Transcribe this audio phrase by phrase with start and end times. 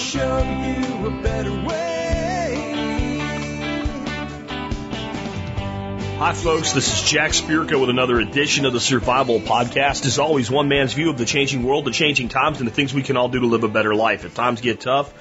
[0.00, 2.54] show you a better way.
[6.16, 6.72] Hi, folks.
[6.72, 10.06] This is Jack Spirko with another edition of the Survival Podcast.
[10.06, 12.94] As always, one man's view of the changing world, the changing times, and the things
[12.94, 15.12] we can all do to live a better life if times get tough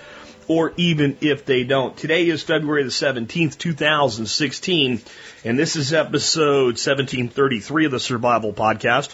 [0.47, 1.97] or even if they don't.
[1.97, 5.01] Today is February the 17th, 2016,
[5.43, 9.13] and this is episode 1733 of the Survival Podcast.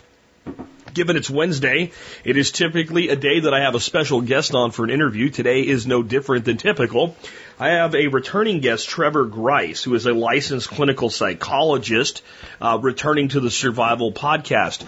[0.96, 1.92] Given it's Wednesday,
[2.24, 5.30] it is typically a day that I have a special guest on for an interview.
[5.30, 7.18] Today is no different than typical.
[7.60, 12.22] I have a returning guest, Trevor Grice, who is a licensed clinical psychologist,
[12.62, 14.88] uh, returning to the Survival Podcast.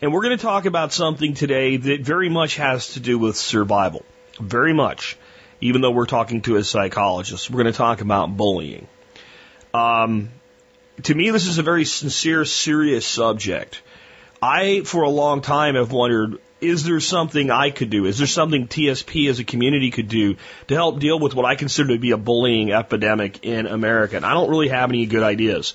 [0.00, 3.36] And we're going to talk about something today that very much has to do with
[3.36, 4.06] survival.
[4.40, 5.18] Very much.
[5.60, 8.88] Even though we're talking to a psychologist, we're going to talk about bullying.
[9.74, 10.30] Um,
[11.02, 13.82] to me, this is a very sincere, serious subject.
[14.42, 18.06] I, for a long time, have wondered, is there something I could do?
[18.06, 21.54] Is there something TSP as a community could do to help deal with what I
[21.54, 24.16] consider to be a bullying epidemic in America?
[24.16, 25.74] And I don't really have any good ideas.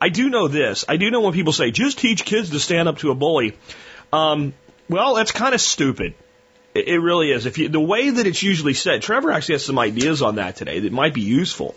[0.00, 0.86] I do know this.
[0.88, 3.56] I do know when people say, just teach kids to stand up to a bully.
[4.12, 4.54] Um,
[4.88, 6.14] well, that's kind of stupid.
[6.74, 7.44] It, it really is.
[7.44, 10.56] If you, the way that it's usually said, Trevor actually has some ideas on that
[10.56, 11.74] today that might be useful.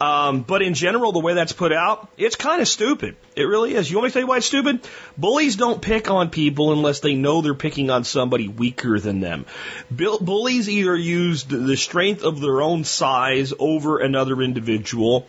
[0.00, 3.16] Um, but in general, the way that's put out, it's kind of stupid.
[3.34, 3.90] It really is.
[3.90, 4.86] You want me to tell you why it's stupid?
[5.16, 9.46] Bullies don't pick on people unless they know they're picking on somebody weaker than them.
[9.90, 15.26] Bullies either use the strength of their own size over another individual,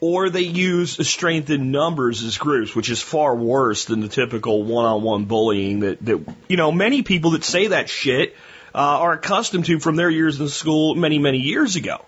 [0.00, 4.64] or they use strength in numbers as groups, which is far worse than the typical
[4.64, 8.34] one-on-one bullying that, that you know, many people that say that shit
[8.74, 12.04] uh, are accustomed to from their years in school many, many years ago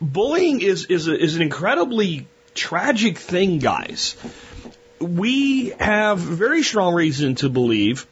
[0.00, 4.16] bullying is is a, is an incredibly tragic thing, guys.
[4.98, 8.06] We have very strong reason to believe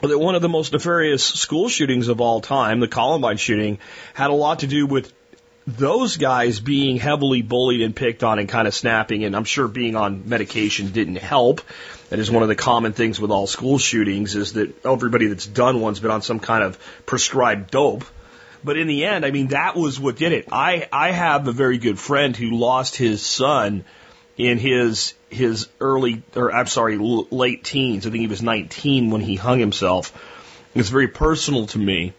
[0.00, 3.78] that one of the most nefarious school shootings of all time, the Columbine shooting,
[4.14, 5.12] had a lot to do with
[5.66, 9.68] those guys being heavily bullied and picked on and kind of snapping, and I'm sure
[9.68, 11.60] being on medication didn't help.
[12.08, 15.46] That is one of the common things with all school shootings is that everybody that's
[15.46, 18.04] done one's been on some kind of prescribed dope.
[18.62, 20.48] But in the end, I mean, that was what did it.
[20.52, 23.84] I, I have a very good friend who lost his son
[24.36, 28.06] in his, his early, or I'm sorry, late teens.
[28.06, 30.12] I think he was 19 when he hung himself.
[30.74, 32.12] It's very personal to me.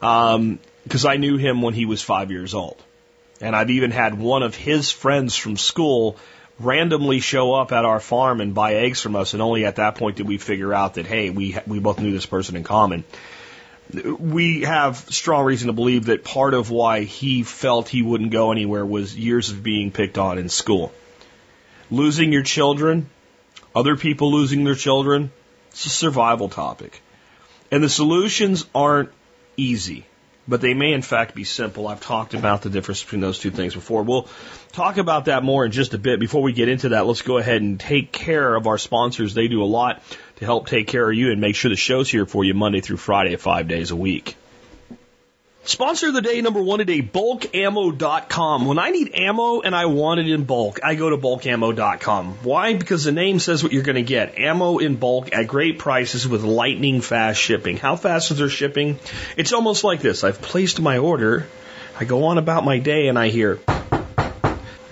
[0.00, 0.58] Um,
[0.88, 2.82] cause I knew him when he was five years old.
[3.40, 6.16] And I've even had one of his friends from school
[6.58, 9.32] randomly show up at our farm and buy eggs from us.
[9.32, 12.10] And only at that point did we figure out that, hey, we, we both knew
[12.10, 13.04] this person in common
[13.90, 18.52] we have strong reason to believe that part of why he felt he wouldn't go
[18.52, 20.92] anywhere was years of being picked on in school.
[21.90, 23.08] Losing your children,
[23.74, 25.30] other people losing their children,
[25.70, 27.00] it's a survival topic.
[27.70, 29.10] And the solutions aren't
[29.56, 30.06] easy,
[30.46, 31.88] but they may in fact be simple.
[31.88, 34.02] I've talked about the difference between those two things before.
[34.02, 34.28] We'll
[34.78, 36.20] talk about that more in just a bit.
[36.20, 39.34] Before we get into that, let's go ahead and take care of our sponsors.
[39.34, 40.02] They do a lot
[40.36, 42.80] to help take care of you and make sure the show's here for you Monday
[42.80, 44.36] through Friday, five days a week.
[45.64, 48.66] Sponsor of the day number one today, bulkammo.com.
[48.66, 52.38] When I need ammo and I want it in bulk, I go to bulkammo.com.
[52.44, 52.74] Why?
[52.74, 54.38] Because the name says what you're going to get.
[54.38, 57.76] Ammo in bulk at great prices with lightning fast shipping.
[57.76, 59.00] How fast is their shipping?
[59.36, 60.22] It's almost like this.
[60.22, 61.48] I've placed my order.
[61.98, 63.58] I go on about my day and I hear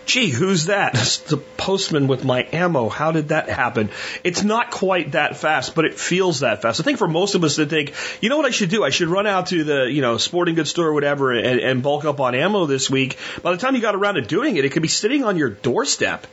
[0.07, 0.95] gee, who's that?
[0.95, 2.89] It's the postman with my ammo.
[2.89, 3.91] How did that happen?
[4.25, 6.81] It's not quite that fast, but it feels that fast.
[6.81, 8.85] I think for most of us to think, you know what I should do?
[8.85, 11.83] I should run out to the, you know, sporting goods store or whatever and, and
[11.83, 13.19] bulk up on ammo this week.
[13.43, 15.51] By the time you got around to doing it, it could be sitting on your
[15.51, 16.27] doorstep.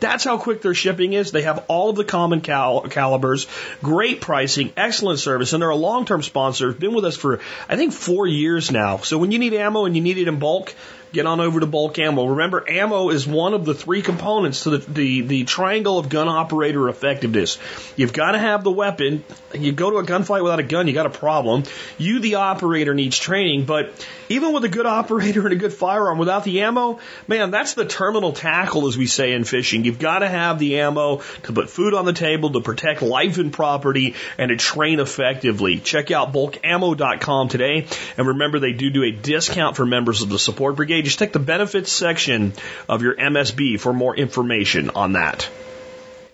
[0.00, 1.30] That's how quick their shipping is.
[1.30, 3.46] They have all of the common cal- calibers,
[3.82, 6.72] great pricing, excellent service, and they're a long-term sponsor.
[6.72, 8.98] Been with us for I think four years now.
[8.98, 10.74] So when you need ammo and you need it in bulk,
[11.14, 12.26] get on over to bulk ammo.
[12.26, 16.28] Remember, ammo is one of the three components to the, the, the triangle of gun
[16.28, 17.58] operator effectiveness.
[17.96, 19.24] You've got to have the weapon.
[19.54, 21.62] You go to a gunfight without a gun, you got a problem.
[21.96, 26.18] You, the operator, needs training, but even with a good operator and a good firearm,
[26.18, 29.84] without the ammo, man, that's the terminal tackle, as we say in fishing.
[29.84, 33.38] You've got to have the ammo to put food on the table, to protect life
[33.38, 35.78] and property, and to train effectively.
[35.78, 40.38] Check out bulkammo.com today, and remember they do do a discount for members of the
[40.38, 41.03] support brigade.
[41.04, 42.52] Just check the benefits section
[42.88, 45.48] of your MSB for more information on that.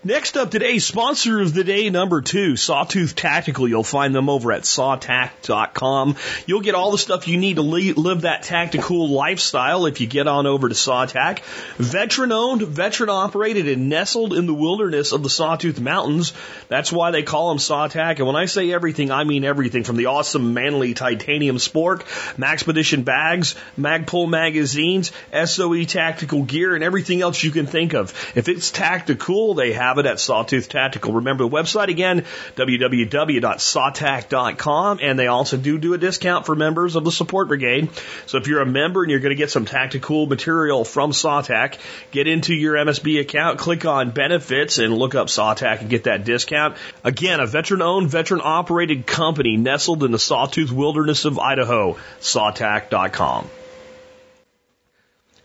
[0.03, 3.69] Next up today, sponsor of the day number two, Sawtooth Tactical.
[3.69, 6.17] You'll find them over at sawtac.com.
[6.47, 10.27] You'll get all the stuff you need to live that tactical lifestyle if you get
[10.27, 11.41] on over to Sawtac.
[11.77, 16.33] Veteran owned, veteran operated, and nestled in the wilderness of the Sawtooth Mountains.
[16.69, 18.17] That's why they call them Sawtac.
[18.17, 22.05] And when I say everything, I mean everything from the awesome manly titanium spork,
[22.39, 25.13] Maxpedition bags, Magpul magazines,
[25.45, 28.15] SOE tactical gear, and everything else you can think of.
[28.35, 31.15] If it's tactical, they have it at Sawtooth Tactical.
[31.15, 32.25] Remember the website again,
[32.57, 37.89] www.sawtac.com, and they also do do a discount for members of the support brigade.
[38.27, 41.79] So if you're a member and you're going to get some tactical material from Sawtac,
[42.11, 46.25] get into your MSB account, click on benefits, and look up Sawtac and get that
[46.25, 46.77] discount.
[47.05, 51.97] Again, a veteran-owned, veteran-operated company nestled in the Sawtooth wilderness of Idaho.
[52.21, 53.49] Sawtac.com.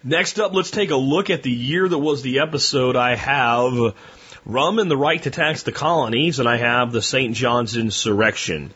[0.08, 2.96] Next up, let's take a look at the year that was the episode.
[2.96, 3.96] I have
[4.46, 7.36] rum and the right to tax the colonies, and I have the St.
[7.36, 8.74] John's insurrection.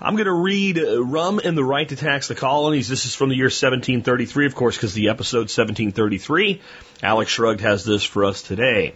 [0.00, 2.86] I'm going to read uh, Rum and the Right to Tax the Colonies.
[2.86, 6.60] This is from the year 1733, of course, because the episode 1733.
[7.02, 8.94] Alex Shrugged has this for us today.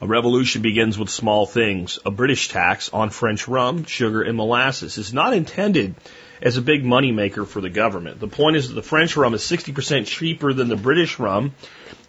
[0.00, 1.98] A revolution begins with small things.
[2.06, 5.96] A British tax on French rum, sugar, and molasses is not intended
[6.40, 8.20] as a big money maker for the government.
[8.20, 11.54] The point is that the French rum is 60% cheaper than the British rum,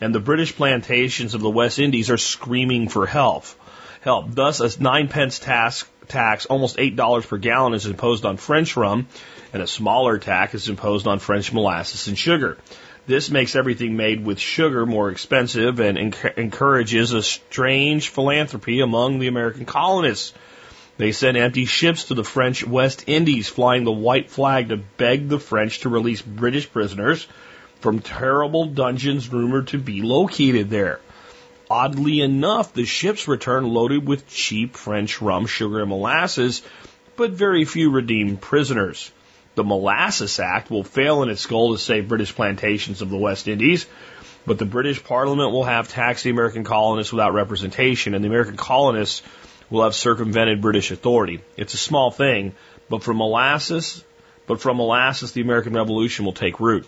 [0.01, 3.45] and the British plantations of the West Indies are screaming for help.
[4.01, 4.33] Help.
[4.33, 8.77] Thus, a nine pence tax, tax, almost eight dollars per gallon, is imposed on French
[8.77, 9.07] rum,
[9.53, 12.57] and a smaller tax is imposed on French molasses and sugar.
[13.07, 15.97] This makes everything made with sugar more expensive and
[16.38, 20.33] encourages a strange philanthropy among the American colonists.
[20.97, 25.30] They sent empty ships to the French West Indies, flying the white flag to beg
[25.30, 27.27] the French to release British prisoners
[27.79, 31.00] from terrible dungeons rumored to be located there.
[31.69, 36.62] Oddly enough, the ships returned loaded with cheap French rum, sugar, and molasses,
[37.18, 39.12] but very few redeemed prisoners.
[39.56, 43.47] The Molasses Act will fail in its goal to save British plantations of the West
[43.47, 43.85] Indies,
[44.45, 48.56] but the British Parliament will have taxed the American colonists without representation, and the American
[48.56, 49.23] colonists
[49.69, 51.41] will have circumvented British authority.
[51.57, 52.53] It's a small thing,
[52.88, 54.03] but from molasses,
[54.45, 56.88] but from molasses, the American Revolution will take root.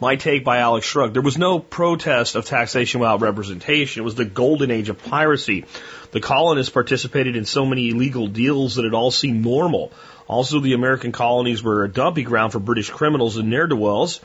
[0.00, 1.14] My take by Alex Shrugged.
[1.14, 4.02] There was no protest of taxation without representation.
[4.02, 5.64] It was the golden age of piracy.
[6.12, 9.92] The colonists participated in so many illegal deals that it all seemed normal.
[10.28, 14.18] Also, the American colonies were a dumping ground for British criminals and ne'er-do-wells.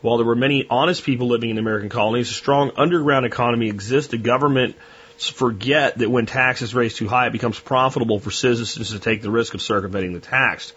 [0.00, 3.68] While there were many honest people living in the American colonies, a strong underground economy
[3.68, 4.22] existed.
[4.22, 4.76] Government
[5.18, 9.30] forget that when taxes raised too high, it becomes profitable for citizens to take the
[9.30, 10.72] risk of circumventing the tax.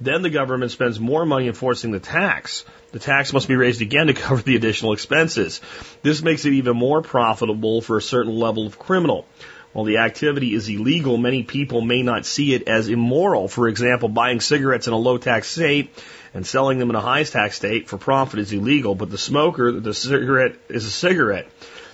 [0.00, 2.64] Then the government spends more money enforcing the tax.
[2.92, 5.60] The tax must be raised again to cover the additional expenses.
[6.02, 9.26] This makes it even more profitable for a certain level of criminal.
[9.72, 13.46] While the activity is illegal, many people may not see it as immoral.
[13.46, 15.90] For example, buying cigarettes in a low tax state
[16.34, 19.70] and selling them in a high tax state for profit is illegal, but the smoker,
[19.70, 21.46] the cigarette is a cigarette.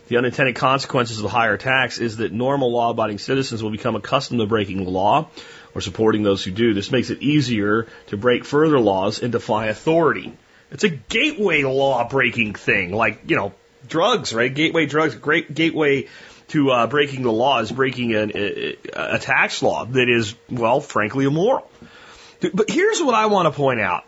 [0.08, 3.96] The unintended consequences of the higher tax is that normal law abiding citizens will become
[3.96, 5.28] accustomed to breaking the law
[5.76, 6.72] or supporting those who do.
[6.72, 10.32] This makes it easier to break further laws and defy authority.
[10.70, 13.52] It's a gateway law breaking thing, like, you know,
[13.86, 14.52] drugs, right?
[14.52, 16.08] Gateway drugs, great gateway
[16.48, 20.80] to uh, breaking the law is breaking an, a, a tax law that is, well,
[20.80, 21.70] frankly immoral.
[22.54, 24.04] But here's what I want to point out.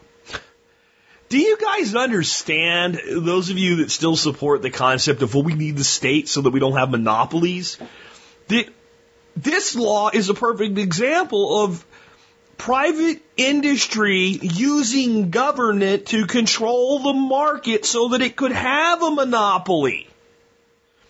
[1.29, 5.53] Do you guys understand, those of you that still support the concept of, well, we
[5.53, 7.77] need the state so that we don't have monopolies?
[8.47, 8.71] That
[9.43, 11.85] this law is a perfect example of
[12.57, 20.09] private industry using government to control the market so that it could have a monopoly.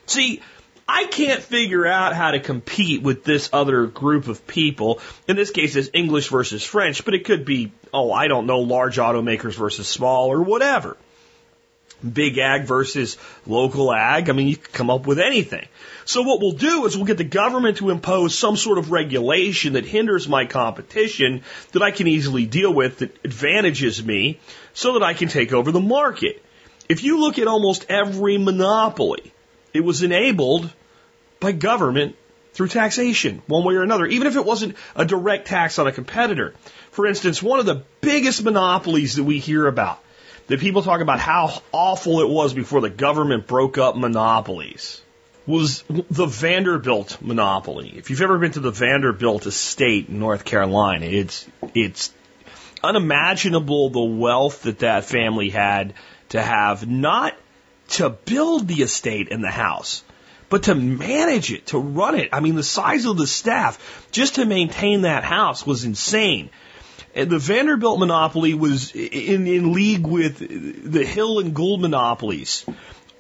[0.06, 0.42] See,
[0.86, 5.00] I can't figure out how to compete with this other group of people.
[5.26, 8.60] In this case, it's English versus French, but it could be, oh, I don't know,
[8.60, 10.96] large automakers versus small or whatever.
[12.00, 14.30] Big ag versus local ag.
[14.30, 15.66] I mean, you can come up with anything.
[16.04, 19.74] So what we'll do is we'll get the government to impose some sort of regulation
[19.74, 24.38] that hinders my competition that I can easily deal with that advantages me
[24.74, 26.42] so that I can take over the market.
[26.88, 29.32] If you look at almost every monopoly,
[29.74, 30.72] it was enabled
[31.40, 32.16] by government
[32.52, 35.92] through taxation, one way or another, even if it wasn't a direct tax on a
[35.92, 36.54] competitor.
[36.90, 40.00] For instance, one of the biggest monopolies that we hear about,
[40.48, 45.00] that people talk about how awful it was before the government broke up monopolies,
[45.46, 47.94] was the Vanderbilt monopoly.
[47.96, 52.12] If you've ever been to the Vanderbilt estate in North Carolina, it's, it's
[52.82, 55.94] unimaginable the wealth that that family had
[56.30, 57.34] to have, not
[57.88, 60.02] to build the estate and the house,
[60.48, 64.36] But to manage it, to run it, I mean, the size of the staff just
[64.36, 66.48] to maintain that house was insane.
[67.14, 72.64] The Vanderbilt monopoly was in, in league with the Hill and Gould monopolies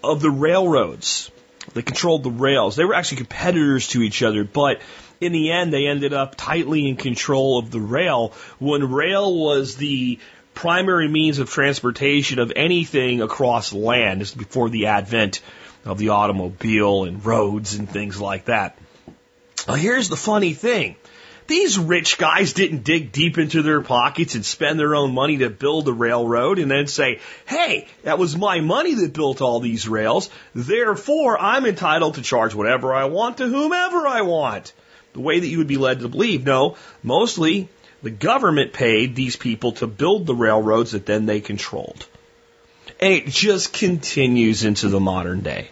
[0.04, 1.30] of the railroads.
[1.74, 2.76] They controlled the rails.
[2.76, 4.80] They were actually competitors to each other, but
[5.20, 9.76] in the end, they ended up tightly in control of the rail when rail was
[9.76, 10.18] the
[10.54, 14.20] primary means of transportation of anything across land.
[14.20, 15.40] This before the advent
[15.84, 18.78] of the automobile and roads and things like that.
[19.66, 20.96] Now, here's the funny thing.
[21.48, 25.48] These rich guys didn't dig deep into their pockets and spend their own money to
[25.48, 29.88] build the railroad and then say, hey, that was my money that built all these
[29.88, 30.28] rails.
[30.54, 34.74] Therefore, I'm entitled to charge whatever I want to whomever I want.
[35.14, 36.44] The way that you would be led to believe.
[36.44, 37.70] No, mostly
[38.02, 42.06] the government paid these people to build the railroads that then they controlled.
[43.00, 45.68] And it just continues into the modern day.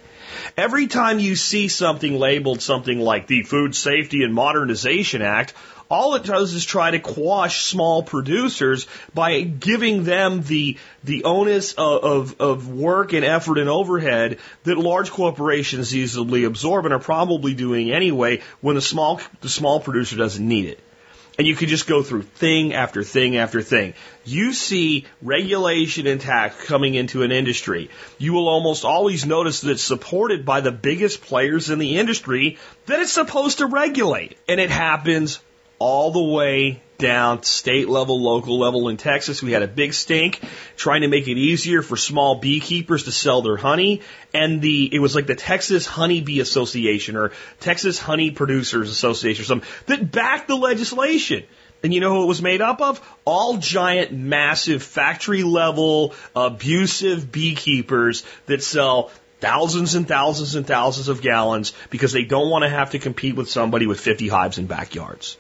[0.57, 5.55] Every time you see something labeled something like the Food Safety and Modernization Act,
[5.89, 11.75] all it does is try to quash small producers by giving them the the onus
[11.75, 16.99] of, of, of work and effort and overhead that large corporations easily absorb and are
[16.99, 20.81] probably doing anyway when the small the small producer doesn't need it.
[21.39, 23.93] And you can just go through thing after thing after thing.
[24.25, 27.91] You see regulation and tax coming into an industry.
[28.17, 32.59] You will almost always notice that it's supported by the biggest players in the industry
[32.87, 34.39] that it's supposed to regulate.
[34.49, 35.41] And it happens
[35.79, 39.43] all the way down state level, local level in Texas.
[39.43, 40.41] We had a big stink
[40.77, 44.03] trying to make it easier for small beekeepers to sell their honey.
[44.33, 49.47] And the, it was like the Texas Honeybee Association or Texas Honey Producers Association or
[49.47, 51.45] something that backed the legislation.
[51.83, 53.01] And you know who it was made up of?
[53.25, 59.11] All giant, massive, factory level, abusive beekeepers that sell
[59.41, 63.37] thousands and thousands and thousands of gallons because they don't want to have to compete
[63.37, 65.37] with somebody with 50 hives in backyards.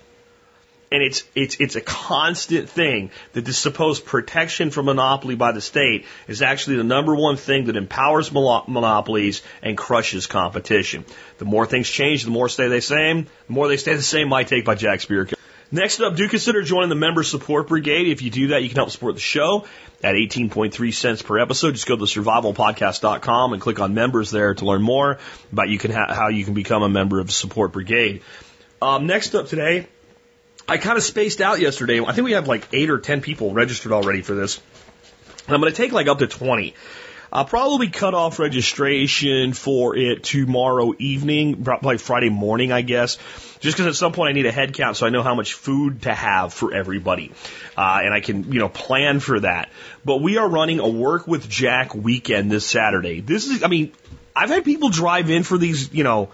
[0.90, 5.60] And it's, it's, it's a constant thing that this supposed protection from monopoly by the
[5.60, 11.04] state is actually the number one thing that empowers monopolies and crushes competition.
[11.38, 13.24] The more things change, the more stay the same.
[13.48, 15.34] The more they stay the same, my take by Jack Spirko.
[15.72, 18.06] Next up, do consider joining the Member Support Brigade.
[18.06, 19.66] If you do that, you can help support the show
[20.02, 21.72] at 18.3 cents per episode.
[21.72, 25.18] Just go to survivalpodcast.com and click on members there to learn more
[25.50, 28.22] about you can how you can become a member of the Support Brigade.
[28.80, 29.88] Um, next up today,
[30.68, 32.00] I kind of spaced out yesterday.
[32.00, 34.60] I think we have like eight or ten people registered already for this.
[35.48, 36.74] I'm going to take like up to 20.
[37.32, 43.18] I'll probably cut off registration for it tomorrow evening, probably Friday morning, I guess.
[43.60, 45.54] Just because at some point I need a head count so I know how much
[45.54, 47.32] food to have for everybody.
[47.76, 49.70] Uh, and I can, you know, plan for that.
[50.04, 53.20] But we are running a work with Jack weekend this Saturday.
[53.20, 53.92] This is, I mean,
[54.34, 56.30] I've had people drive in for these, you know,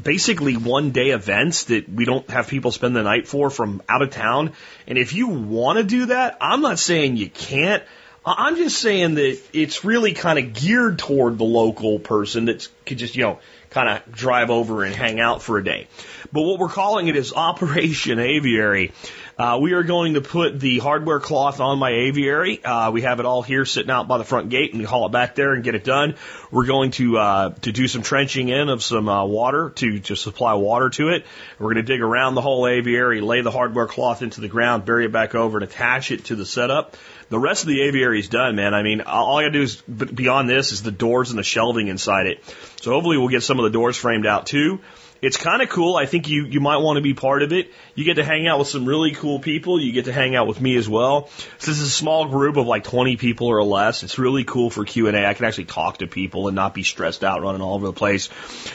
[0.00, 4.02] basically one day events that we don't have people spend the night for from out
[4.02, 4.52] of town.
[4.86, 7.82] And if you want to do that, I'm not saying you can't.
[8.24, 12.98] I'm just saying that it's really kind of geared toward the local person that could
[12.98, 13.38] just, you know,
[13.70, 15.86] kind of drive over and hang out for a day.
[16.32, 18.92] But what we're calling it is Operation Aviary.
[19.40, 22.62] Uh, we are going to put the hardware cloth on my aviary.
[22.62, 25.06] Uh, we have it all here sitting out by the front gate, and we haul
[25.06, 26.14] it back there and get it done.
[26.50, 30.14] We're going to uh, to do some trenching in of some uh, water to to
[30.14, 31.24] supply water to it.
[31.58, 34.84] We're going to dig around the whole aviary, lay the hardware cloth into the ground,
[34.84, 36.98] bury it back over, and attach it to the setup.
[37.30, 38.74] The rest of the aviary is done, man.
[38.74, 41.44] I mean, all I got to do is beyond this is the doors and the
[41.44, 42.44] shelving inside it.
[42.82, 44.80] So hopefully we'll get some of the doors framed out too.
[45.22, 45.96] It's kind of cool.
[45.96, 47.70] I think you, you might want to be part of it.
[47.94, 49.80] You get to hang out with some really cool people.
[49.80, 51.28] You get to hang out with me as well.
[51.58, 54.02] So this is a small group of like 20 people or less.
[54.02, 55.26] It's really cool for Q&A.
[55.26, 57.92] I can actually talk to people and not be stressed out running all over the
[57.92, 58.30] place.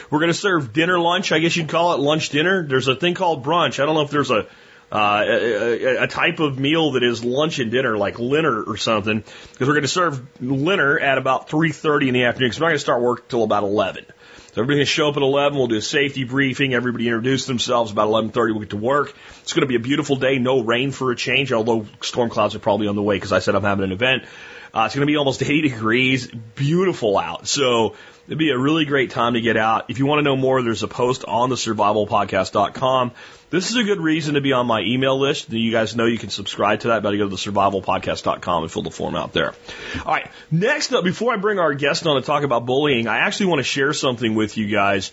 [0.08, 1.32] We're going to serve dinner, lunch.
[1.32, 2.64] I guess you'd call it lunch, dinner.
[2.66, 3.82] There's a thing called brunch.
[3.82, 4.46] I don't know if there's a,
[4.92, 9.18] uh, a, a, type of meal that is lunch and dinner, like dinner or something,
[9.18, 12.70] because we're going to serve dinner at about 3.30 in the afternoon, because we're not
[12.70, 14.06] going to start work till about 11.
[14.56, 15.58] Everybody can show up at 11.
[15.58, 16.72] We'll do a safety briefing.
[16.72, 17.92] Everybody introduce themselves.
[17.92, 19.14] About 11:30, we'll get to work.
[19.42, 20.38] It's going to be a beautiful day.
[20.38, 23.40] No rain for a change, although storm clouds are probably on the way because I
[23.40, 24.24] said I'm having an event.
[24.72, 26.26] Uh, it's going to be almost 80 degrees.
[26.54, 27.46] Beautiful out.
[27.46, 27.96] So
[28.26, 29.90] it'd be a really great time to get out.
[29.90, 33.12] If you want to know more, there's a post on the survivalpodcast.com
[33.50, 35.52] this is a good reason to be on my email list.
[35.52, 37.02] You guys know you can subscribe to that.
[37.02, 39.54] Better go to the survivalpodcast.com and fill the form out there.
[40.04, 40.30] All right.
[40.50, 43.60] Next up, before I bring our guest on to talk about bullying, I actually want
[43.60, 45.12] to share something with you guys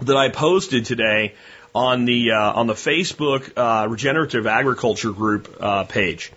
[0.00, 1.34] that I posted today
[1.74, 6.32] on the uh, on the Facebook uh, Regenerative Agriculture Group uh, page.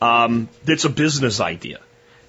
[0.00, 1.80] Um, it's a business idea,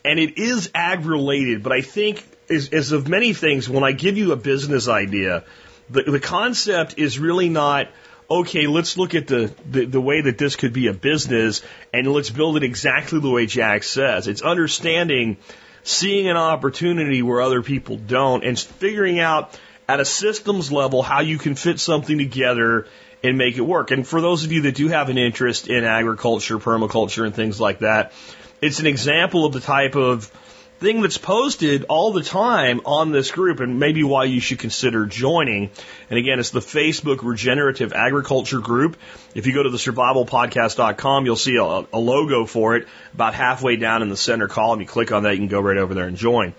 [0.03, 3.91] and it is ag related, but I think as, is of many things, when I
[3.91, 5.43] give you a business idea,
[5.89, 7.89] the, the concept is really not,
[8.29, 11.61] okay, let's look at the, the, the way that this could be a business
[11.93, 14.27] and let's build it exactly the way Jack says.
[14.27, 15.37] It's understanding,
[15.83, 19.57] seeing an opportunity where other people don't and figuring out
[19.87, 22.87] at a systems level how you can fit something together
[23.23, 23.91] and make it work.
[23.91, 27.59] And for those of you that do have an interest in agriculture, permaculture, and things
[27.59, 28.13] like that,
[28.61, 30.31] it's an example of the type of
[30.79, 35.05] thing that's posted all the time on this group and maybe why you should consider
[35.05, 35.69] joining.
[36.09, 38.97] And again, it's the Facebook Regenerative Agriculture Group.
[39.35, 43.75] If you go to the survivalpodcast.com, you'll see a, a logo for it about halfway
[43.75, 44.79] down in the center column.
[44.79, 46.53] You click on that, you can go right over there and join.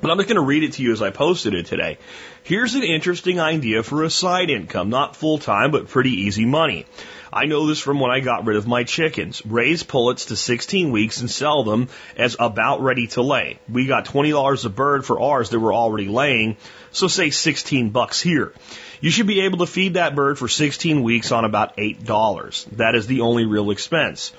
[0.00, 1.98] But I'm just going to read it to you as I posted it today.
[2.42, 6.86] Here's an interesting idea for a side income, not full time, but pretty easy money.
[7.32, 9.44] I know this from when I got rid of my chickens.
[9.44, 13.58] Raise pullets to 16 weeks and sell them as about ready to lay.
[13.68, 16.56] We got $20 a bird for ours that were already laying,
[16.92, 18.54] so say 16 bucks here.
[19.00, 22.64] You should be able to feed that bird for 16 weeks on about $8.
[22.76, 24.32] That is the only real expense.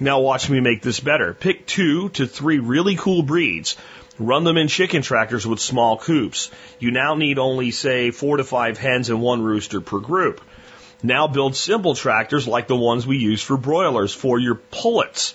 [0.00, 1.34] Now watch me make this better.
[1.34, 3.76] Pick two to three really cool breeds
[4.18, 6.50] Run them in chicken tractors with small coops.
[6.78, 10.40] You now need only, say, four to five hens and one rooster per group.
[11.02, 15.34] Now build simple tractors like the ones we use for broilers for your pullets.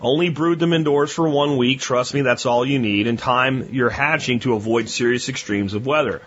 [0.00, 1.80] Only brood them indoors for one week.
[1.80, 3.06] Trust me, that's all you need.
[3.06, 6.20] And time your hatching to avoid serious extremes of weather.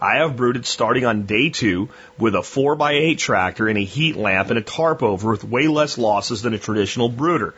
[0.00, 4.50] I have brooded starting on day two with a 4x8 tractor and a heat lamp
[4.50, 7.54] and a tarp over with way less losses than a traditional brooder.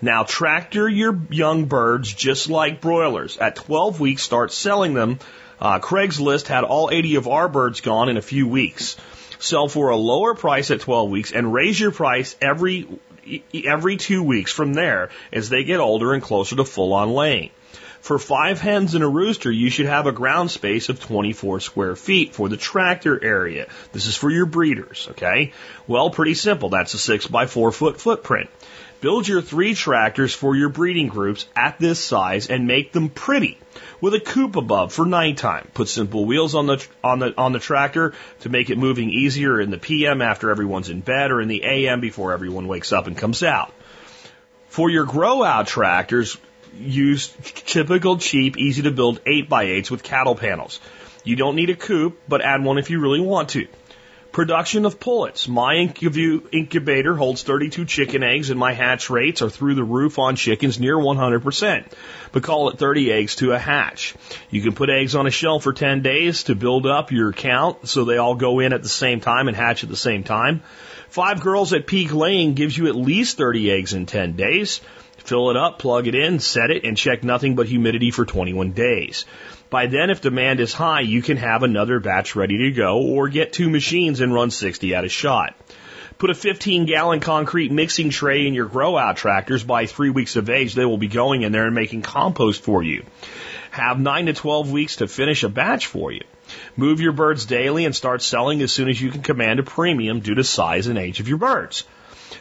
[0.00, 3.38] Now tractor your young birds just like broilers.
[3.38, 5.18] At 12 weeks, start selling them.
[5.58, 8.96] Uh, Craigslist had all 80 of our birds gone in a few weeks.
[9.38, 12.88] Sell for a lower price at 12 weeks and raise your price every
[13.64, 17.50] every two weeks from there as they get older and closer to full on laying.
[18.00, 21.96] For five hens and a rooster, you should have a ground space of 24 square
[21.96, 23.66] feet for the tractor area.
[23.92, 25.52] This is for your breeders, okay?
[25.88, 26.68] Well, pretty simple.
[26.68, 28.48] That's a six by four foot footprint.
[29.00, 33.58] Build your three tractors for your breeding groups at this size and make them pretty
[34.00, 35.68] with a coop above for nighttime.
[35.74, 39.60] Put simple wheels on the on the on the tractor to make it moving easier
[39.60, 43.06] in the PM after everyone's in bed or in the AM before everyone wakes up
[43.06, 43.72] and comes out.
[44.68, 46.38] For your grow out tractors,
[46.78, 50.80] use typical cheap, easy to build 8x8s with cattle panels.
[51.24, 53.66] You don't need a coop, but add one if you really want to.
[54.36, 55.48] Production of pullets.
[55.48, 60.36] My incubator holds 32 chicken eggs and my hatch rates are through the roof on
[60.36, 61.86] chickens near 100%.
[62.32, 64.14] But call it 30 eggs to a hatch.
[64.50, 67.88] You can put eggs on a shelf for 10 days to build up your count
[67.88, 70.62] so they all go in at the same time and hatch at the same time.
[71.08, 74.82] Five girls at peak laying gives you at least 30 eggs in 10 days.
[75.16, 78.72] Fill it up, plug it in, set it, and check nothing but humidity for 21
[78.72, 79.24] days.
[79.76, 83.28] By then, if demand is high, you can have another batch ready to go or
[83.28, 85.54] get two machines and run 60 at a shot.
[86.16, 89.62] Put a 15 gallon concrete mixing tray in your grow out tractors.
[89.62, 92.82] By three weeks of age, they will be going in there and making compost for
[92.82, 93.04] you.
[93.70, 96.22] Have 9 to 12 weeks to finish a batch for you.
[96.74, 100.20] Move your birds daily and start selling as soon as you can command a premium
[100.20, 101.84] due to size and age of your birds.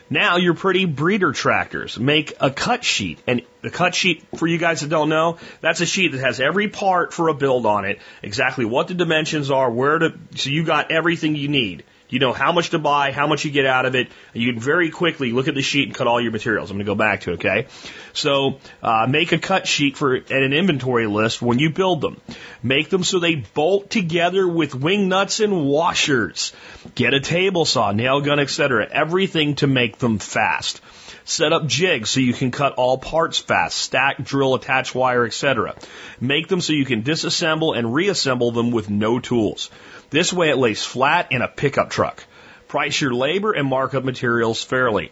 [0.10, 3.20] Now your pretty breeder tractors make a cut sheet.
[3.28, 6.40] And the cut sheet, for you guys that don't know, that's a sheet that has
[6.40, 10.50] every part for a build on it, exactly what the dimensions are, where to, so
[10.50, 11.84] you got everything you need.
[12.08, 14.10] You know how much to buy, how much you get out of it.
[14.34, 16.70] You can very quickly look at the sheet and cut all your materials.
[16.70, 17.68] I'm going to go back to it, okay?
[18.14, 22.22] So, uh, make a cut sheet for and an inventory list when you build them.
[22.62, 26.54] Make them so they bolt together with wing nuts and washers.
[26.94, 28.88] Get a table saw, nail gun, etc.
[28.90, 30.82] Everything to make them fast.
[31.28, 35.76] Set up jigs so you can cut all parts fast, stack, drill, attach wire, etc.
[36.22, 39.72] Make them so you can disassemble and reassemble them with no tools.
[40.10, 42.24] This way it lays flat in a pickup truck.
[42.68, 45.12] Price your labor and markup materials fairly.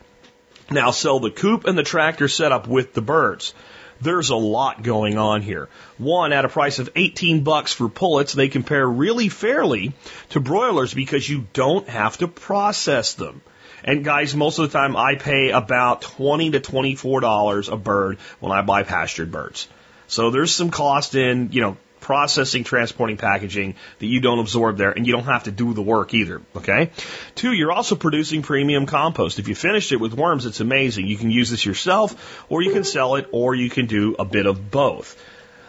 [0.70, 3.54] Now sell the coop and the tractor setup with the birds.
[4.02, 5.70] There's a lot going on here.
[5.98, 9.94] One, at a price of 18 bucks for pullets, they compare really fairly
[10.30, 13.42] to broilers because you don't have to process them.
[13.84, 18.52] And guys, most of the time I pay about 20 to $24 a bird when
[18.52, 19.68] I buy pastured birds.
[20.08, 24.92] So there's some cost in, you know, processing, transporting, packaging that you don't absorb there,
[24.92, 26.42] and you don't have to do the work either.
[26.56, 26.92] Okay.
[27.34, 29.40] Two, you're also producing premium compost.
[29.40, 31.08] If you finished it with worms, it's amazing.
[31.08, 34.26] You can use this yourself, or you can sell it, or you can do a
[34.26, 35.18] bit of both.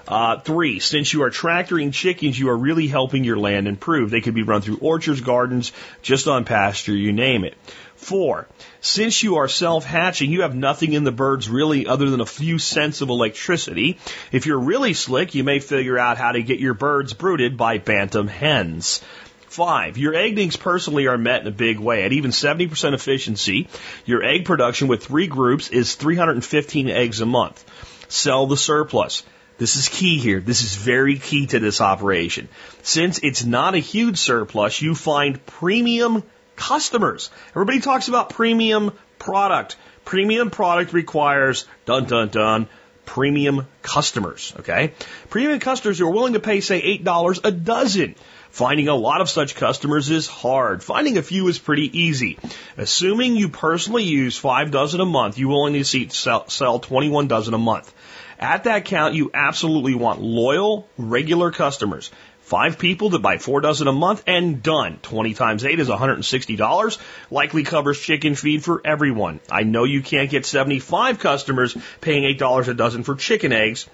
[0.06, 4.10] Uh, three, since you are tractoring chickens, you are really helping your land improve.
[4.10, 7.56] They could be run through orchards, gardens, just on pasture, you name it.
[8.04, 8.46] Four,
[8.82, 12.58] since you are self-hatching, you have nothing in the birds really other than a few
[12.58, 13.98] cents of electricity.
[14.30, 17.78] If you're really slick, you may figure out how to get your birds brooded by
[17.78, 19.00] bantam hens.
[19.48, 22.02] Five, your egg needs personally are met in a big way.
[22.02, 23.68] At even 70% efficiency,
[24.04, 27.64] your egg production with three groups is 315 eggs a month.
[28.08, 29.22] Sell the surplus.
[29.56, 30.40] This is key here.
[30.40, 32.48] This is very key to this operation.
[32.82, 36.22] Since it's not a huge surplus, you find premium
[36.56, 37.30] customers.
[37.50, 39.76] Everybody talks about premium product.
[40.04, 42.68] Premium product requires dun dun dun
[43.06, 44.54] premium customers.
[44.60, 44.92] Okay.
[45.30, 48.14] Premium customers who are willing to pay, say, $8 a dozen.
[48.50, 50.82] Finding a lot of such customers is hard.
[50.82, 52.38] Finding a few is pretty easy.
[52.76, 57.26] Assuming you personally use five dozen a month, you will only see sell, sell 21
[57.26, 57.92] dozen a month.
[58.38, 62.12] At that count, you absolutely want loyal, regular customers.
[62.44, 64.98] Five people that buy four dozen a month and done.
[65.00, 66.98] 20 times eight is $160.
[67.30, 69.40] Likely covers chicken feed for everyone.
[69.50, 73.88] I know you can't get 75 customers paying $8 a dozen for chicken eggs,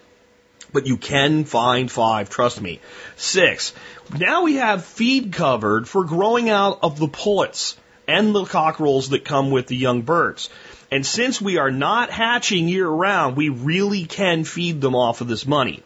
[0.72, 2.80] but you can find five, trust me.
[3.14, 3.72] Six,
[4.18, 7.76] now we have feed covered for growing out of the pullets
[8.08, 10.50] and the cockerels that come with the young birds.
[10.90, 15.28] And since we are not hatching year round, we really can feed them off of
[15.28, 15.84] this money.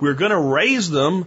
[0.00, 1.26] We're going to raise them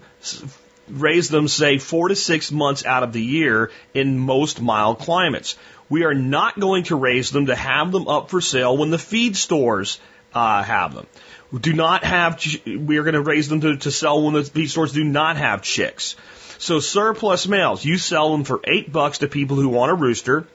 [0.89, 5.57] raise them, say, four to six months out of the year in most mild climates.
[5.89, 8.97] We are not going to raise them to have them up for sale when the
[8.97, 9.99] feed stores
[10.33, 11.07] uh, have them.
[11.51, 14.43] We do not have, we are going to raise them to, to sell when the
[14.43, 16.15] feed stores do not have chicks.
[16.59, 20.45] So surplus males, you sell them for eight bucks to people who want a rooster.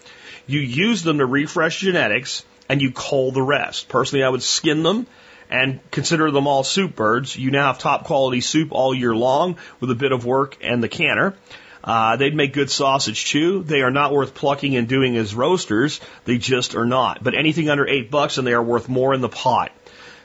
[0.46, 3.88] You use them to refresh genetics and you cull the rest.
[3.88, 5.06] Personally, I would skin them
[5.54, 7.36] and consider them all soup birds.
[7.36, 10.82] You now have top quality soup all year long with a bit of work and
[10.82, 11.36] the canner.
[11.84, 13.62] Uh, they'd make good sausage too.
[13.62, 16.00] They are not worth plucking and doing as roasters.
[16.24, 17.22] They just are not.
[17.22, 19.70] But anything under eight bucks and they are worth more in the pot.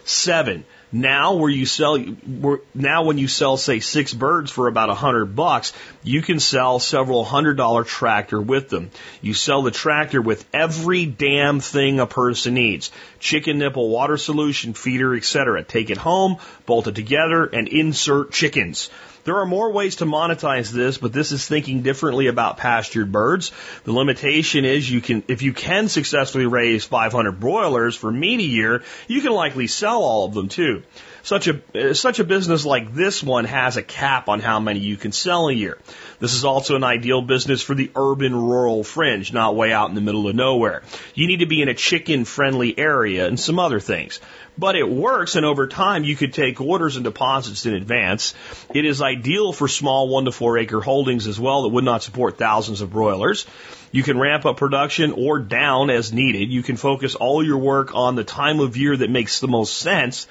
[0.03, 4.89] Seven, now, where you sell, where, now when you sell, say, six birds for about
[4.89, 5.71] a hundred bucks,
[6.03, 8.89] you can sell several hundred dollar tractor with them.
[9.21, 14.73] You sell the tractor with every damn thing a person needs: chicken nipple, water solution,
[14.73, 15.63] feeder, etc.
[15.63, 18.89] Take it home, bolt it together, and insert chickens.
[19.29, 23.51] There are more ways to monetize this, but this is thinking differently about pastured birds.
[23.83, 28.43] The limitation is you can, if you can successfully raise 500 broilers for meat a
[28.43, 30.81] year, you can likely sell all of them too.
[31.29, 34.97] Such a, such a business like this one has a cap on how many you
[34.97, 35.77] can sell a year.
[36.17, 39.95] This is also an ideal business for the urban rural fringe, not way out in
[39.95, 40.81] the middle of nowhere.
[41.13, 44.19] You need to be in a chicken friendly area and some other things.
[44.57, 48.33] But it works, and over time you could take orders and deposits in advance.
[48.73, 52.01] It is ideal for small one to four acre holdings as well that would not
[52.01, 53.45] support thousands of broilers.
[53.91, 56.49] You can ramp up production or down as needed.
[56.49, 59.77] You can focus all your work on the time of year that makes the most
[59.77, 60.25] sense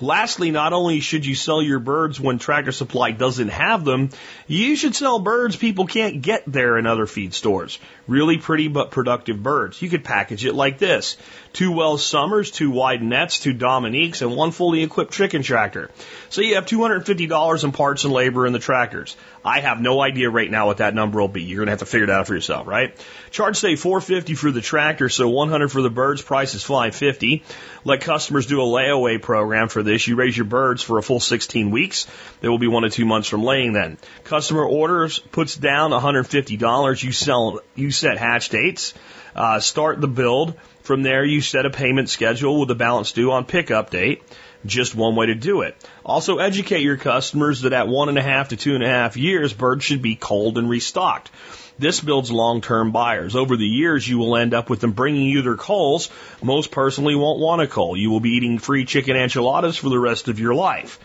[0.00, 4.10] Lastly, not only should you sell your birds when Tractor Supply doesn't have them,
[4.46, 7.80] you should sell birds people can't get there in other feed stores.
[8.06, 9.82] Really pretty but productive birds.
[9.82, 11.16] You could package it like this.
[11.52, 15.90] Two Welsummers, two Wyandottes, two Dominiques, and one fully equipped chicken tractor.
[16.28, 19.16] So you have $250 in parts and labor in the tractors.
[19.44, 21.42] I have no idea right now what that number will be.
[21.42, 22.94] You're gonna have to figure it out for yourself, right?
[23.30, 26.22] Charge say 450 for the tractor, so 100 for the birds.
[26.22, 27.42] Price is 550.
[27.84, 30.06] Let customers do a layaway program for this.
[30.06, 32.06] You raise your birds for a full 16 weeks.
[32.40, 33.72] They will be one to two months from laying.
[33.72, 37.02] Then customer orders puts down 150 dollars.
[37.02, 38.94] You sell you set hatch dates.
[39.34, 40.54] Uh, start the build.
[40.82, 44.22] From there, you set a payment schedule with a balance due on pickup date
[44.66, 45.76] just one way to do it.
[46.04, 49.16] Also educate your customers that at one and a half to two and a half
[49.16, 51.30] years, birds should be cold and restocked.
[51.78, 53.36] This builds long-term buyers.
[53.36, 56.10] Over the years, you will end up with them bringing you their culls.
[56.42, 57.96] Most personally won't want a cull.
[57.96, 60.98] You will be eating free chicken enchiladas for the rest of your life.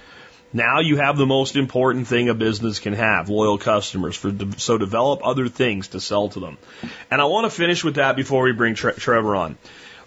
[0.51, 4.15] Now you have the most important thing a business can have, loyal customers.
[4.15, 6.57] For, so develop other things to sell to them.
[7.09, 9.57] And I want to finish with that before we bring Tre- Trevor on.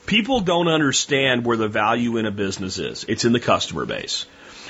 [0.06, 3.04] People don't understand where the value in a business is.
[3.08, 4.26] It's in the customer base.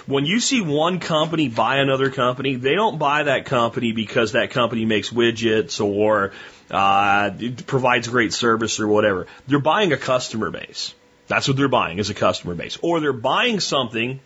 [0.07, 4.51] When you see one company buy another company, they don't buy that company because that
[4.51, 6.33] company makes widgets or
[6.71, 7.31] uh,
[7.67, 9.27] provides great service or whatever.
[9.49, 10.95] They're buying a customer base.
[11.27, 12.79] That's what they're buying is a customer base.
[12.83, 14.21] Or they're buying something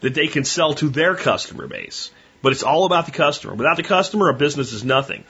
[0.00, 2.12] that they can sell to their customer base.
[2.40, 3.54] But it's all about the customer.
[3.54, 5.24] Without the customer, a business is nothing.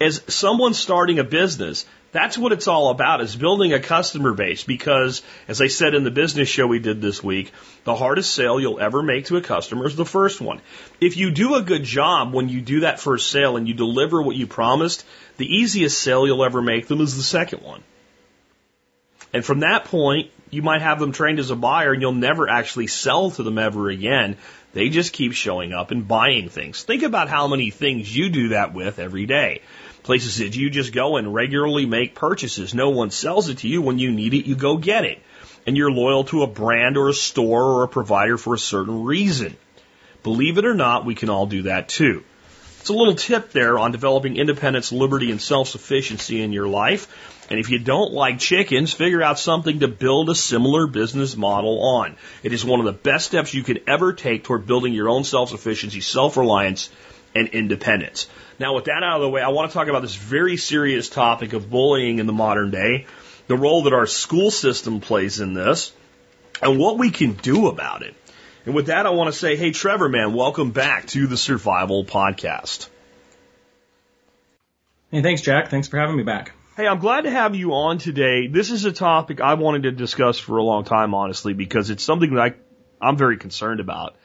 [0.00, 4.64] As someone starting a business, That's what it's all about is building a customer base
[4.64, 7.52] because as I said in the business show we did this week,
[7.84, 10.60] the hardest sale you'll ever make to a customer is the first one.
[11.00, 14.20] If you do a good job when you do that first sale and you deliver
[14.20, 15.04] what you promised,
[15.36, 17.82] the easiest sale you'll ever make them is the second one.
[19.32, 22.48] And from that point, you might have them trained as a buyer and you'll never
[22.48, 24.36] actually sell to them ever again.
[24.72, 26.82] They just keep showing up and buying things.
[26.82, 29.62] Think about how many things you do that with every day.
[30.10, 32.74] Places that you just go and regularly make purchases.
[32.74, 33.80] No one sells it to you.
[33.80, 35.22] When you need it, you go get it.
[35.68, 39.04] And you're loyal to a brand or a store or a provider for a certain
[39.04, 39.56] reason.
[40.24, 42.24] Believe it or not, we can all do that too.
[42.80, 47.06] It's a little tip there on developing independence, liberty, and self-sufficiency in your life.
[47.48, 51.80] And if you don't like chickens, figure out something to build a similar business model
[51.80, 52.16] on.
[52.42, 55.22] It is one of the best steps you could ever take toward building your own
[55.22, 56.90] self-sufficiency, self-reliance,
[57.34, 58.28] and independence.
[58.58, 61.08] Now, with that out of the way, I want to talk about this very serious
[61.08, 63.06] topic of bullying in the modern day,
[63.46, 65.92] the role that our school system plays in this,
[66.62, 68.14] and what we can do about it.
[68.66, 72.04] And with that, I want to say, hey, Trevor, man, welcome back to the Survival
[72.04, 72.88] Podcast.
[75.10, 75.70] Hey, thanks, Jack.
[75.70, 76.52] Thanks for having me back.
[76.76, 78.46] Hey, I'm glad to have you on today.
[78.46, 82.04] This is a topic I wanted to discuss for a long time, honestly, because it's
[82.04, 82.54] something that I,
[83.00, 84.16] I'm very concerned about.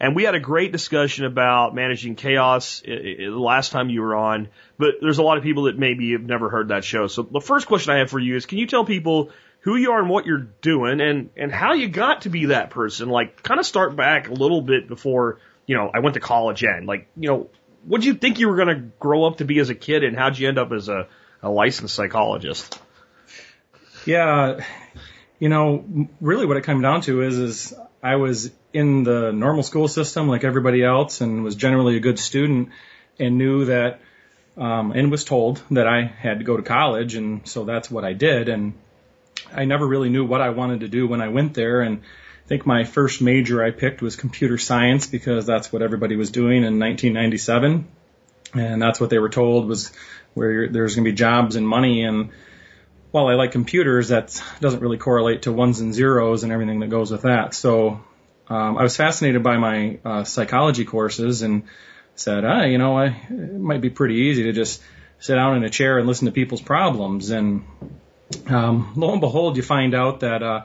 [0.00, 4.48] And we had a great discussion about managing chaos the last time you were on,
[4.78, 7.06] but there's a lot of people that maybe have never heard that show.
[7.06, 9.92] So the first question I have for you is, can you tell people who you
[9.92, 13.10] are and what you're doing and, and how you got to be that person?
[13.10, 16.64] Like kind of start back a little bit before, you know, I went to college
[16.64, 17.50] and like, you know,
[17.84, 20.02] what did you think you were going to grow up to be as a kid
[20.02, 21.08] and how'd you end up as a,
[21.42, 22.80] a licensed psychologist?
[24.06, 24.64] Yeah.
[25.38, 29.62] You know, really what it came down to is, is I was in the normal
[29.62, 32.70] school system like everybody else and was generally a good student
[33.18, 34.00] and knew that
[34.56, 38.04] um, and was told that I had to go to college and so that's what
[38.04, 38.74] I did and
[39.52, 42.48] I never really knew what I wanted to do when I went there and I
[42.48, 46.58] think my first major I picked was computer science because that's what everybody was doing
[46.58, 47.88] in 1997
[48.54, 49.92] and that's what they were told was
[50.34, 52.30] where there's going to be jobs and money and
[53.10, 56.90] while I like computers, that doesn't really correlate to ones and zeros and everything that
[56.90, 57.54] goes with that.
[57.54, 58.00] So
[58.50, 61.62] um, I was fascinated by my uh, psychology courses and
[62.16, 64.82] said, ah, you know, I, it might be pretty easy to just
[65.20, 67.30] sit down in a chair and listen to people's problems.
[67.30, 67.64] And
[68.48, 70.64] um, lo and behold, you find out that uh,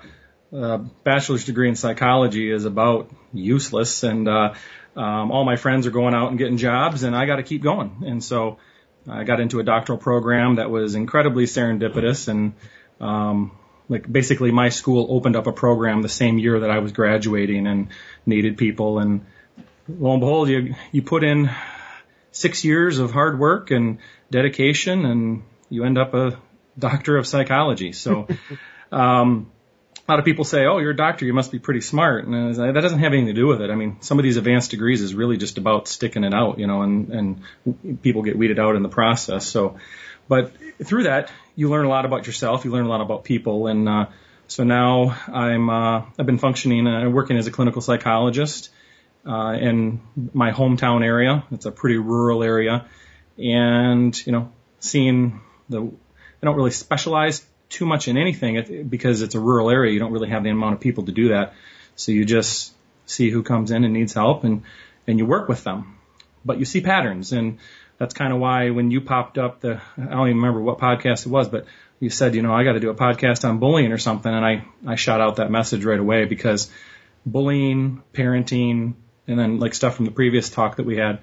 [0.52, 4.54] a bachelor's degree in psychology is about useless, and uh,
[4.96, 7.62] um, all my friends are going out and getting jobs, and I got to keep
[7.62, 8.04] going.
[8.08, 8.58] And so
[9.08, 12.54] I got into a doctoral program that was incredibly serendipitous and
[13.00, 13.52] um,
[13.90, 17.68] like basically my school opened up a program the same year that I was graduating
[17.68, 17.90] and
[18.26, 19.26] needed people and
[19.88, 21.50] lo and behold you you put in
[22.32, 24.00] six years of hard work and
[24.32, 26.40] dedication and you end up a
[26.78, 28.28] doctor of psychology so
[28.92, 29.52] um
[30.08, 31.26] a lot of people say, "Oh, you're a doctor.
[31.26, 33.72] You must be pretty smart," and that doesn't have anything to do with it.
[33.72, 36.68] I mean, some of these advanced degrees is really just about sticking it out, you
[36.68, 37.10] know, and
[37.66, 39.48] and people get weeded out in the process.
[39.48, 39.78] So,
[40.28, 40.52] but
[40.84, 42.66] through that, you learn a lot about yourself.
[42.66, 44.06] You learn a lot about people, and uh,
[44.48, 48.70] so now I'm uh, I've been functioning uh, working as a clinical psychologist
[49.26, 50.02] uh, in
[50.34, 51.44] my hometown area.
[51.52, 52.86] It's a pretty rural area,
[53.38, 59.36] and you know, seeing the I don't really specialize too much in anything because it's
[59.36, 59.92] a rural area.
[59.92, 61.54] You don't really have the amount of people to do that.
[61.96, 62.74] So you just
[63.06, 64.64] see who comes in and needs help and,
[65.08, 65.98] and you work with them.
[66.44, 67.58] But you see patterns and
[67.98, 71.26] that's kind of why when you popped up the, I don't even remember what podcast
[71.26, 71.66] it was, but
[72.00, 74.32] you said, you know, I got to do a podcast on bullying or something.
[74.32, 76.70] And I, I shot out that message right away because
[77.26, 78.96] bullying, parenting,
[79.28, 81.20] and then like stuff from the previous talk that we had,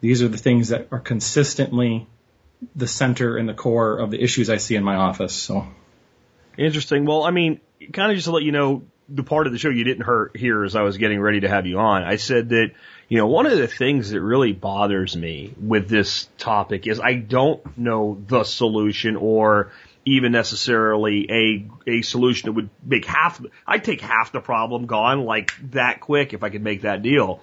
[0.00, 2.06] these are the things that are consistently
[2.74, 5.34] the center and the core of the issues I see in my office.
[5.34, 5.66] So.
[6.58, 7.04] Interesting.
[7.04, 7.60] Well, I mean,
[7.92, 10.32] kind of just to let you know, the part of the show you didn't hear
[10.34, 12.72] here as I was getting ready to have you on, I said that,
[13.08, 17.14] you know, one of the things that really bothers me with this topic is I
[17.14, 19.70] don't know the solution or
[20.04, 25.24] even necessarily a, a solution that would make half, I'd take half the problem gone
[25.24, 27.40] like that quick if I could make that deal.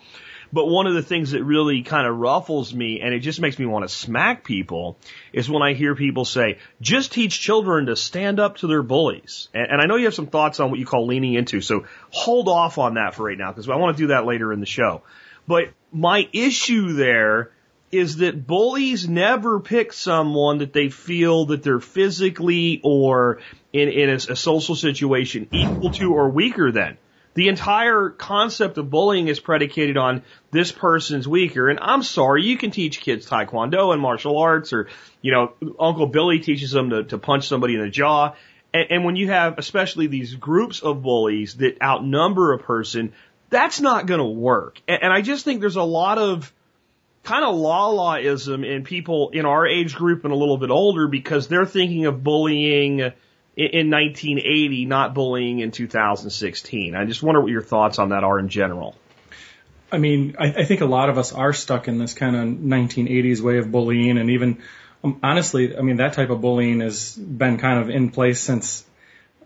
[0.52, 3.58] But one of the things that really kind of ruffles me and it just makes
[3.58, 4.98] me want to smack people
[5.32, 9.50] is when I hear people say, just teach children to stand up to their bullies.
[9.54, 11.86] And, and I know you have some thoughts on what you call leaning into, so
[12.12, 14.60] hold off on that for right now because I want to do that later in
[14.60, 15.02] the show.
[15.48, 17.52] But my issue there
[17.92, 23.40] is that bullies never pick someone that they feel that they're physically or
[23.72, 26.98] in, in a, a social situation equal to or weaker than.
[27.36, 31.70] The entire concept of bullying is predicated on this person's weaker.
[31.70, 34.88] And I'm sorry, you can teach kids Taekwondo and martial arts or,
[35.22, 38.34] you know, Uncle Billy teaches them to, to punch somebody in the jaw.
[38.74, 43.14] And, and when you have especially these groups of bullies that outnumber a person,
[43.50, 44.82] that's not going to work.
[44.88, 46.52] And, and I just think there's a lot of
[47.24, 51.08] kind of law lawism in people in our age group and a little bit older
[51.08, 53.00] because they're thinking of bullying
[53.56, 56.96] in 1980, not bullying in 2016.
[56.96, 58.96] I just wonder what your thoughts on that are in general.
[59.92, 62.48] I mean, I, I think a lot of us are stuck in this kind of
[62.48, 64.64] 1980s way of bullying, and even
[65.04, 68.84] um, honestly, I mean, that type of bullying has been kind of in place since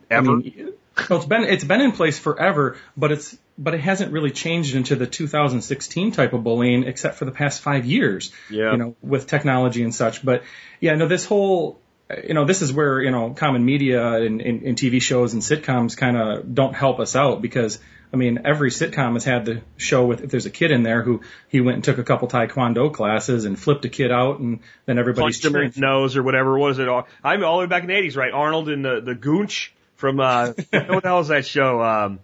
[0.09, 0.31] ever.
[0.31, 0.73] I mean,
[1.09, 4.75] well, it's been it's been in place forever, but it's but it hasn't really changed
[4.75, 8.31] into the 2016 type of bullying, except for the past five years.
[8.49, 8.71] Yeah.
[8.71, 10.23] You know, with technology and such.
[10.23, 10.43] But
[10.79, 11.79] yeah, no, this whole
[12.23, 15.41] you know, this is where, you know, common media and, and, and TV shows and
[15.41, 17.79] sitcoms kind of don't help us out because,
[18.13, 21.01] I mean, every sitcom has had the show with, if there's a kid in there
[21.01, 24.61] who he went and took a couple taekwondo classes and flipped a kid out and
[24.85, 26.57] then everybody's Punched him nose or whatever.
[26.57, 26.87] What is it?
[26.87, 28.31] All I'm all the way back in the 80s, right?
[28.31, 31.81] Arnold and the, the Gooch from, uh, what the hell is that show?
[31.81, 32.19] Um,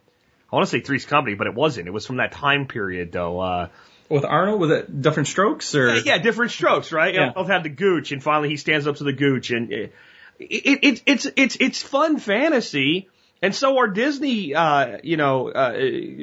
[0.53, 1.87] I want to say Three's Company, but it wasn't.
[1.87, 3.39] It was from that time period though.
[3.39, 3.69] Uh,
[4.07, 5.95] With Arnold, was it Diff'rent Strokes or?
[5.95, 7.11] Yeah, yeah, Diff'rent Strokes, right?
[7.15, 7.31] Yeah.
[7.31, 9.93] Both had the Gooch, and finally he stands up to the Gooch, and it,
[10.37, 13.09] it, it, it's it's it's fun fantasy,
[13.41, 15.73] and so are Disney, uh, you know, uh,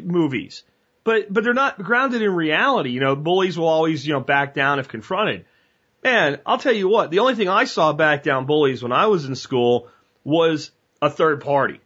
[0.05, 0.63] movies,
[1.03, 2.91] but but they're not grounded in reality.
[2.91, 5.45] You know, bullies will always you know back down if confronted.
[6.05, 9.09] Man, I'll tell you what, the only thing I saw back down bullies when I
[9.09, 9.89] was in school
[10.23, 10.71] was
[11.03, 11.81] a third party.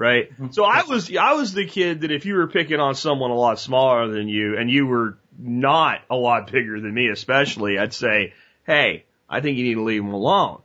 [0.00, 0.30] Right.
[0.52, 3.34] So I was, I was the kid that if you were picking on someone a
[3.34, 7.92] lot smaller than you and you were not a lot bigger than me, especially, I'd
[7.92, 8.32] say,
[8.64, 10.62] Hey, I think you need to leave him alone.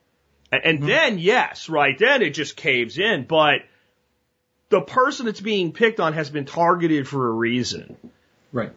[0.54, 3.64] And, and then yes, right then it just caves in, but
[4.70, 7.98] the person that's being picked on has been targeted for a reason.
[8.54, 8.72] Right.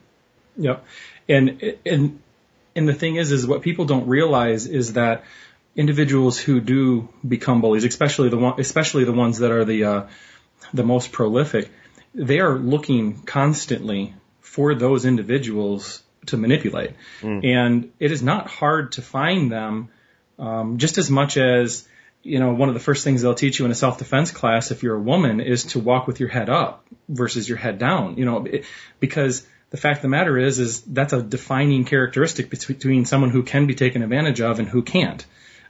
[0.57, 0.85] Yep.
[1.29, 2.18] And and
[2.75, 5.23] and the thing is, is what people don't realize is that
[5.77, 10.03] individuals who do become bullies, especially the one, especially the ones that are the uh,
[10.75, 11.71] the most prolific,
[12.14, 16.92] they are looking constantly for those individuals to manipulate,
[17.44, 19.88] and it is not hard to find them.
[20.38, 21.88] Um, just as much as
[22.23, 24.83] you know, one of the first things they'll teach you in a self-defense class, if
[24.83, 28.16] you're a woman, is to walk with your head up versus your head down.
[28.16, 28.64] You know, it,
[29.01, 33.42] because the fact of the matter is, is that's a defining characteristic between someone who
[33.42, 35.25] can be taken advantage of and who can't.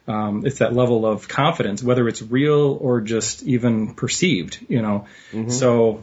[0.09, 4.59] Um, it's that level of confidence, whether it's real or just even perceived.
[4.69, 5.07] You know,
[5.51, 6.03] so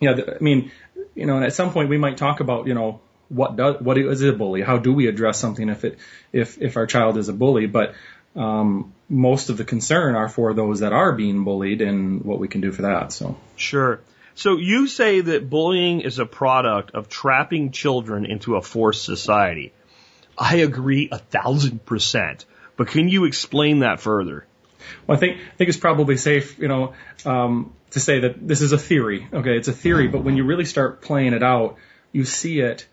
[0.00, 0.70] yeah, I mean,
[1.14, 3.98] you know, and at some point we might talk about, you know, what does what
[3.98, 4.62] is a bully?
[4.62, 5.98] How do we address something if it
[6.32, 7.66] if if our child is a bully?
[7.66, 7.94] But
[8.36, 12.48] um, most of the concern are for those that are being bullied and what we
[12.48, 13.12] can do for that.
[13.12, 14.00] So Sure.
[14.34, 19.72] So you say that bullying is a product of trapping children into a forced society.
[20.36, 22.44] I agree a thousand percent.
[22.76, 24.46] But can you explain that further?
[25.06, 28.60] Well, I think I think it's probably safe, you know, um, to say that this
[28.60, 29.26] is a theory.
[29.32, 31.76] Okay, it's a theory, but when you really start playing it out,
[32.12, 32.86] you see it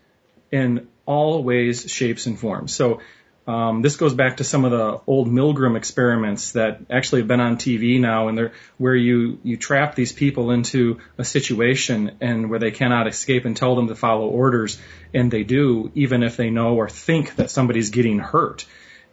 [0.50, 2.74] in all ways, shapes, and forms.
[2.74, 3.00] So
[3.46, 7.40] um, this goes back to some of the old Milgram experiments that actually have been
[7.40, 12.50] on TV now, and they're where you you trap these people into a situation and
[12.50, 14.78] where they cannot escape and tell them to follow orders,
[15.12, 18.64] and they do, even if they know or think that somebody's getting hurt.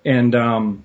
[0.05, 0.83] And um,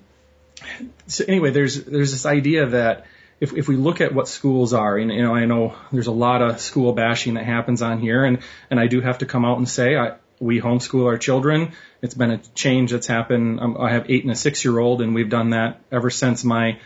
[1.07, 3.05] so anyway, there's there's this idea that
[3.39, 6.11] if if we look at what schools are, and you know, I know there's a
[6.11, 9.45] lot of school bashing that happens on here, and and I do have to come
[9.45, 10.15] out and say I.
[10.37, 11.71] We homeschool our children.
[12.01, 13.61] It's been a change that's happened.
[13.61, 16.43] Um, I have eight and a six year old, and we've done that ever since
[16.43, 16.81] my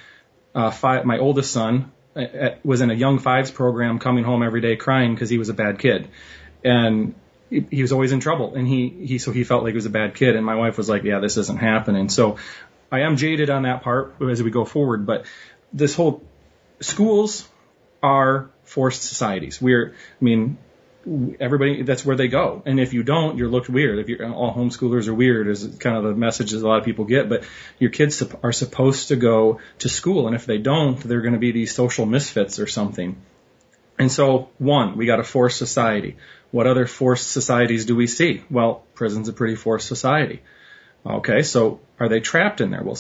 [0.54, 4.44] uh, five, my oldest son uh, uh, was in a young fives program, coming home
[4.44, 6.10] every day crying because he was a bad kid,
[6.64, 7.16] and
[7.50, 8.56] he, was always in trouble.
[8.56, 10.78] And he he so he felt like he was a bad kid, and my wife
[10.78, 12.38] was like, "Yeah, this isn't happening." So
[12.92, 15.26] I am jaded on that part as we go forward, but
[15.72, 16.24] this whole
[16.80, 17.48] schools
[18.02, 19.62] are forced societies.
[19.62, 20.58] We're, I mean,
[21.40, 22.64] everybody, that's where they go.
[22.66, 24.00] And if you don't, you're looked weird.
[24.00, 26.86] If you're, all homeschoolers are weird is kind of the message that a lot of
[26.86, 27.44] people get, but
[27.78, 30.28] your kids are supposed to go to school.
[30.28, 33.18] And if they don't, they're going to be these social misfits or something.
[34.00, 36.16] And so, one, we got a forced society.
[36.52, 38.44] What other forced societies do we see?
[38.50, 40.42] Well, prison's a pretty forced society.
[41.06, 42.82] Okay, so are they trapped in there?
[42.84, 42.98] Well,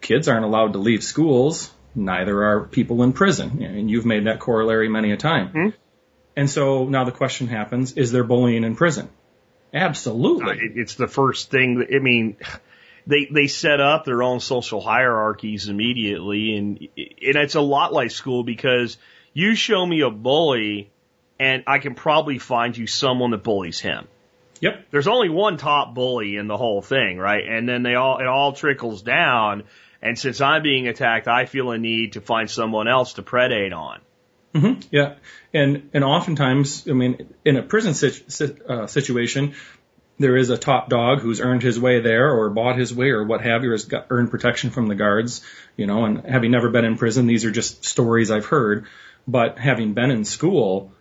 [0.00, 1.70] kids aren't allowed to leave schools.
[1.94, 3.62] Neither are people in prison.
[3.62, 5.48] And you've made that corollary many a time.
[5.48, 5.68] Hmm?
[6.36, 9.08] And so now the question happens, is there bullying in prison?
[9.74, 10.56] Absolutely.
[10.58, 12.36] It- It's the first thing I mean,
[13.06, 18.10] they, they set up their own social hierarchies immediately and, and it's a lot like
[18.10, 18.96] school because
[19.32, 20.90] you show me a bully
[21.38, 24.06] and I can probably find you someone that bullies him.
[24.60, 24.88] Yep.
[24.90, 27.44] There's only one top bully in the whole thing, right?
[27.48, 29.64] And then they all, it all trickles down.
[30.02, 33.74] And since I'm being attacked, I feel a need to find someone else to predate
[33.74, 34.00] on.
[34.54, 34.80] Mm-hmm.
[34.90, 35.14] Yeah,
[35.54, 39.54] and and oftentimes, I mean, in a prison situ- uh, situation,
[40.18, 43.24] there is a top dog who's earned his way there, or bought his way, or
[43.24, 45.42] what have you, or has got earned protection from the guards.
[45.76, 48.86] You know, and having never been in prison, these are just stories I've heard.
[49.30, 50.92] But having been in school,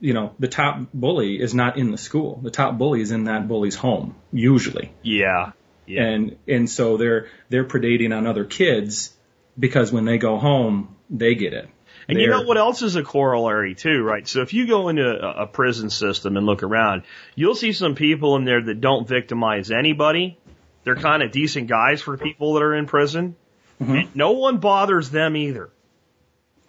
[0.00, 2.40] you know, the top bully is not in the school.
[2.42, 4.92] The top bully is in that bully's home, usually.
[5.02, 5.52] Yeah.
[5.86, 6.04] Yeah.
[6.04, 9.14] And and so they're they're predating on other kids
[9.58, 11.68] because when they go home, they get it.
[12.08, 14.26] And you know what else is a corollary too, right?
[14.28, 17.02] So if you go into a, a prison system and look around,
[17.34, 20.38] you'll see some people in there that don't victimize anybody.
[20.84, 23.36] They're kind of decent guys for people that are in prison.
[23.80, 23.94] Mm-hmm.
[23.94, 25.70] And no one bothers them either.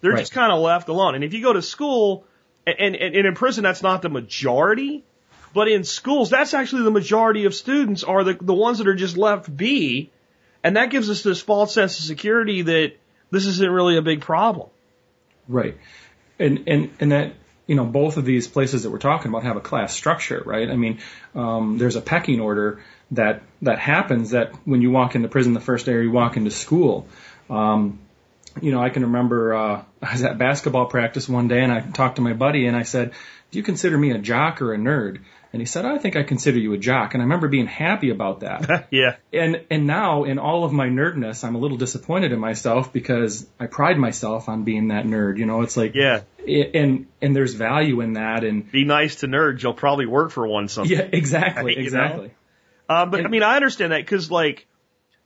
[0.06, 0.20] They're Right.
[0.20, 1.16] just kind of left alone.
[1.16, 2.26] And if you go to school,
[2.68, 5.04] and, and, and in prison, that's not the majority,
[5.52, 8.94] but in schools, that's actually the majority of students are the, the ones that are
[8.94, 10.12] just left be.
[10.64, 12.94] And that gives us this false sense of security that
[13.32, 14.70] this isn't really a big problem.
[15.48, 15.76] Right.
[16.38, 17.34] And and and that
[17.66, 20.70] you know both of these places that we're talking about have a class structure, right?
[20.70, 21.00] I mean,
[21.34, 25.60] um, there's a pecking order that that happens that when you walk into prison the
[25.60, 27.08] first day or you walk into school.
[27.50, 28.00] Um,
[28.62, 31.82] you know, I can remember uh, I was at basketball practice one day and I
[31.82, 33.12] talked to my buddy and I said,
[33.52, 35.20] "Do you consider me a jock or a nerd?"
[35.54, 38.10] And he said, "I think I consider you a jock." And I remember being happy
[38.10, 38.88] about that.
[38.92, 39.16] Yeah.
[39.34, 43.48] and and now in all of my nerdness, I'm a little disappointed in myself because
[43.60, 45.38] I pride myself on being that nerd.
[45.38, 46.22] You know, it's like Yeah.
[46.48, 49.64] and and there's value in that and Be nice to nerds.
[49.64, 50.96] You'll probably work for one someday.
[50.96, 51.82] yeah exactly know?
[51.82, 52.32] exactly
[52.90, 54.68] Um, but I mean, I understand that because, like,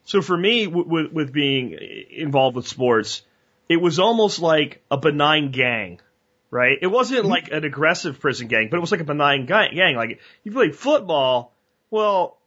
[0.05, 1.75] so for me, w- with with being
[2.11, 3.21] involved with sports,
[3.69, 6.01] it was almost like a benign gang,
[6.49, 6.77] right?
[6.81, 7.29] It wasn't mm-hmm.
[7.29, 9.95] like an aggressive prison gang, but it was like a benign gang.
[9.95, 11.53] Like, you played football,
[11.91, 12.37] well,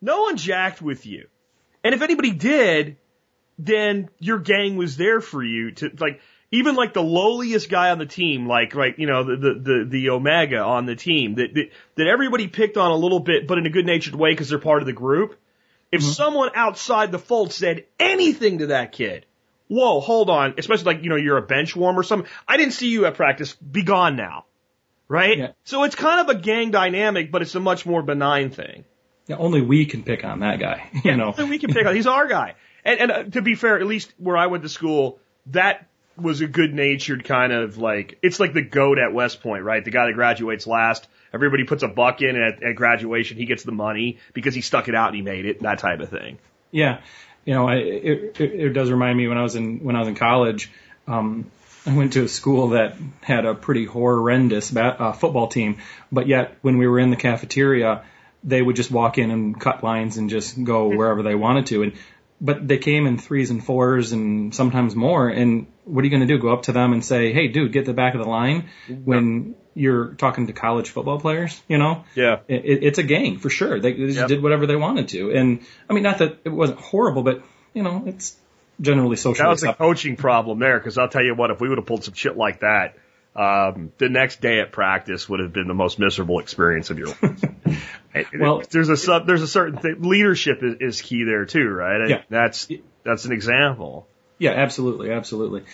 [0.00, 1.26] no one jacked with you,
[1.82, 2.96] and if anybody did,
[3.58, 6.20] then your gang was there for you to like.
[6.50, 9.84] Even like the lowliest guy on the team, like like you know the the the,
[9.84, 13.58] the Omega on the team, that, that that everybody picked on a little bit, but
[13.58, 15.38] in a good natured way because they're part of the group.
[15.92, 16.10] If mm-hmm.
[16.10, 19.26] someone outside the fold said anything to that kid,
[19.68, 22.28] whoa, hold on, especially like you know you're a bench warmer or something.
[22.46, 23.54] I didn't see you at practice.
[23.54, 24.44] Be gone now,
[25.06, 25.38] right?
[25.38, 25.52] Yeah.
[25.64, 28.84] So it's kind of a gang dynamic, but it's a much more benign thing.
[29.26, 31.94] yeah, only we can pick on that guy you know So we can pick on.
[31.94, 32.54] He's our guy.
[32.84, 36.40] And, and uh, to be fair, at least where I went to school, that was
[36.40, 39.84] a good natured kind of like, it's like the goat at West Point, right?
[39.84, 41.06] The guy that graduates last.
[41.32, 43.36] Everybody puts a buck in and at, at graduation.
[43.36, 46.00] He gets the money because he stuck it out and he made it, that type
[46.00, 46.38] of thing.
[46.70, 47.00] Yeah,
[47.48, 50.00] you know, I, it, it, it does remind me when I was in when I
[50.00, 50.70] was in college.
[51.06, 51.50] Um,
[51.86, 55.78] I went to a school that had a pretty horrendous ba- uh, football team,
[56.12, 58.04] but yet when we were in the cafeteria,
[58.44, 61.84] they would just walk in and cut lines and just go wherever they wanted to.
[61.84, 61.94] And
[62.40, 65.28] but they came in threes and fours and sometimes more.
[65.28, 66.38] And what are you going to do?
[66.40, 69.54] Go up to them and say, "Hey, dude, get the back of the line." When
[69.74, 72.40] you're talking to college football players, you know, Yeah.
[72.48, 73.78] it, it- it's a gang for sure.
[73.80, 74.28] They, they just Yep.
[74.28, 77.42] did whatever they wanted to, and I mean, not that it wasn't horrible, but
[77.74, 78.36] you know, it's
[78.80, 81.68] generally socially That was a coaching problem there because I'll tell you what, if we
[81.68, 82.96] would have pulled some shit like that,
[83.36, 87.08] um, the next day at practice would have been the most miserable experience of your
[87.08, 87.44] life.
[88.38, 92.08] Well- there's a sub, there's a certain thing, leadership is, is key there too, right?
[92.08, 92.22] Yeah.
[92.28, 92.68] That's,
[93.04, 94.06] that's an example.
[94.38, 95.64] Yeah, absolutely, absolutely.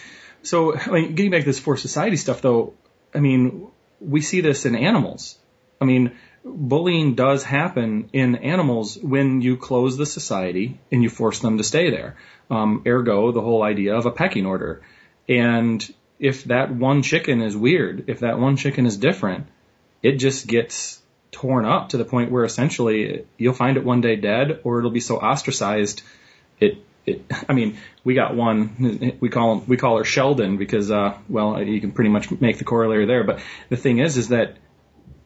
[0.43, 2.75] So, I mean, getting back to this for society stuff, though,
[3.15, 3.69] I mean,
[4.01, 5.39] we see this in animals.
[5.81, 6.13] I mean,
[6.45, 11.65] bullying does happen in animals when you close the society and you force them to
[11.65, 12.17] stay there.
[12.51, 14.83] Um, ergo, the whole idea of a pecking order.
[15.29, 15.83] And
[16.19, 19.47] if that one chicken is weird, if that one chicken is different,
[20.03, 21.01] it just gets
[21.35, 24.91] torn up to the point where essentially you'll find it one day dead or it'll
[24.91, 26.03] be so ostracized
[26.61, 29.15] it it, I mean, we got one.
[29.21, 32.59] We call him, we call her Sheldon because, uh, well, you can pretty much make
[32.59, 33.25] the corollary there.
[33.25, 34.57] But the thing is, is that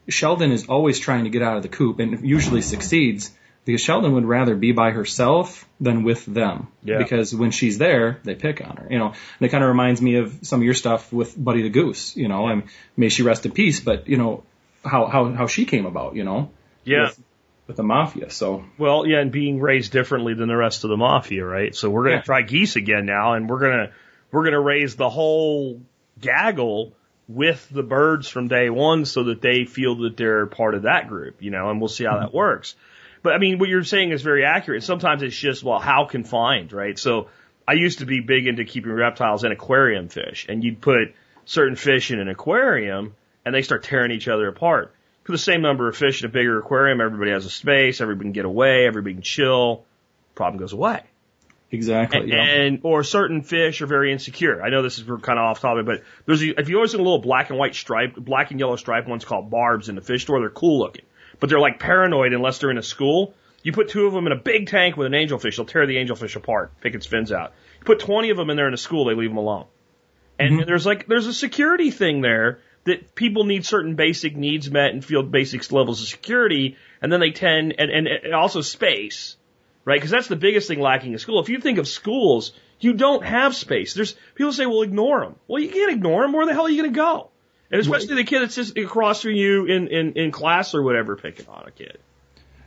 [0.07, 3.31] Sheldon is always trying to get out of the coop and usually succeeds
[3.65, 6.67] because Sheldon would rather be by herself than with them.
[6.83, 6.97] Yeah.
[6.97, 8.87] Because when she's there, they pick on her.
[8.89, 11.61] You know, and it kind of reminds me of some of your stuff with Buddy
[11.61, 12.15] the Goose.
[12.15, 12.63] You know, and
[12.95, 13.79] may she rest in peace.
[13.79, 14.43] But you know,
[14.83, 16.15] how how how she came about.
[16.15, 16.51] You know,
[16.83, 17.05] Yeah.
[17.05, 17.21] with,
[17.67, 18.29] with the mafia.
[18.29, 21.75] So Well, yeah, and being raised differently than the rest of the mafia, right?
[21.75, 22.21] So we're gonna Yeah.
[22.21, 23.91] try geese again now, and we're gonna
[24.31, 25.81] we're gonna raise the whole
[26.19, 26.93] gaggle
[27.27, 31.07] with the birds from day one, so that they feel that they're part of that
[31.07, 32.23] group, you know, and we'll see how mm-hmm.
[32.23, 32.75] that works.
[33.21, 34.83] But I mean, what you're saying is very accurate.
[34.83, 36.97] Sometimes it's just well, how confined, right?
[36.97, 37.27] So
[37.67, 41.13] I used to be big into keeping reptiles and aquarium fish, and you'd put
[41.45, 43.13] certain fish in an aquarium,
[43.45, 44.93] and they start tearing each other apart.
[45.23, 48.25] For the same number of fish in a bigger aquarium, everybody has a space, everybody
[48.25, 49.85] can get away, everybody can chill,
[50.35, 51.03] problem goes away.
[51.71, 52.21] Exactly.
[52.21, 52.43] And, yeah.
[52.43, 54.61] and or certain fish are very insecure.
[54.61, 56.97] I know this is kind of off topic, but there's a, if you always see
[56.97, 60.01] a little black and white stripe, black and yellow stripe ones called barbs in the
[60.01, 61.05] fish store, they're cool looking,
[61.39, 63.33] but they're like paranoid unless they're in a school.
[63.61, 65.97] You put two of them in a big tank with an angelfish, they'll tear the
[65.97, 67.53] angelfish apart, pick its fins out.
[67.79, 69.65] You put 20 of them in there in a school, they leave them alone.
[70.39, 70.67] And mm-hmm.
[70.67, 75.03] there's like there's a security thing there that people need certain basic needs met and
[75.03, 79.37] feel basic levels of security, and then they tend and and, and also space,
[79.85, 79.95] right?
[79.95, 81.39] Because that's the biggest thing lacking in school.
[81.39, 83.93] If you think of schools, you don't have space.
[83.93, 85.35] There's people say, well, ignore them.
[85.47, 86.33] Well, you can't ignore them.
[86.33, 87.29] Where the hell are you going to go?
[87.71, 91.15] And especially the kid that's just across from you in, in, in class or whatever,
[91.15, 91.99] picking on a kid.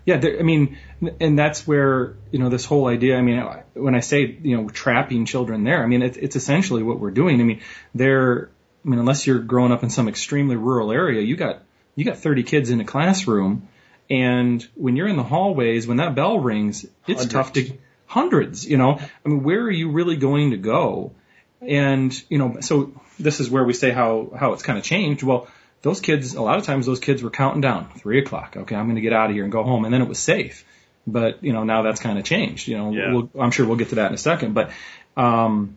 [0.05, 0.79] Yeah, there, I mean,
[1.21, 3.17] and that's where you know this whole idea.
[3.17, 3.41] I mean,
[3.75, 7.13] when I say you know trapping children there, I mean it, it's essentially what we're
[7.13, 7.41] doing.
[7.41, 7.61] I mean,
[7.95, 8.51] they're,
[8.85, 11.63] I mean, unless you're growing up in some extremely rural area, you got
[11.95, 13.69] you got 30 kids in a classroom,
[14.11, 17.33] and when you're in the hallways, when that bell rings, it's Hundreds.
[17.33, 17.73] tough to
[18.07, 18.67] hundreds.
[18.69, 21.13] You know, I mean, where are you really going to go?
[21.61, 25.23] And you know, so this is where we say how how it's kind of changed.
[25.23, 25.47] Well,
[25.83, 28.57] those kids, a lot of times those kids were counting down three o'clock.
[28.57, 30.19] Okay, I'm going to get out of here and go home, and then it was
[30.19, 30.65] safe.
[31.07, 32.67] But you know, now that's kind of changed.
[32.69, 33.13] You know, Yeah.
[33.13, 34.55] we'll, I'm sure we'll get to that in a second.
[34.55, 34.71] But
[35.17, 35.77] um,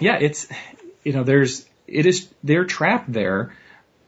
[0.00, 0.46] yeah, it's
[1.04, 3.54] you know, there's it is they're trapped there,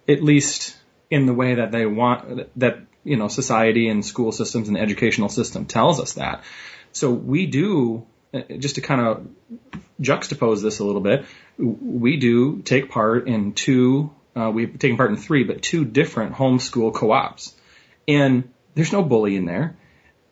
[0.08, 0.76] at least
[1.10, 4.80] in the way that they want that you know society and school systems and the
[4.80, 6.44] educational system tells us that.
[6.92, 9.26] So we do uh, just to kind of
[10.00, 11.24] juxtapose this a little bit.
[11.58, 14.10] We do take part in two.
[14.36, 17.54] Uh, we've taken part in three, but two different homeschool co-ops,
[18.06, 19.76] and there's no bullying there.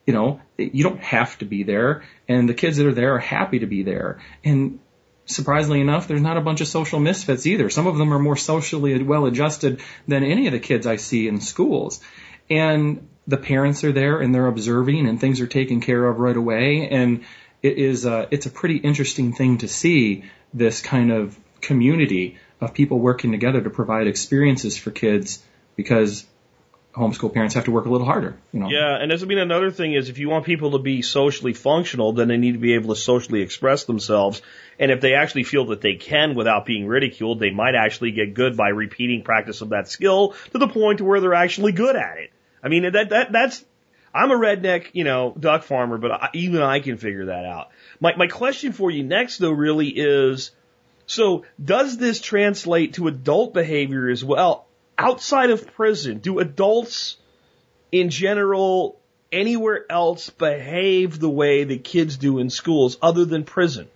[0.07, 3.19] You know, you don't have to be there, and the kids that are there are
[3.19, 4.21] happy to be there.
[4.45, 4.81] And
[5.29, 7.71] surprisingly enough, there's not a bunch of social misfits either.
[7.71, 11.29] Some of them are more socially well adjusted than any of the kids I see
[11.29, 12.01] in schools.
[12.51, 16.37] And the parents are there and they're observing and things are taken care of right
[16.37, 16.89] away.
[16.91, 17.25] And
[17.63, 20.25] it is, uh, it's a pretty interesting thing to see
[20.55, 25.43] this kind of community of people working together to provide experiences for kids
[25.77, 26.27] because
[26.99, 28.69] homeschool parents have to work a little harder, you know.
[28.69, 31.55] Yeah, and as I mean, another thing is if you want people to be socially
[31.55, 34.43] functional, then they need to be able to socially express themselves.
[34.79, 38.35] And if they actually feel that they can without being ridiculed, they might actually get
[38.35, 41.97] good by repeating practice of that skill to the point to where they're actually good
[41.97, 42.31] at it.
[42.63, 43.65] I mean, that, that, that's,
[44.15, 47.71] I'm a redneck, you know, duck farmer, but I, even I can figure that out.
[48.01, 50.51] My, my question for you next though really is,
[51.07, 54.68] so does this translate to adult behavior as well?
[54.99, 57.17] Outside of prison, do adults
[57.93, 58.99] in general
[59.31, 63.89] anywhere else behave the way the kids do in schools other than prison?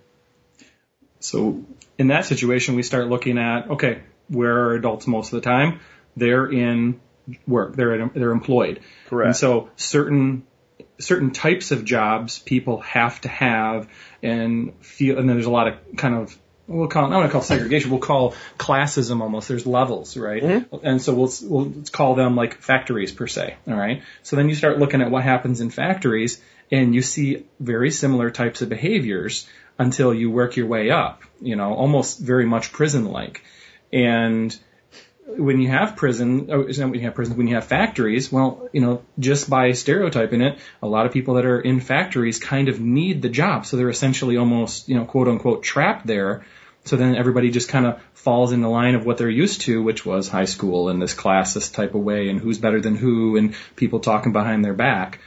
[1.19, 1.63] So
[1.97, 5.79] in that situation, we start looking at okay, where are adults most of the time?
[6.15, 6.99] They're in
[7.47, 7.75] work.
[7.75, 8.81] They're they're employed.
[9.07, 9.27] Correct.
[9.27, 10.45] And so certain
[10.99, 13.89] certain types of jobs people have to have
[14.21, 15.17] and feel.
[15.17, 16.37] And then there's a lot of kind of
[16.67, 17.91] we'll call going to call segregation.
[17.91, 19.47] We'll call classism almost.
[19.47, 20.41] There's levels, right?
[20.41, 20.85] Mm-hmm.
[20.85, 23.55] And so we'll we'll call them like factories per se.
[23.67, 24.01] All right.
[24.23, 26.41] So then you start looking at what happens in factories,
[26.71, 29.47] and you see very similar types of behaviors
[29.77, 31.21] until you work your way up.
[31.41, 33.43] You know, almost very much prison like.
[33.91, 34.57] And
[35.25, 38.81] when you have prison, oh, when you have prison, when you have factories, well, you
[38.81, 42.79] know, just by stereotyping it, a lot of people that are in factories kind of
[42.79, 43.65] need the job.
[43.65, 46.45] So they're essentially almost, you know, quote unquote trapped there.
[46.85, 49.81] So then everybody just kind of falls in the line of what they're used to,
[49.81, 53.37] which was high school and this classist type of way and who's better than who
[53.37, 55.19] and people talking behind their back.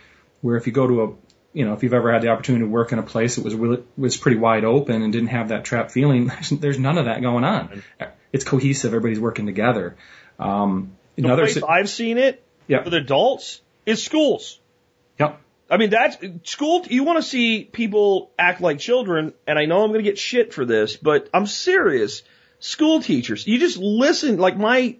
[0.42, 1.14] Where if you go to a,
[1.56, 3.54] you know, if you've ever had the opportunity to work in a place that was
[3.54, 7.22] really, was pretty wide open and didn't have that trap feeling, there's none of that
[7.22, 7.82] going on.
[8.30, 8.90] It's cohesive.
[8.92, 9.96] Everybody's working together.
[10.38, 12.84] Um, another, place si- I've seen it Yeah.
[12.84, 14.60] with adults is schools.
[15.18, 15.40] Yep.
[15.70, 16.84] I mean, that's school.
[16.90, 20.18] You want to see people act like children, and I know I'm going to get
[20.18, 22.22] shit for this, but I'm serious.
[22.58, 24.36] School teachers, you just listen.
[24.36, 24.96] Like my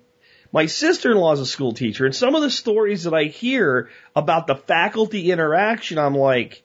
[0.57, 4.47] my sister-in-law is a school teacher, and some of the stories that I hear about
[4.47, 6.63] the faculty interaction, I'm like,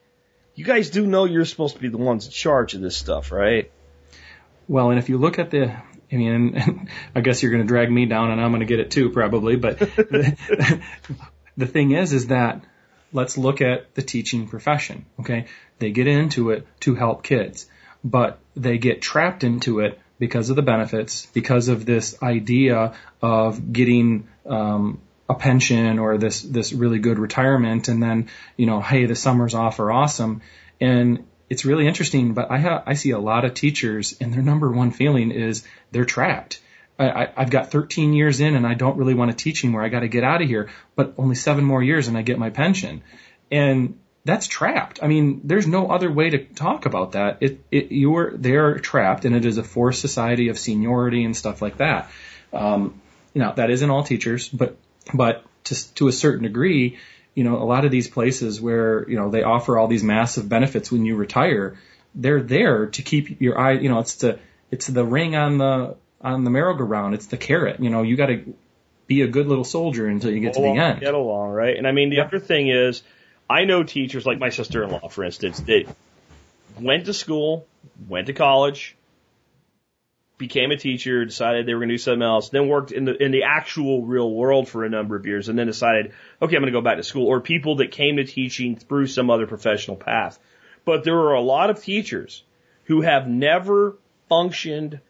[0.56, 3.34] you guys do know you're supposed to be the ones in charge of this stuff,
[3.34, 3.70] right?
[4.70, 5.74] Well, and if you look at the,
[6.10, 8.80] I mean, I guess you're going to drag me down and I'm going to get
[8.80, 10.82] it too probably, but the,
[11.58, 12.64] the thing is, is that
[13.12, 15.06] let's look at the teaching profession.
[15.20, 15.48] Okay.
[15.80, 17.68] They get into it to help kids,
[18.06, 22.94] but they get trapped into it because of the benefits, because of this idea
[23.24, 27.88] of getting, um, a pension or this, this really good retirement.
[27.88, 30.42] And then, you know, hey, the summers off are awesome.
[30.80, 34.42] And it's really interesting, but I ha- I see a lot of teachers and their
[34.42, 36.62] number one feeling is they're trapped.
[37.00, 39.84] I, I've got 13 years in and I don't really want to teach anymore.
[39.84, 42.38] I got to get out of here, but only seven more years and I get
[42.38, 43.02] my pension.
[43.50, 45.00] And that's trapped.
[45.02, 47.38] I mean, there's no other way to talk about that.
[47.42, 51.62] It, it, you're, they're trapped and it is a forced society of seniority and stuff
[51.62, 52.12] like that.
[52.54, 53.02] Um,
[53.34, 54.78] you know, that isn't all teachers, but,
[55.14, 57.00] but to, to a certain degree,
[57.34, 60.48] you know, a lot of these places where, you know, they offer all these massive
[60.48, 61.78] benefits when you retire,
[62.14, 64.38] they're there to keep your eye, you know, it's the,
[64.70, 67.16] it's the ring on the, on the merry-go-round.
[67.16, 67.80] It's the carrot.
[67.80, 68.54] You know, you got to
[69.08, 71.00] be a good little soldier until you get to the end.
[71.00, 71.76] Get along, right?
[71.76, 72.26] And I mean, the Yeah.
[72.26, 73.02] other thing is,
[73.52, 75.94] I know teachers like my sister-in-law, for instance, that
[76.80, 77.68] went to school,
[78.08, 78.96] went to college,
[80.38, 83.22] became a teacher, decided they were going to do something else, then worked in the
[83.22, 86.62] in the actual real world for a number of years, and then decided, okay, I'm
[86.62, 87.28] going to go back to school.
[87.28, 90.40] Or people that came to teaching through some other professional path.
[90.86, 92.44] But there are a lot of teachers
[92.86, 93.98] who have never
[94.30, 95.02] functioned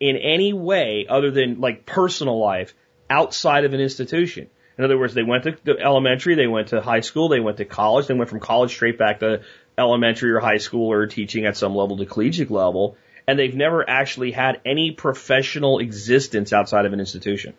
[0.00, 2.74] in any way other than like personal life
[3.08, 4.50] outside of an institution.
[4.78, 7.56] In other words, they went to the elementary, they went to high school, they went
[7.58, 9.42] to college, they went from college straight back to
[9.78, 12.96] elementary or high school or teaching at some level to collegiate level,
[13.26, 17.54] and they've never actually had any professional existence outside of an institution.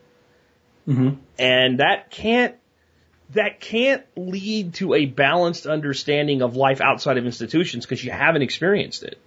[0.86, 1.10] hmm
[1.40, 2.56] And that can't
[3.32, 8.42] that can't lead to a balanced understanding of life outside of institutions because you haven't
[8.42, 9.20] experienced it.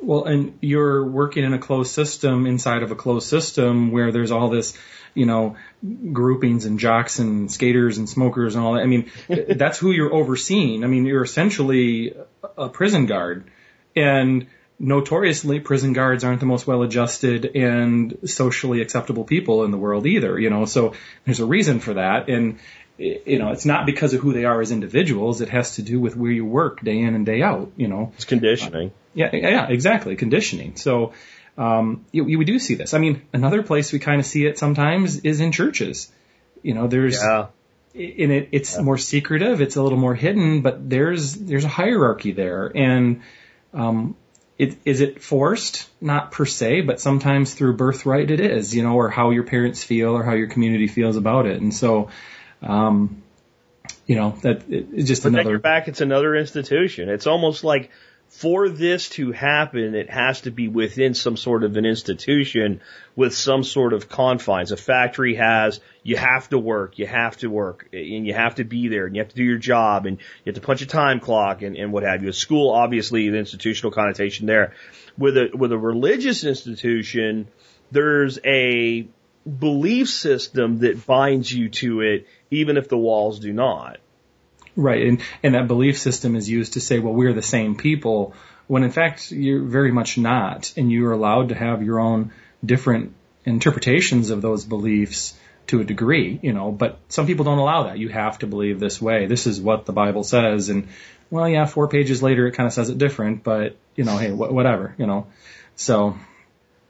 [0.00, 4.30] Well, and you're working in a closed system inside of a closed system where there's
[4.30, 4.76] all this,
[5.14, 5.56] you know,
[6.12, 8.82] groupings and jocks and skaters and smokers and all that.
[8.82, 9.10] I mean,
[9.56, 10.84] that's who you're overseeing.
[10.84, 12.14] I mean, you're essentially
[12.58, 13.50] a prison guard.
[13.96, 14.46] And
[14.78, 20.06] notoriously, prison guards aren't the most well adjusted and socially acceptable people in the world
[20.06, 22.28] either, you know, so there's a reason for that.
[22.28, 22.58] And,
[22.98, 25.40] you know, it's not because of who they are as individuals.
[25.40, 28.12] It has to do with where you work day in and day out, you know.
[28.16, 28.92] It's conditioning.
[29.14, 30.16] Yeah, yeah, exactly.
[30.16, 30.76] Conditioning.
[30.76, 31.12] So,
[31.56, 32.94] um, you, you, we do see this.
[32.94, 36.10] I mean, another place we kind of see it sometimes is in churches.
[36.62, 37.46] You know, there's, Yeah.
[37.94, 42.32] in it, it's more secretive, it's a little more hidden, but there's, there's a hierarchy
[42.32, 42.72] there.
[42.74, 43.22] And,
[43.72, 44.16] um,
[44.58, 45.88] it, is it forced?
[46.00, 49.82] Not per se, but sometimes through birthright it is, you know, or how your parents
[49.84, 51.60] feel or how your community feels about it.
[51.60, 52.10] And so,
[52.62, 53.22] um,
[54.06, 55.58] you know, that it, it's just But another.
[55.58, 57.08] back, it's another institution.
[57.08, 57.90] It's almost like
[58.34, 62.80] for this to happen, it has to be within some sort of an institution
[63.14, 64.72] with some sort of confines.
[64.72, 68.64] A factory has, you have to work, you have to work, and you have to
[68.64, 70.86] be there, and you have to do your job, and you have to punch a
[70.86, 72.28] time clock, and, and what have you.
[72.30, 74.74] A school, obviously, the institutional connotation there.
[75.16, 77.46] With a, with a religious institution,
[77.92, 79.06] there's a
[79.46, 83.98] belief system that binds you to it, even if the walls do not.
[84.76, 88.34] Right, and, and that belief system is used to say, well, we're the same people,
[88.66, 92.32] when in fact you're very much not, and you're allowed to have your own
[92.64, 93.12] different
[93.44, 97.98] interpretations of those beliefs to a degree, you know, but some people don't allow that.
[97.98, 99.26] You have to believe this way.
[99.26, 100.88] This is what the Bible says, and
[101.30, 104.30] well, yeah, four pages later it kind of says it different, but you know, hey,
[104.30, 105.26] wh- whatever, you know.
[105.76, 106.16] So,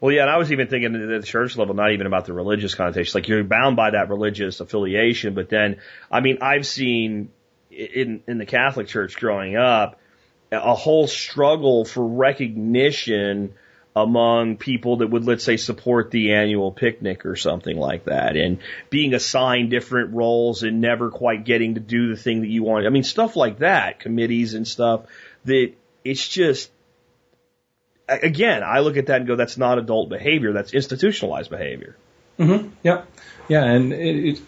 [0.01, 2.33] Well, yeah, and I was even thinking at the church level, not even about the
[2.33, 3.19] religious connotation.
[3.19, 5.77] Like you're bound by that religious affiliation, but then,
[6.11, 7.31] I mean, I've seen
[7.77, 9.99] in in the Catholic Church growing up
[10.53, 13.55] a whole struggle for recognition
[13.97, 18.59] among people that would, let's say, support the annual picnic or something like that, and
[18.91, 22.87] being assigned different roles and never quite getting to do the thing that you want.
[22.87, 25.07] I mean, stuff like that, committees and stuff.
[25.45, 25.73] That
[26.05, 26.71] it's just
[28.09, 30.53] again, I look at that and go, that's not adult behavior.
[30.53, 31.97] That's institutionalized behavior.
[32.37, 33.07] hmm Yep.
[33.49, 34.41] Yeah, and it, it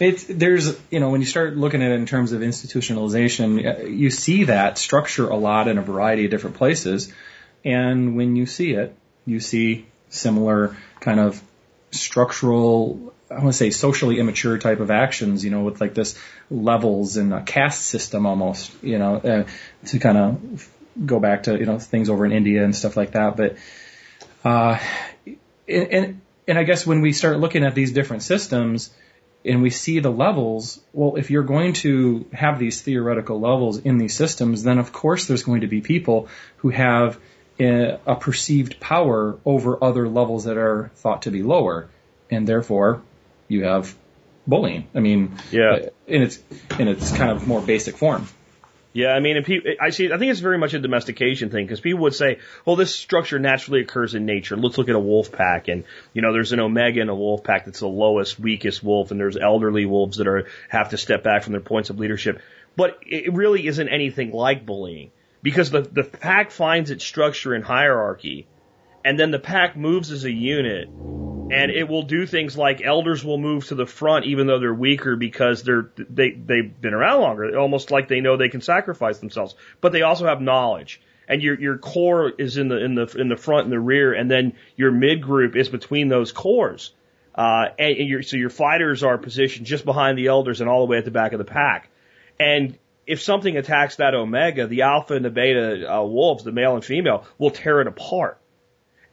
[0.00, 3.84] it's there's you know when you start looking at it in terms of institutionalization, uh,
[3.86, 7.12] you see that structure a lot in a variety of different places,
[7.64, 8.94] and when you see it,
[9.26, 11.40] you see similar kind of
[11.90, 13.12] structural.
[13.30, 16.18] I want to say socially immature type of actions, you know, with like this
[16.50, 19.44] levels and a caste system almost, you know, uh,
[19.86, 20.70] to kind of
[21.06, 23.36] go back to you know things over in India and stuff like that.
[23.36, 23.56] But
[24.44, 24.78] uh,
[25.68, 28.90] and, and and I guess when we start looking at these different systems
[29.44, 33.98] and we see the levels, well, if you're going to have these theoretical levels in
[33.98, 36.28] these systems, then of course there's going to be people
[36.58, 37.18] who have
[37.58, 41.88] a, a perceived power over other levels that are thought to be lower,
[42.30, 43.02] and therefore
[43.48, 43.94] you have
[44.46, 44.88] bullying.
[44.94, 45.70] I mean, Yeah.
[45.72, 46.38] Uh, in its
[46.78, 48.26] in its kind of more basic form.
[48.94, 50.12] Yeah, I mean, and people, I see.
[50.12, 53.38] I think it's very much a domestication thing because people would say, "Well, this structure
[53.38, 54.54] naturally occurs in nature.
[54.56, 57.42] Let's look at a wolf pack, and you know, there's an omega in a wolf
[57.42, 61.22] pack that's the lowest, weakest wolf, and there's elderly wolves that are have to step
[61.22, 62.40] back from their points of leadership.
[62.76, 65.10] But it really isn't anything like bullying
[65.42, 68.46] because the the pack finds its structure in hierarchy,
[69.04, 70.88] and then the pack moves as a unit.
[70.88, 74.72] And it will do things like elders will move to the front even though they're
[74.72, 79.18] weaker because they're they they've been around longer, almost like they know they can sacrifice
[79.18, 79.54] themselves.
[79.82, 81.00] But they also have knowledge.
[81.28, 84.14] And your your core is in the in the in the front and the rear,
[84.14, 86.92] and then your mid group is between those cores.
[87.34, 90.90] Uh, and, your, so your fighters are positioned just behind the elders and all the
[90.90, 91.88] way at the back of the pack.
[92.38, 96.74] And if something attacks that omega, the alpha and the beta uh, wolves, the male
[96.74, 98.38] and female, will tear it apart.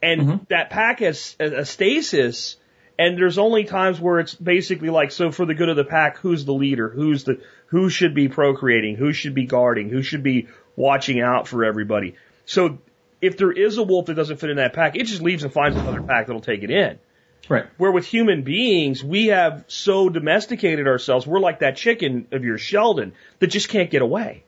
[0.02, 0.44] And Mm-hmm.
[0.48, 2.56] that pack has a, a stasis,
[2.98, 6.18] and there's only times where it's basically like, so for the good of the pack,
[6.18, 6.88] who's the leader?
[6.88, 8.96] Who's the, who should be procreating?
[8.96, 9.90] Who should be guarding?
[9.90, 12.14] Who should be watching out for everybody?
[12.46, 12.78] So
[13.20, 15.52] if there is a wolf that doesn't fit in that pack, it just leaves and
[15.52, 16.98] finds another pack that'll take it in.
[17.48, 17.66] Right.
[17.78, 22.58] Where with human beings, we have so domesticated ourselves, we're like that chicken of your
[22.58, 24.44] Sheldon that just can't get away.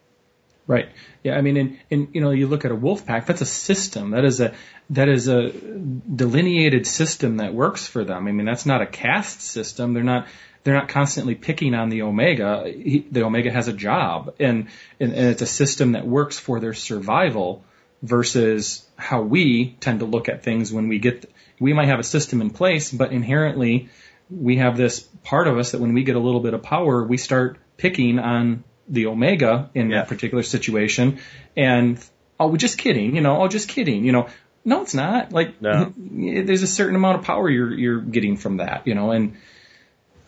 [0.73, 0.89] Right.
[1.23, 1.37] Yeah.
[1.37, 3.27] I mean, and, and you know, you look at a wolf pack.
[3.27, 4.13] That's a system.
[4.13, 4.55] That is a
[4.89, 8.27] that is a delineated system that works for them.
[8.27, 9.93] I mean, that's not a caste system.
[9.93, 10.29] They're not
[10.65, 12.65] they're not constantly picking on the omega.
[12.65, 14.69] He, the omega has a job, and,
[14.99, 17.65] and and it's a system that works for their survival
[18.01, 21.31] versus how we tend to look at things when we get.
[21.61, 23.91] We might have a system in place, but inherently
[24.31, 27.05] we have this part of us that when we get a little bit of power,
[27.05, 29.99] we start picking on the omega in Yeah.
[29.99, 31.19] that particular situation.
[31.57, 31.99] And
[32.39, 34.29] oh, we're just kidding, you know, oh, just kidding, you know.
[34.65, 35.33] No, it's not.
[35.33, 35.93] Like, No.
[35.97, 39.37] there's a certain amount of power you're you're getting from that, you know, and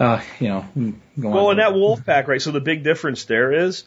[0.00, 0.64] uh, you know,
[1.20, 1.52] go Well, on.
[1.52, 2.42] in that wolf pack, right?
[2.42, 3.84] So the big difference there is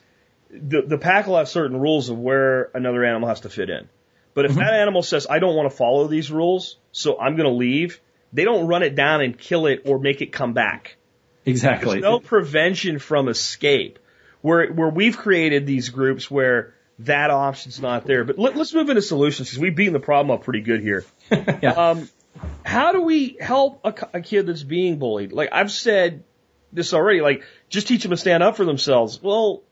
[0.49, 3.89] the the pack will have certain rules of where another animal has to fit in.
[4.33, 7.49] But if that animal says, "I don't want to follow these rules, so I'm going
[7.49, 7.99] to leave,"
[8.31, 10.95] they don't run it down and kill it or make it come back.
[11.45, 11.93] exactly.
[11.93, 13.99] There's no prevention from escape.
[14.41, 18.23] Where where we've created these groups where that option's not there.
[18.23, 21.05] But let, let's move into solutions because we've beaten the problem up pretty good here.
[21.31, 21.71] yeah.
[21.71, 22.09] Um,
[22.63, 25.31] how do we help a, a kid that's being bullied?
[25.31, 26.23] Like I've said
[26.73, 27.21] this already.
[27.21, 29.21] Like just teach them to stand up for themselves.
[29.21, 29.63] Well,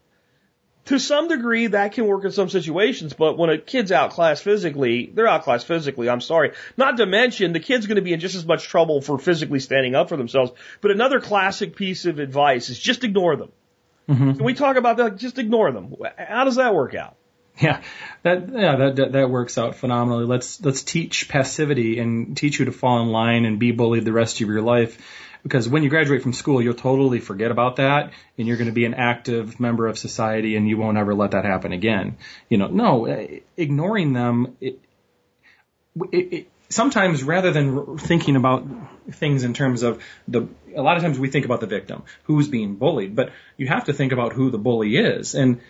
[0.85, 5.11] to some degree that can work in some situations, but when a kid's outclassed physically,
[5.11, 6.09] they're outclassed physically.
[6.09, 6.51] I'm sorry.
[6.77, 9.59] Not to mention the kid's going to be in just as much trouble for physically
[9.59, 10.51] standing up for themselves.
[10.81, 13.51] But another classic piece of advice is just ignore them.
[14.07, 14.33] Mm-hmm.
[14.33, 15.17] Can we talk about that?
[15.17, 15.95] Just ignore them.
[16.17, 17.15] How does that work out?
[17.59, 17.81] Yeah,
[18.23, 20.25] that yeah that, that that works out phenomenally.
[20.25, 24.11] Let's let's teach passivity and teach you to fall in line and be bullied the
[24.11, 24.97] rest of your life.
[25.41, 28.73] Because when you graduate from school, you'll totally forget about that, and you're going to
[28.73, 32.17] be an active member of society, and you won't ever let that happen again.
[32.49, 34.57] You know, no, ignoring them.
[34.59, 34.79] It,
[36.11, 38.65] it, it, sometimes rather than thinking about
[39.11, 42.47] things in terms of the a lot of times we think about the victim who's
[42.47, 45.61] being bullied but you have to think about who the bully is and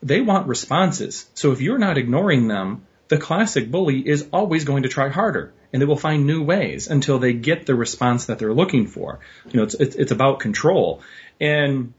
[0.00, 1.28] they want responses.
[1.34, 5.52] So if you're not ignoring them the classic bully is always going to try harder
[5.72, 9.20] and they will find new ways until they get the response that they're looking for.
[9.50, 11.02] You know it's it's, it's about control
[11.40, 11.92] and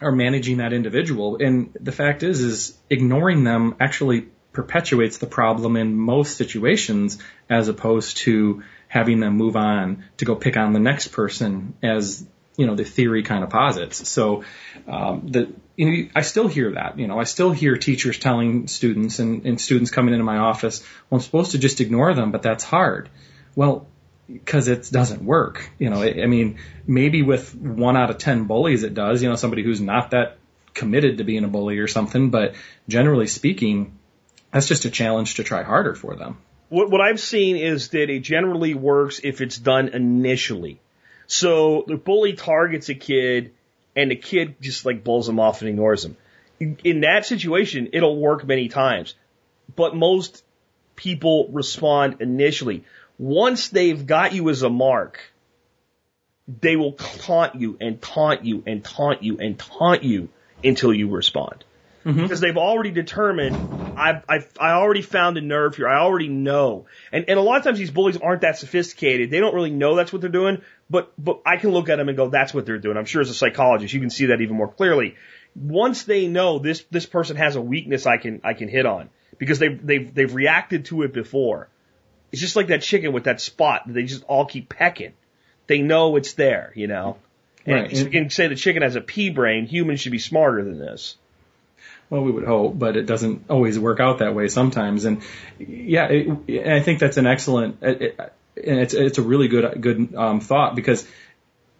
[0.00, 5.76] or managing that individual and the fact is is ignoring them actually perpetuates the problem
[5.76, 7.18] in most situations
[7.50, 12.26] as opposed to having them move on to go pick on the next person as
[12.56, 14.08] you know the theory kind of posits.
[14.08, 14.44] So
[14.88, 18.66] um, the you know I still hear that you know I still hear teachers telling
[18.66, 22.32] students and, and students coming into my office well I'm supposed to just ignore them
[22.32, 23.10] but that's hard.
[23.54, 23.86] Well
[24.32, 28.44] because it doesn't work you know I, I mean maybe with one out of ten
[28.44, 30.38] bullies it does you know somebody who's not that
[30.72, 32.54] committed to being a bully or something but
[32.88, 33.98] generally speaking
[34.56, 36.38] that's just a challenge to try harder for them.
[36.70, 40.80] What, what I've seen is that it generally works if it's done initially.
[41.26, 43.52] So the bully targets a kid
[43.94, 46.16] and the kid just like bulls him off and ignores him.
[46.58, 49.14] In that situation, it'll work many times,
[49.74, 50.42] but most
[50.94, 52.84] people respond initially.
[53.18, 55.20] Once they've got you as a mark,
[56.48, 60.30] they will taunt you and taunt you and taunt you and taunt you
[60.64, 61.62] until you respond
[62.06, 62.22] Mm-hmm.
[62.22, 63.56] because they've already determined
[63.98, 65.88] I've, I've I already found a nerve here.
[65.88, 66.86] I already know.
[67.10, 69.30] And and a lot of times these bullies aren't that sophisticated.
[69.30, 70.62] They don't really know that's what they're doing.
[70.88, 72.96] But but I can look at them and go, that's what they're doing.
[72.96, 75.16] I'm sure as a psychologist you can see that even more clearly.
[75.56, 79.10] Once they know this this person has a weakness I can I can hit on
[79.38, 81.68] because they've they've they've reacted to it before.
[82.30, 85.14] It's just like that chicken with that spot that they just all keep pecking.
[85.66, 87.16] They know it's there, you know.
[87.64, 87.92] And Right.
[87.92, 89.66] you can say the chicken has a pea brain.
[89.66, 91.16] Humans should be smarter than this.
[92.08, 95.04] Well, we would hope, but it doesn't always work out that way sometimes.
[95.04, 95.22] And
[95.58, 98.32] yeah, it, and I think that's an excellent, it, it,
[98.64, 101.06] and it's it's a really good good um, thought because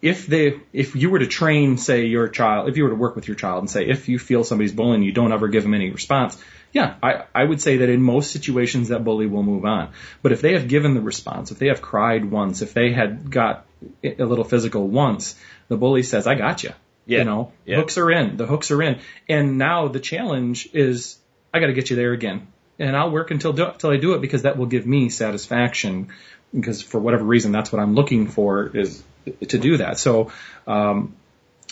[0.01, 3.15] if they, if you were to train, say, your child, if you were to work
[3.15, 5.73] with your child and say, if you feel somebody's bullying you, don't ever give them
[5.73, 6.41] any response.
[6.71, 9.93] Yeah, I, I would say that in most situations that bully will move on.
[10.21, 13.31] But if they have given the response, if they have cried once, if they had
[13.31, 13.65] got
[14.03, 15.35] a little physical once,
[15.67, 16.73] the bully says, I got you.
[17.07, 17.19] Yeah.
[17.19, 17.77] You know, Yeah.
[17.77, 18.99] hooks are in, the hooks are in.
[19.27, 21.17] And now the challenge is,
[21.53, 22.47] I got to get you there again.
[22.77, 26.09] And I'll work until, do, until I do it because that will give me satisfaction.
[26.53, 29.01] Because for whatever reason, that's what I'm looking for is
[29.47, 29.97] to do that.
[29.97, 30.31] So,
[30.67, 31.15] um,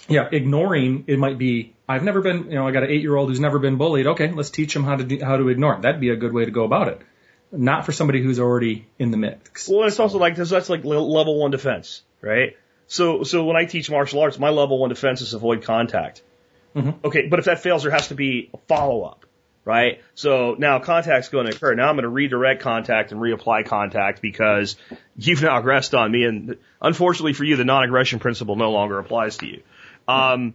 [0.08, 1.74] yeah, ignoring it might be.
[1.88, 4.08] I've never been, you know, I got an eight-year-old who's never been bullied.
[4.08, 5.82] Okay, let's teach him how to do, how to ignore it.
[5.84, 7.02] That'd be a good way to go about it.
[7.52, 9.70] Not for somebody who's already in the mix.
[9.70, 12.58] Well, it's also like, that's like level one defense, right?
[12.88, 16.22] So, so when I teach martial arts, my level one defense is avoid contact.
[16.76, 16.96] Mhm.
[17.04, 19.26] Okay, but if that fails, there has to be a follow up,
[19.64, 20.02] right?
[20.14, 21.74] So now contact's going to occur.
[21.74, 24.76] Now I'm going to redirect contact and reapply contact because
[25.18, 29.38] you've now aggressed on me, and unfortunately for you, the non-aggression principle no longer applies
[29.38, 29.62] to you.
[30.08, 30.54] Um,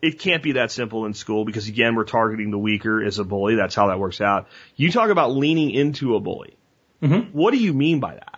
[0.00, 3.24] it can't be that simple in school because again, we're targeting the weaker as a
[3.24, 3.56] bully.
[3.56, 4.48] That's how that works out.
[4.76, 6.56] You talk about leaning into a bully.
[7.02, 7.32] Mhm.
[7.32, 8.29] What do you mean by that?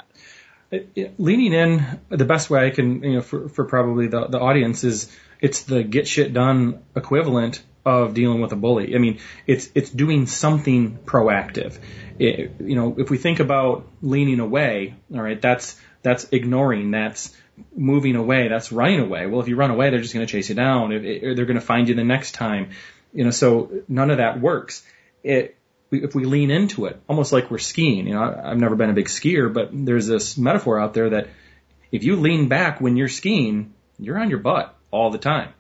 [0.73, 4.27] It- it- leaning in, the best way I can, you know, for, for probably the,
[4.27, 8.95] the audience is it's the get shit done equivalent of dealing with a bully.
[8.95, 11.79] I mean, it's, it's doing something proactive.
[12.19, 17.37] It, you know, if we think about leaning away, all right, that's, that's ignoring, that's
[17.77, 19.27] moving away, that's running away.
[19.27, 20.93] Well, if you run away, they're just going to chase you down.
[20.93, 22.71] If, if they're going to find you the next time.
[23.13, 24.83] You know, so none of that works.
[25.23, 25.57] It,
[25.93, 28.09] we- if we lean into it, almost like we're skiing.
[28.09, 31.11] You know, I- I've never been a big skier, but there's this metaphor out there
[31.11, 31.29] that
[31.93, 35.51] if you lean back when you're skiing, you're on your butt all the time.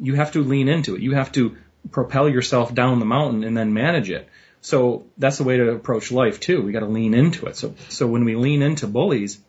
[0.00, 1.00] You have to lean into it.
[1.00, 1.56] You have to
[1.90, 4.28] propel yourself down the mountain and then manage it.
[4.60, 6.62] So that's the way to approach life too.
[6.62, 7.56] We got to lean into it.
[7.56, 9.40] So, so when we lean into bullies,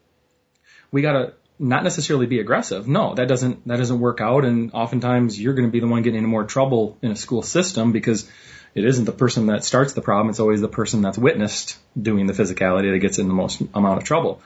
[0.91, 2.87] we got to not necessarily be aggressive.
[2.87, 4.45] No, that doesn't, that doesn't work out.
[4.45, 7.41] And oftentimes you're going to be the one getting into more trouble in a school
[7.41, 8.29] system because
[8.75, 10.29] it isn't the person that starts the problem.
[10.29, 13.99] It's always the person that's witnessed doing the physicality that gets in the most amount
[13.99, 14.41] of trouble.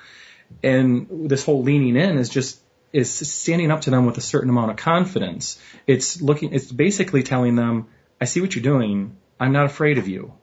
[0.64, 2.60] And this whole leaning in is just,
[2.92, 5.60] is standing up to them with a certain amount of confidence.
[5.86, 7.88] It's looking, it's basically telling them,
[8.20, 9.18] I see what you're doing.
[9.40, 10.34] I'm not afraid of you.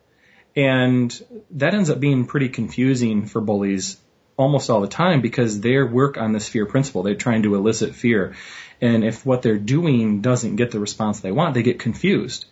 [0.57, 1.12] And
[1.53, 3.99] that ends up being pretty confusing for bullies
[4.37, 7.03] almost all the time because they work on this fear principle.
[7.03, 8.35] They're trying to elicit fear.
[8.80, 12.47] And if what they're doing doesn't get the response they want, they get confused.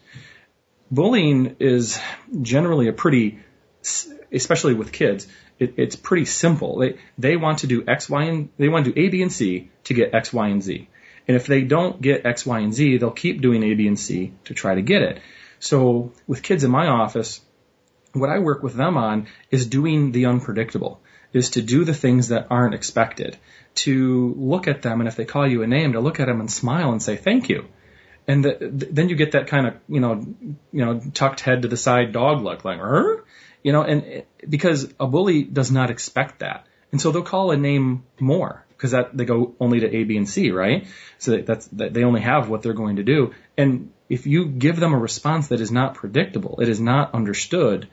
[0.92, 1.98] Bullying is
[2.42, 3.38] generally a pretty,
[4.30, 5.26] especially with kids,
[5.58, 6.78] it, it's pretty simple.
[6.78, 9.32] They, they want to do X, Y, and they want to do A, B, and
[9.32, 10.88] C to get X, Y, and Z.
[11.26, 13.98] And if they don't get X, Y, and Z, they'll keep doing A, B, and
[13.98, 15.22] C to try to get it.
[15.60, 17.40] So with kids in my office,
[18.12, 21.00] what I work with them on is doing the unpredictable,
[21.32, 23.38] is to do the things that aren't expected,
[23.76, 26.40] to look at them and if they call you a name, to look at them
[26.40, 27.68] and smile and say thank you.
[28.28, 30.24] And the, then you get that kind of, you know,
[30.72, 33.24] you know, tucked head to the side dog look like, er?
[33.62, 36.66] You know, and it- because a bully does not expect that.
[36.90, 40.16] And so they'll call a name more because that they go only to A, B,
[40.16, 40.86] and C, right?
[41.18, 43.34] So that, that's that they only have what they're going to do.
[43.56, 47.88] And if you give them a response that is not predictable, it is not understood,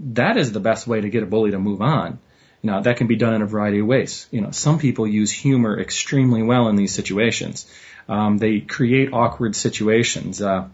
[0.00, 2.18] that is the best way to get a bully to move on.
[2.62, 4.26] Now that can be done in a variety of ways.
[4.30, 7.70] You know, some people use humor extremely well in these situations.
[8.08, 10.40] Um, they create awkward situations.
[10.40, 10.68] Uh,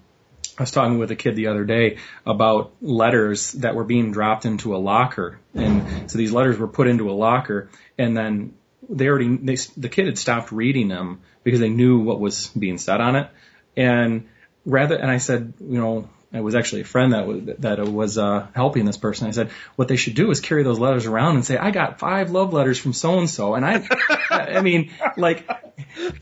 [0.59, 4.45] I was talking with a kid the other day about letters that were being dropped
[4.45, 8.55] into a locker, and so these letters were put into a locker, and then
[8.89, 12.76] they already they, the kid had stopped reading them because they knew what was being
[12.76, 13.30] said on it,
[13.76, 14.28] and
[14.66, 18.18] rather and I said, you know, it was actually a friend that was that was
[18.18, 19.28] uh, helping this person.
[19.28, 21.99] I said, what they should do is carry those letters around and say, I got
[21.99, 23.87] five love letters from so and so, and I,
[24.30, 25.49] I mean, like,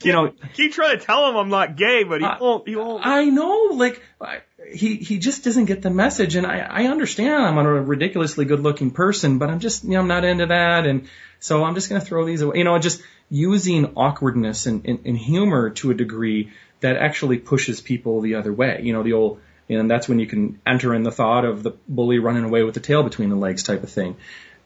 [0.03, 2.69] you know, Keep trying to tell him I'm not gay, but he Uh, won't.
[2.69, 3.07] He won't.
[3.07, 4.41] I know, like I-
[4.73, 8.61] he he just doesn't get the message, and I I understand I'm a ridiculously good
[8.61, 11.09] looking person, but I'm just you know I'm not into that, and
[11.41, 12.59] so I'm just gonna throw these away.
[12.59, 17.81] You know, just using awkwardness and, and, and humor to a degree that actually pushes
[17.81, 18.81] people the other way.
[18.83, 19.41] You know, the old.
[19.71, 22.75] And that's when you can enter in the thought of the bully running away with
[22.75, 24.17] the tail between the legs type of thing.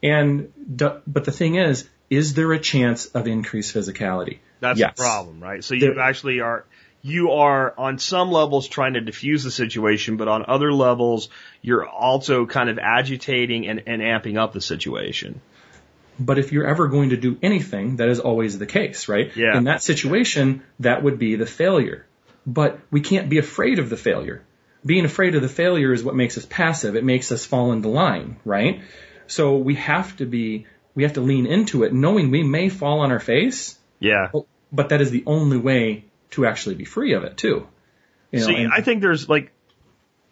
[0.03, 0.53] And,
[1.07, 4.39] but the thing is, is there a chance of increased physicality?
[4.61, 4.95] That's Yes.
[4.97, 5.63] the problem, right?
[5.63, 6.65] So you There- actually are.
[7.07, 11.29] You are on some levels trying to diffuse the situation, but on other levels,
[11.61, 15.43] you're also kind of agitating and, and amping up the situation.
[16.19, 19.31] But if you're ever going to do anything, that is always the case, right?
[19.37, 19.59] Yeah.
[19.59, 22.07] In that situation, that would be the failure.
[22.47, 24.43] But we can't be afraid of the failure.
[24.87, 26.95] Being afraid of the failure is what makes us passive.
[26.97, 28.83] It makes us fall into line, right?
[29.27, 33.01] So we have to be, we have to lean into it knowing we may fall
[33.01, 34.29] on our face, Yeah.
[34.33, 37.67] but, but that is the only way to actually be free of it too.
[38.31, 39.53] You know, See, and, I think there's like,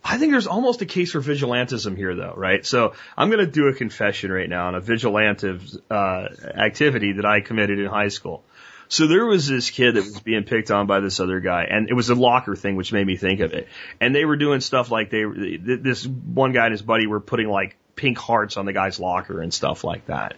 [0.05, 2.67] I think there's almost a case for vigilantism here though, right?
[2.67, 6.29] So I'm going to do a confession right now on a vigilantive, uh,
[6.61, 8.45] activity that I committed in high school.
[8.93, 11.88] So there was this kid that was being picked on by this other guy, and
[11.88, 13.68] it was a locker thing, which made me think of it.
[14.03, 17.49] And they were doing stuff like they, this one guy and his buddy were putting
[17.49, 20.34] like pink hearts on the guy's locker and stuff like that.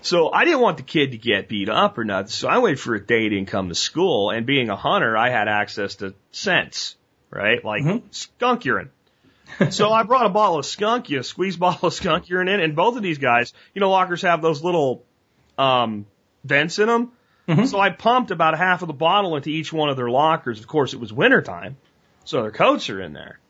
[0.00, 2.30] So I didn't want the kid to get beat up or nothing.
[2.30, 4.30] So I waited for a day to come to school.
[4.30, 6.96] And being a hunter, I had access to scents,
[7.28, 7.62] right?
[7.62, 8.06] Like mm-hmm.
[8.12, 8.88] skunk urine.
[9.68, 12.74] so I brought a bottle of skunk, you squeeze bottle of skunk urine in, and
[12.74, 15.04] both of these guys, you know, lockers have those little
[15.58, 16.06] um,
[16.44, 17.12] vents in them.
[17.50, 17.64] Mm-hmm.
[17.64, 20.60] So I pumped about half of the bottle into each one of their lockers.
[20.60, 21.76] Of course, it was wintertime,
[22.24, 23.40] so their coats are in there.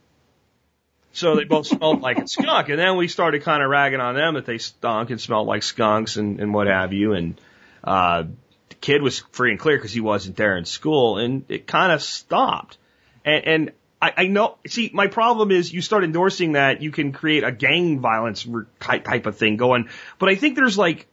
[1.13, 2.71] So they both smelled like a skunk.
[2.71, 5.63] And then we started kind of ragging on them that they stunk and smelled like
[5.63, 7.13] skunks and, and what have you.
[7.13, 7.41] And,
[7.85, 8.25] uh,
[8.71, 11.93] the kid was free and clear because he wasn't there in school and it kind
[11.93, 12.79] of stopped.
[13.25, 17.13] And, and I, I know, see, my problem is you start endorsing that you can
[17.13, 18.47] create a gang violence
[18.79, 19.89] type, type of thing going.
[20.19, 21.07] But I think there's like,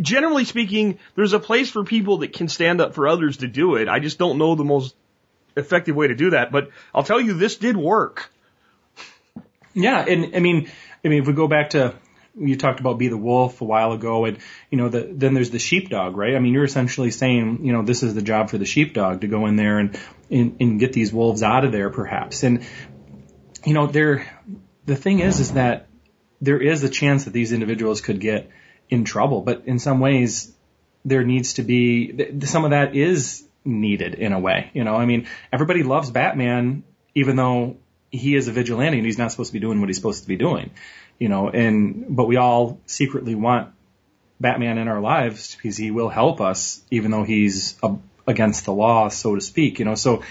[0.00, 3.76] generally speaking, there's a place for people that can stand up for others to do
[3.76, 3.88] it.
[3.88, 4.94] I just don't know the most
[5.56, 6.52] effective way to do that.
[6.52, 8.30] But I'll tell you, this did work.
[9.74, 10.70] Yeah, and I mean,
[11.04, 11.94] I mean, if we go back to
[12.38, 14.38] you talked about be the wolf a while ago, and
[14.70, 16.34] you know, the, then there's the sheepdog, right?
[16.34, 19.26] I mean, you're essentially saying, you know, this is the job for the sheepdog to
[19.26, 19.98] go in there and
[20.30, 22.42] and, and get these wolves out of there, perhaps.
[22.42, 22.66] And
[23.64, 24.26] you know, there,
[24.84, 25.88] the thing is, is that
[26.40, 28.50] there is a chance that these individuals could get
[28.88, 30.52] in trouble, but in some ways,
[31.04, 34.70] there needs to be some of that is needed in a way.
[34.74, 36.84] You know, I mean, everybody loves Batman,
[37.14, 37.76] even though
[38.10, 40.28] he is a vigilante and he's not supposed to be doing what he's supposed to
[40.28, 40.70] be doing,
[41.18, 43.72] you know, and, but we all secretly want
[44.40, 48.72] Batman in our lives because he will help us even though he's a, against the
[48.72, 50.22] law, so to speak, you know, so,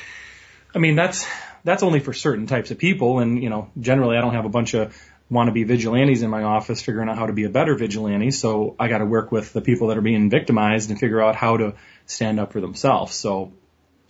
[0.74, 1.26] I mean, that's,
[1.64, 3.20] that's only for certain types of people.
[3.20, 4.96] And, you know, generally I don't have a bunch of
[5.32, 8.32] wannabe vigilantes in my office figuring out how to be a better vigilante.
[8.32, 11.36] So I got to work with the people that are being victimized and figure out
[11.36, 11.74] how to
[12.06, 13.16] stand up for themselves.
[13.16, 13.52] So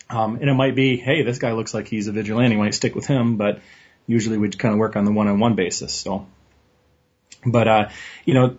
[0.09, 2.55] um, and it might be, hey, this guy looks like he's a vigilante.
[2.55, 3.61] Might stick with him, but
[4.07, 5.93] usually we kind of work on the one-on-one basis.
[5.93, 6.27] So,
[7.45, 7.89] but uh,
[8.23, 8.57] you know,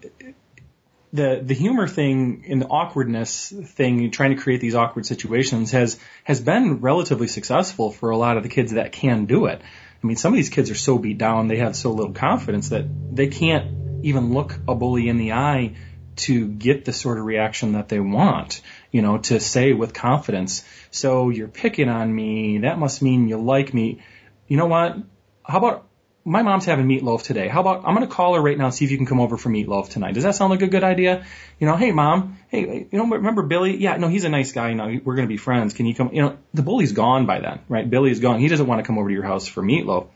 [1.13, 5.99] the the humor thing and the awkwardness thing, trying to create these awkward situations has
[6.25, 9.63] has been relatively successful for a lot of the kids that can do it.
[10.07, 12.69] I mean, some of these kids are so beat down, they have so little confidence
[12.69, 15.75] that they can't even look a bully in the eye
[16.15, 18.61] to get the sort of reaction that they want,
[18.93, 20.65] you know, to say with confidence.
[20.93, 22.59] So you're picking on me.
[22.59, 24.01] That must mean you like me.
[24.47, 24.97] You know what?
[25.45, 25.89] How about
[26.27, 27.47] my mom's having meatloaf today.
[27.47, 29.21] How about I'm going to call her right now and see if you can come
[29.21, 30.15] over for meatloaf tonight.
[30.15, 31.25] Does that sound like a good idea?
[31.61, 33.77] You know, hey mom, hey, you know, remember Billy?
[33.77, 34.71] Yeah, no, he's a nice guy.
[34.71, 35.73] You know, we're going to be friends.
[35.73, 36.11] Can you come?
[36.13, 37.89] You know, the bully's gone by then, right?
[37.89, 38.41] Billy's gone.
[38.41, 40.09] He doesn't want to come over to your house for meatloaf.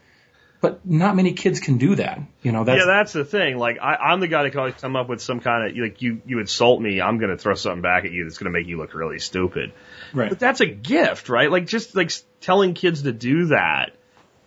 [0.61, 2.21] But not many kids can do that.
[2.43, 3.57] You know, that's yeah, that's the thing.
[3.57, 6.03] Like I, I'm the guy that can always come up with some kind of like
[6.03, 8.77] you you insult me, I'm gonna throw something back at you that's gonna make you
[8.77, 9.73] look really stupid.
[10.13, 10.29] Right.
[10.29, 11.51] But that's a gift, right?
[11.51, 13.93] Like just like telling kids to do that,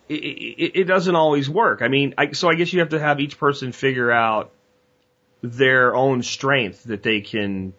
[0.08, 1.82] it, it, doesn't always work.
[1.82, 4.50] I mean, I, so I guess you have to have each person figure out
[5.42, 7.74] their own strength that they can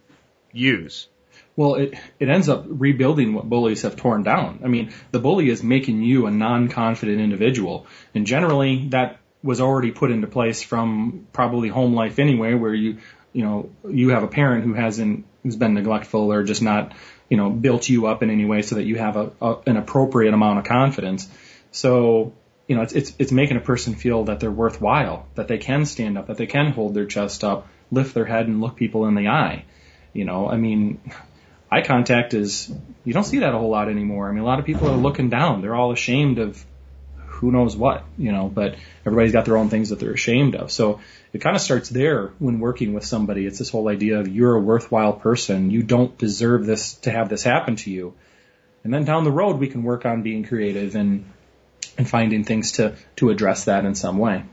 [0.52, 1.08] use.
[1.56, 4.62] Well, it, it ends up rebuilding what bullies have torn down.
[4.64, 7.88] I mean, the bully is making you a non-confident individual.
[8.14, 12.98] And generally that was already put into place from probably home life anyway, where you,
[13.32, 16.94] you know, you have a parent who hasn't, who's been neglectful or just not,
[17.30, 19.78] you know, built you up in any way so that you have a, a an
[19.78, 21.30] appropriate amount of confidence.
[21.76, 22.34] So,
[22.70, 25.86] you know, it's, it's, it's making a person feel that they're worthwhile, that they can
[25.86, 29.08] stand up, that they can hold their chest up, lift their head and look people
[29.08, 29.66] in the eye.
[30.14, 31.02] You know, I mean,
[31.70, 32.74] eye contact is
[33.04, 34.30] you don't see that a whole lot anymore.
[34.30, 35.62] I mean, a lot of people are looking down.
[35.62, 36.66] They're all ashamed of
[37.18, 40.72] who knows what, you know, but everybody's got their own things that they're ashamed of.
[40.72, 41.02] So
[41.34, 43.46] it kind of starts there when working with somebody.
[43.46, 45.72] It's this whole idea of you're a worthwhile person.
[45.72, 48.14] You don't deserve this to have this happen to you.
[48.86, 51.26] And then down the road, we can work on being creative and,
[51.98, 54.43] and finding things to, to address that in some way.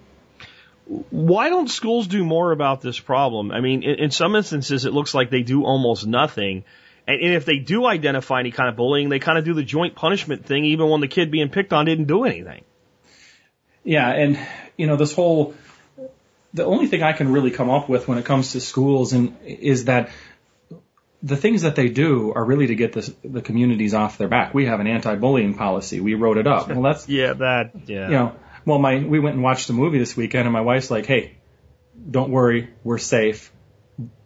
[1.10, 3.50] Why don't schools do more about this problem?
[3.50, 6.64] I mean, in, in some instances, it looks like they do almost nothing.
[7.06, 9.62] And, and if they do identify any kind of bullying, they kind of do the
[9.62, 12.64] joint punishment thing, even when the kid being picked on didn't do anything.
[13.84, 14.38] Yeah, and
[14.76, 15.54] you know this whole
[16.54, 19.36] the only thing I can really come up with when it comes to schools and
[19.44, 20.10] is that
[21.22, 24.54] the things that they do are really to get the, the communities off their back.
[24.54, 26.00] We have an anti-bullying policy.
[26.00, 26.68] We wrote it up.
[26.68, 28.06] Well, that's yeah, that yeah.
[28.06, 30.90] You know, well, my we went and watched a movie this weekend, and my wife's
[30.90, 31.36] like, "Hey,
[32.10, 33.52] don't worry, we're safe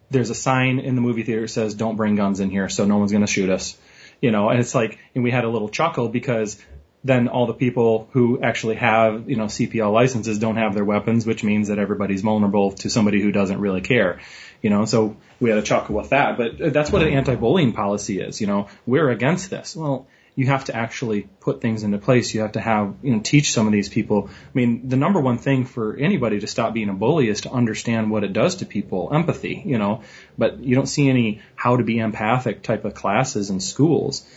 [0.09, 2.85] there's a sign in the movie theater that says don't bring guns in here so
[2.85, 3.77] no one's going to shoot us
[4.21, 6.61] you know and it's like and we had a little chuckle because
[7.03, 11.25] then all the people who actually have you know CPL licenses don't have their weapons
[11.25, 14.19] which means that everybody's vulnerable to somebody who doesn't really care
[14.61, 18.19] you know so we had a chuckle with that but that's what an anti-bullying policy
[18.19, 22.31] is you know we're against this well you have to actually put things into place.
[22.31, 24.29] You have to have, you know, teach some of these people.
[24.29, 27.51] I mean, the number one thing for anybody to stop being a bully is to
[27.51, 30.03] understand what it does to people, empathy, you know,
[30.37, 34.27] but you don't see any how to be empathic type of classes in schools.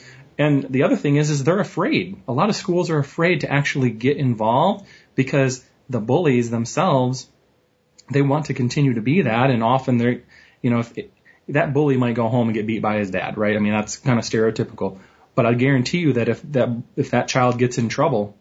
[0.40, 2.22] And the other thing is, is they're afraid.
[2.26, 7.28] A lot of schools are afraid to actually get involved because the bullies themselves,
[8.10, 9.50] they want to continue to be that.
[9.50, 10.22] And often they're,
[10.62, 11.12] you know, if it,
[11.48, 13.54] that bully might go home and get beat by his dad, right?
[13.54, 14.98] I mean, that's kind of stereotypical.
[15.34, 18.34] But I guarantee you that if that if that child gets in trouble,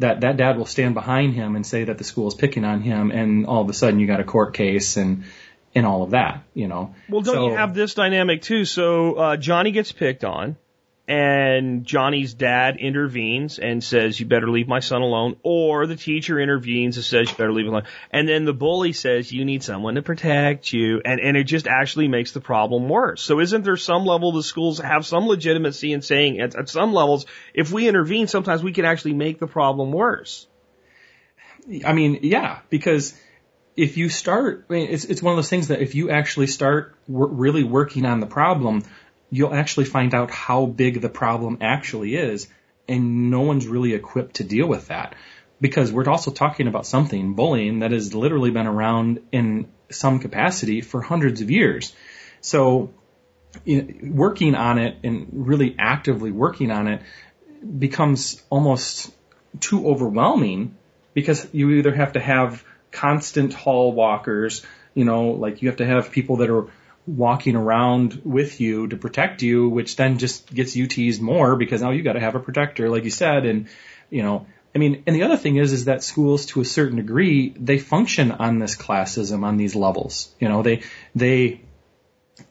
[0.00, 2.80] that that dad will stand behind him and say that the school is picking on
[2.80, 5.24] him, and all of a sudden you got a court case and
[5.74, 6.94] and all of that, you know.
[7.08, 8.64] Well, don't So- you have this dynamic too?
[8.64, 10.56] So uh, Johnny gets picked on,
[11.06, 16.40] and Johnny's dad intervenes and says, "You better leave my son alone," or the teacher
[16.40, 19.62] intervenes and says, "You better leave him alone," and then the bully says, "You need
[19.62, 23.22] someone to protect you," and and it just actually makes the problem worse.
[23.22, 26.94] So isn't there some level the schools have some legitimacy in saying at, at some
[26.94, 30.46] levels, if we intervene, sometimes we can actually make the problem worse?
[31.84, 33.18] I mean, yeah, because
[33.76, 36.46] if you start, I mean, it's it's one of those things that if you actually
[36.46, 38.84] start really working on the problem,
[39.30, 42.48] you'll actually find out how big the problem actually is,
[42.88, 45.14] and no one's really equipped to deal with that.
[45.60, 50.80] Because we're also talking about something, bullying, that has literally been around in some capacity
[50.80, 51.94] for hundreds of years.
[52.40, 52.92] So,
[53.66, 57.02] working on it and really actively working on it
[57.78, 59.12] becomes almost
[59.60, 60.76] too overwhelming
[61.14, 64.64] because you either have to have constant hall walkers,
[64.94, 66.66] you know, like you have to have people that are
[67.06, 71.82] walking around with you to protect you, which then just gets you teased more because
[71.82, 73.68] now you got to have a protector, like you said, and
[74.10, 76.96] you know, I mean, and the other thing is, is that schools, to a certain
[76.96, 80.34] degree, they function on this classism on these levels.
[80.40, 80.82] You know, they
[81.14, 81.60] they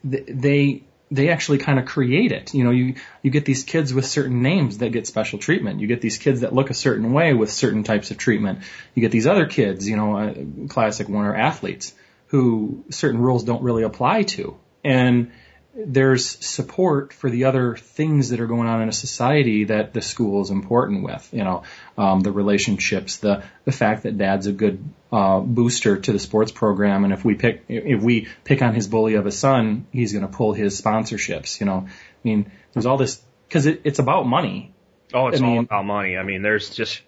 [0.02, 2.54] they they actually kind of create it.
[2.54, 5.80] You know, you you get these kids with certain names that get special treatment.
[5.80, 8.60] You get these kids that look a certain way with certain types of treatment.
[8.94, 11.92] You get these other kids, you know, a classic one are athletes
[12.34, 14.56] who certain rules don't really apply to.
[14.82, 15.30] And
[15.72, 20.02] there's support for the other things that are going on in a society that the
[20.02, 21.28] school is important with.
[21.32, 21.62] You know,
[21.96, 24.82] um, the relationships, the the fact that dad's a good
[25.12, 28.88] uh, booster to the sports program, and if we pick if we pick on his
[28.88, 31.60] bully of a son, he's going to pull his sponsorships.
[31.60, 31.88] You know, I
[32.24, 34.74] mean, there's all this because it, it's about money.
[35.12, 36.16] Oh, it's I all about money.
[36.16, 37.00] I mean, there's just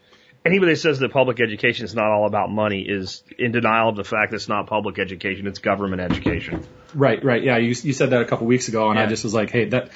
[0.47, 3.97] anybody that says that public education is not all about money is in denial of
[3.97, 6.65] the fact that it's not public education; it's government education.
[6.95, 7.43] Right, right.
[7.43, 9.67] Yeah, you you said that a couple weeks ago, and I just was like, hey,
[9.67, 9.91] that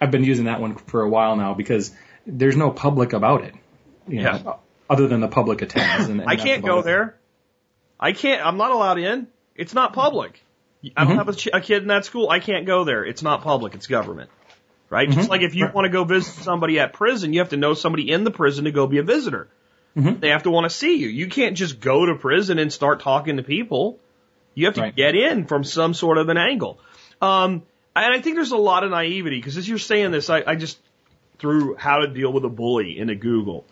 [0.00, 1.92] I've been using that one for a while now because
[2.26, 3.54] there's no public about it.
[4.08, 4.54] You know, Yeah.
[4.90, 6.08] other than the public attends.
[6.08, 6.84] And, and I can't go it.
[6.84, 7.18] there.
[8.00, 8.44] I can't.
[8.44, 9.28] I'm not allowed in.
[9.54, 10.42] It's not public.
[10.84, 11.18] I don't mm-hmm.
[11.18, 12.28] have a, ch- a kid in that school.
[12.28, 13.04] I can't go there.
[13.04, 13.74] It's not public.
[13.74, 14.30] It's government.
[14.90, 15.08] Right?
[15.08, 15.30] Just mm-hmm.
[15.30, 18.10] like if you want to go visit somebody at prison, you have to know somebody
[18.10, 19.48] in the prison to go be a visitor.
[19.94, 21.08] They have to want to see you.
[21.08, 23.98] You can't just go to prison and start talking to people.
[24.54, 24.96] You have to Right.
[24.96, 26.78] get in from some sort of an angle.
[27.20, 27.62] Um,
[27.94, 30.54] and I think there's a lot of naivety because as you're saying this, I, I
[30.56, 30.78] just
[31.38, 33.64] threw how to deal with a bully into Google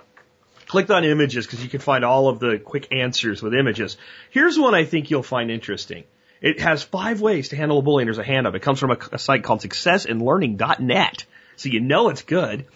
[0.67, 3.97] clicked on images because you can find all of the quick answers with images.
[4.31, 6.05] Here's one I think you'll find interesting.
[6.41, 8.55] It has five ways to handle a bully, and there's a hand up.
[8.55, 11.25] It comes from a, a site called successandlearning.net,
[11.57, 12.67] so you know it's good.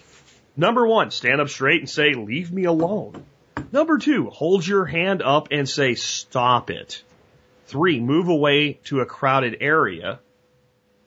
[0.57, 3.23] Number one, stand up straight and say, leave me alone.
[3.71, 7.03] Number two, hold your hand up and say, stop it.
[7.67, 10.19] Three, move away to a crowded area.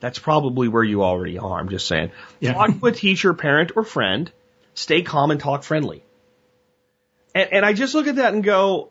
[0.01, 2.13] That's probably where you already are, I'm just saying.
[2.41, 2.53] Yeah.
[2.53, 4.31] Talk to a teacher, parent, or friend.
[4.75, 6.05] Stay calm and talk friendly.
[7.35, 8.91] And, and I just look at that and go,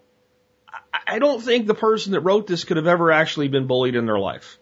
[0.94, 3.96] I, I don't think the person that wrote this could have ever actually been bullied
[3.96, 4.60] in their life.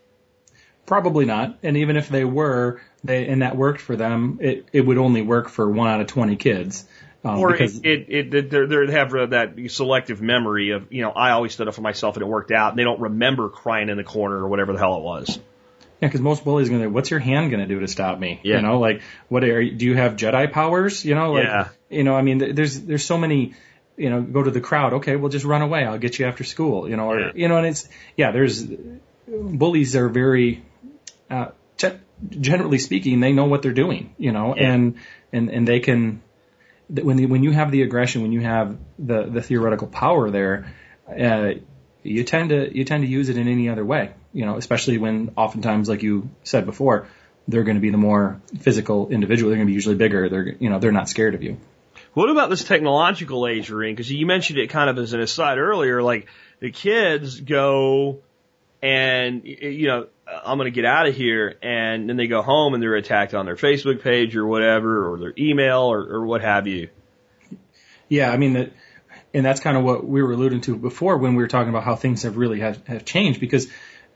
[0.85, 1.57] Probably not.
[1.63, 5.23] And even if they were, they and that worked for them, it it would only
[5.23, 6.85] work for one out of twenty kids.
[7.25, 11.09] Um, Or because it, it, it they're, they have that selective memory of, you know,
[11.09, 12.69] I always stood up for myself and it worked out.
[12.69, 15.39] And they don't remember crying in the corner or whatever the hell it was.
[16.01, 16.89] Yeah, because most bullies are gonna.
[16.89, 18.41] What's your hand gonna do to stop me?
[18.43, 18.57] Yeah.
[18.57, 21.03] You know, like what are you, do you have Jedi powers?
[21.03, 21.69] You know, like Yeah.
[21.89, 23.53] you know, I mean, there's there's so many.
[23.97, 24.91] You know, go to the crowd.
[24.95, 25.85] Okay, well, just run away.
[25.85, 26.89] I'll get you after school.
[26.89, 27.31] You know, or Yeah.
[27.33, 27.87] you know, and it's
[28.17, 28.31] yeah.
[28.31, 28.61] There's
[29.25, 30.63] bullies are very,
[31.31, 31.47] uh,
[31.77, 31.97] ge-
[32.29, 34.13] generally speaking, they know what they're doing.
[34.17, 34.73] You know, Yeah.
[34.73, 34.95] and
[35.31, 36.21] and and they can
[36.93, 40.29] th- when the, when you have the aggression, when you have the the theoretical power
[40.29, 40.73] there,
[41.07, 41.53] uh,
[42.03, 44.13] you tend to you tend to use it in any other way.
[44.33, 47.07] you know, especially when oftentimes, like you said before,
[47.47, 49.49] they're going to be the more physical individual.
[49.49, 50.29] They're going to be usually bigger.
[50.29, 51.57] They're, you know, they're not scared of you.
[52.13, 53.93] What about this technological age in?
[53.93, 56.01] Because you mentioned it kind of as an aside earlier.
[56.01, 56.27] Like
[56.59, 58.19] the kids go
[58.81, 62.41] and you know Uh, I'm going to get out of here, and then they go
[62.41, 66.25] home and they're attacked on their Facebook page or whatever, or their email or, or
[66.25, 66.89] what have you.
[68.09, 68.71] Yeah, I mean that,
[69.33, 71.83] and that's kind of what we were alluding to before when we were talking about
[71.83, 73.67] how things have really have, have changed because.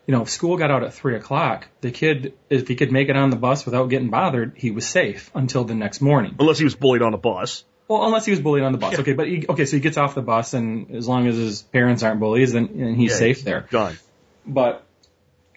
[0.08, 3.10] You know, if school got out at three o'clock, the kid, if he could make
[3.10, 6.36] it on the bus without getting bothered, he was safe until the next morning.
[6.40, 7.64] Unless he was bullied on the bus.
[7.88, 8.94] Well, unless he was bullied on the bus.
[8.94, 9.02] Yeah.
[9.02, 11.62] Okay, but he, okay, so he gets off the bus, and as long as his
[11.62, 13.68] parents aren't bullies, then and he's Yeah, safe there.
[13.70, 14.00] Done.
[14.48, 14.84] But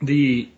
[0.02, 0.50] the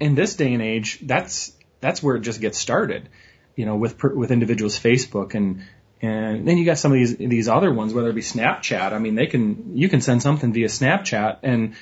[0.00, 3.08] in this day and age, that's that's where it just gets started.
[3.56, 5.64] You know, with with individuals' Facebook and
[6.00, 8.92] and then you got some of these these other ones, whether it be Snapchat.
[8.92, 11.74] I mean, they can you can send something via Snapchat, and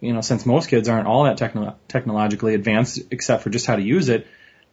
[0.00, 3.76] you know, since most kids aren't all that techno- technologically advanced except for just how
[3.76, 4.26] to use it,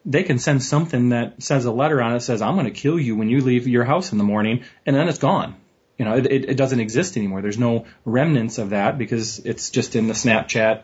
[0.05, 2.99] they can send something that says a letter on it says, "I'm going to kill
[2.99, 5.55] you when you leave your house in the morning," and then it's gone.
[5.97, 7.41] You know, it, it, it doesn't exist anymore.
[7.41, 10.83] There's no remnants of that because it's just in the Snapchat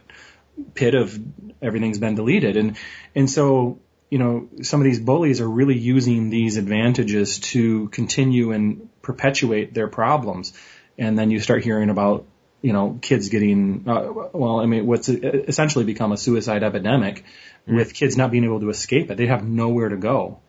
[0.73, 1.17] pit of
[1.61, 2.57] everything's been deleted.
[2.57, 2.77] And,
[3.15, 8.51] and so, you know, some of these bullies are really using these advantages to continue
[8.51, 10.53] and perpetuate their problems.
[10.97, 12.25] And then you start hearing about,
[12.61, 17.23] you know, kids getting, uh, well, I mean, what's essentially become a suicide epidemic
[17.65, 19.17] with kids not being able to escape it.
[19.17, 20.39] They have nowhere to go.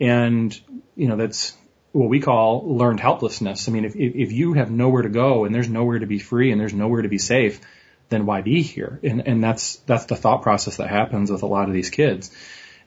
[0.00, 0.58] And,
[0.94, 1.56] you know, that's
[1.92, 3.68] what we call learned helplessness.
[3.68, 6.50] I mean, if, if you have nowhere to go and there's nowhere to be free
[6.50, 7.60] and there's nowhere to be safe,
[8.14, 9.00] then why be here?
[9.02, 12.30] And, and that's, that's the thought process that happens with a lot of these kids.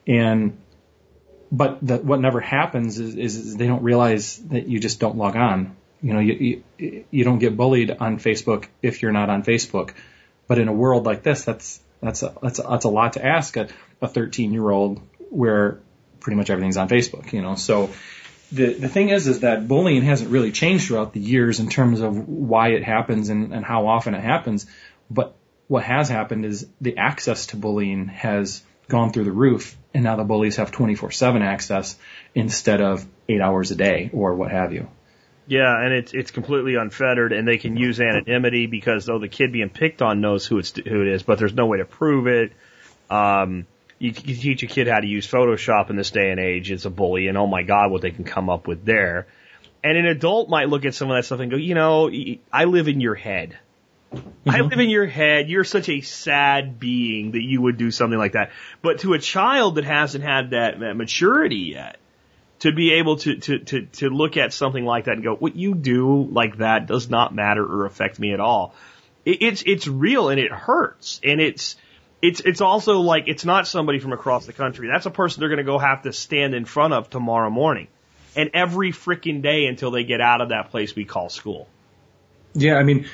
[0.07, 0.57] And,
[1.51, 5.35] but the, what never happens is, is, they don't realize that you just don't log
[5.35, 5.75] on.
[6.01, 9.93] You know, you, you, you don't get bullied on Facebook if you're not on Facebook.
[10.47, 13.25] But in a world like this, that's, that's a, that's a, that's a lot to
[13.25, 13.67] ask a,
[14.01, 15.79] a 13 year old where
[16.19, 17.89] pretty much everything's on Facebook, you know, so,
[18.51, 21.99] the the thing is is that bullying hasn't really changed throughout the years in terms
[21.99, 24.65] of why it happens and, and how often it happens.
[25.09, 25.35] But
[25.67, 30.15] what has happened is the access to bullying has gone through the roof, and now
[30.15, 31.97] the bullies have 24/7 access
[32.33, 34.87] instead of eight hours a day or what have you.
[35.47, 39.51] Yeah, and it's it's completely unfettered, and they can use anonymity because though the kid
[39.51, 42.27] being picked on knows who it's who it is, but there's no way to prove
[42.27, 42.51] it.
[43.09, 43.65] Um,
[43.99, 46.85] you, you teach a kid how to use Photoshop in this day and age, it's
[46.85, 49.27] a bully, and oh my God, what they can come up with there.
[49.83, 52.11] And an adult might look at some of that stuff and go, you know,
[52.51, 53.57] I live in your head.
[54.11, 54.67] I mm-hmm.
[54.69, 55.49] live in your head.
[55.49, 58.51] You're such a sad being that you would do something like that.
[58.81, 61.97] But to a child that hasn't had that, that maturity yet,
[62.59, 65.55] to be able to, to, to, to look at something like that and go, what
[65.55, 68.73] you do like that does not matter or affect me at all.
[69.25, 71.19] It, it's, it's real and it hurts.
[71.23, 71.75] And it's,
[72.21, 74.87] it's, it's also like, it's not somebody from across the country.
[74.87, 77.89] That's a person they're going to go have to stand in front of tomorrow morning.
[78.35, 81.67] And every freaking day until they get out of that place we call school.
[82.53, 83.07] Yeah, I mean,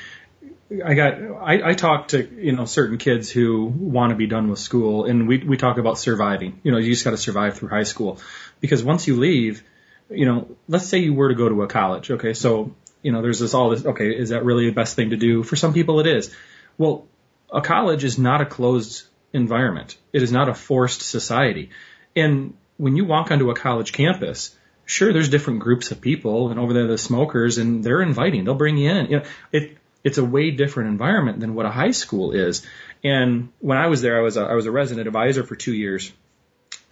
[0.82, 4.48] I got I, I talk to you know certain kids who want to be done
[4.48, 6.60] with school, and we we talk about surviving.
[6.62, 8.18] You know, you just got to survive through high school
[8.60, 9.62] because once you leave,
[10.10, 12.10] you know, let's say you were to go to a college.
[12.10, 13.84] Okay, so you know, there's this all this.
[13.84, 15.42] Okay, is that really the best thing to do?
[15.42, 16.34] For some people, it is.
[16.78, 17.06] Well,
[17.52, 19.96] a college is not a closed environment.
[20.12, 21.70] It is not a forced society.
[22.16, 24.56] And when you walk onto a college campus,
[24.86, 28.44] sure, there's different groups of people, and over there, the smokers, and they're inviting.
[28.44, 29.06] They'll bring you in.
[29.06, 32.64] You know, it it's a way different environment than what a high school is.
[33.02, 35.74] And when I was there, I was a, I was a resident advisor for two
[35.74, 36.12] years.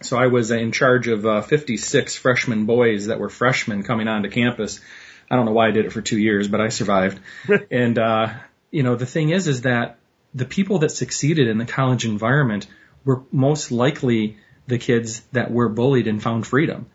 [0.01, 4.29] So I was in charge of uh, 56 freshman boys that were freshmen coming onto
[4.29, 4.81] campus.
[5.31, 7.19] I don't know why I did it for two years, but I survived.
[7.71, 8.33] and uh,
[8.71, 9.99] you know, the thing is, is that
[10.33, 12.67] the people that succeeded in the college environment
[13.05, 14.37] were most likely
[14.67, 16.87] the kids that were bullied and found freedom.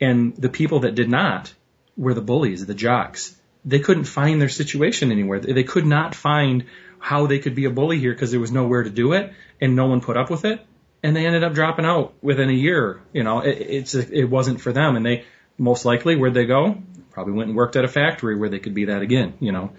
[0.00, 1.54] And the people that did not
[1.96, 3.36] were the bullies, the jocks.
[3.64, 5.40] They couldn't find their situation anywhere.
[5.40, 6.64] They could not find
[6.98, 9.76] how they could be a bully here because there was nowhere to do it and
[9.76, 10.64] no one put up with it.
[11.02, 13.00] And they ended up dropping out within a year.
[13.12, 14.96] You know, it, it's, it wasn't for them.
[14.96, 15.24] And they
[15.58, 16.80] most likely, where'd they go?
[17.10, 19.72] Probably went and worked at a factory where they could be that again, you know.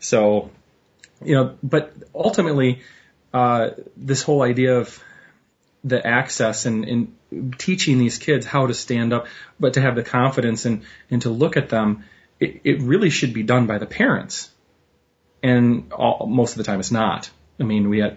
[0.00, 0.50] So,
[1.22, 2.82] you know, but ultimately,
[3.32, 5.02] uh, this whole idea of
[5.84, 9.26] the access and, and teaching these kids how to stand up,
[9.58, 12.04] but to have the confidence and, and to look at them,
[12.40, 14.50] it, it really should be done by the parents.
[15.42, 17.30] And all, most of the time it's not.
[17.60, 18.16] I mean, we had,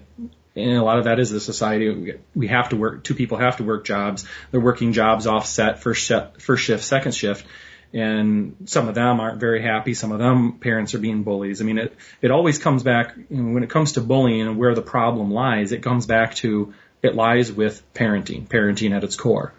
[0.55, 2.15] and a lot of that is the society.
[2.33, 4.25] We, have to work, two people have to work jobs.
[4.51, 7.45] They're working jobs offset, first shift, first shift, second shift.
[7.93, 9.93] and some of them aren't very happy.
[9.93, 11.61] Some of them parents are being bullies.
[11.61, 14.57] I mean, it it always comes back you know, when it comes to bullying and
[14.57, 15.71] where the problem lies.
[15.71, 19.53] It comes back to it lies with parenting, parenting at its core.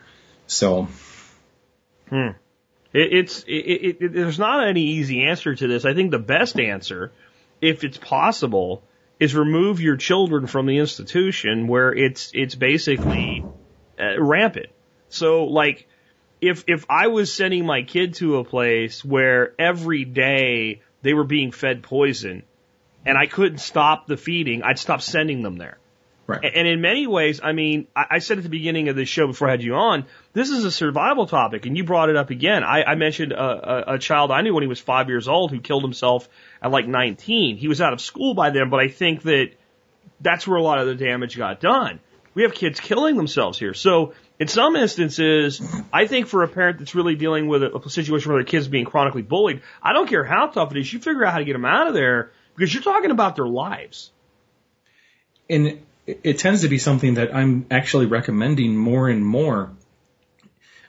[0.46, 0.88] So,
[2.08, 2.30] hmm.
[2.94, 5.84] It, it's it, it, there's not any easy answer to this.
[5.84, 7.12] I think the best answer,
[7.60, 8.82] if it's possible,
[9.20, 13.44] is remove your children from the institution where it's it's basically
[14.00, 14.68] uh, rampant.
[15.08, 15.86] So like
[16.40, 21.24] if if I was sending my kid to a place where every day they were
[21.24, 22.44] being fed poison
[23.04, 25.78] and I couldn't stop the feeding, I'd stop sending them there.
[26.26, 26.42] Right.
[26.42, 29.48] And in many ways, I mean, I said at the beginning of the show before
[29.48, 32.64] I had you on, this is a survival topic, and you brought it up again.
[32.64, 35.50] I, I mentioned a, a, a child I knew when he was five years old
[35.50, 36.26] who killed himself
[36.62, 37.58] at like 19.
[37.58, 39.50] He was out of school by then, but I think that
[40.20, 42.00] that's where a lot of the damage got done.
[42.32, 43.74] We have kids killing themselves here.
[43.74, 47.90] So in some instances, I think for a parent that's really dealing with a, a
[47.90, 51.00] situation where their kid's being chronically bullied, I don't care how tough it is, you
[51.00, 54.10] figure out how to get them out of there because you're talking about their lives.
[55.48, 59.72] And it tends to be something that I'm actually recommending more and more.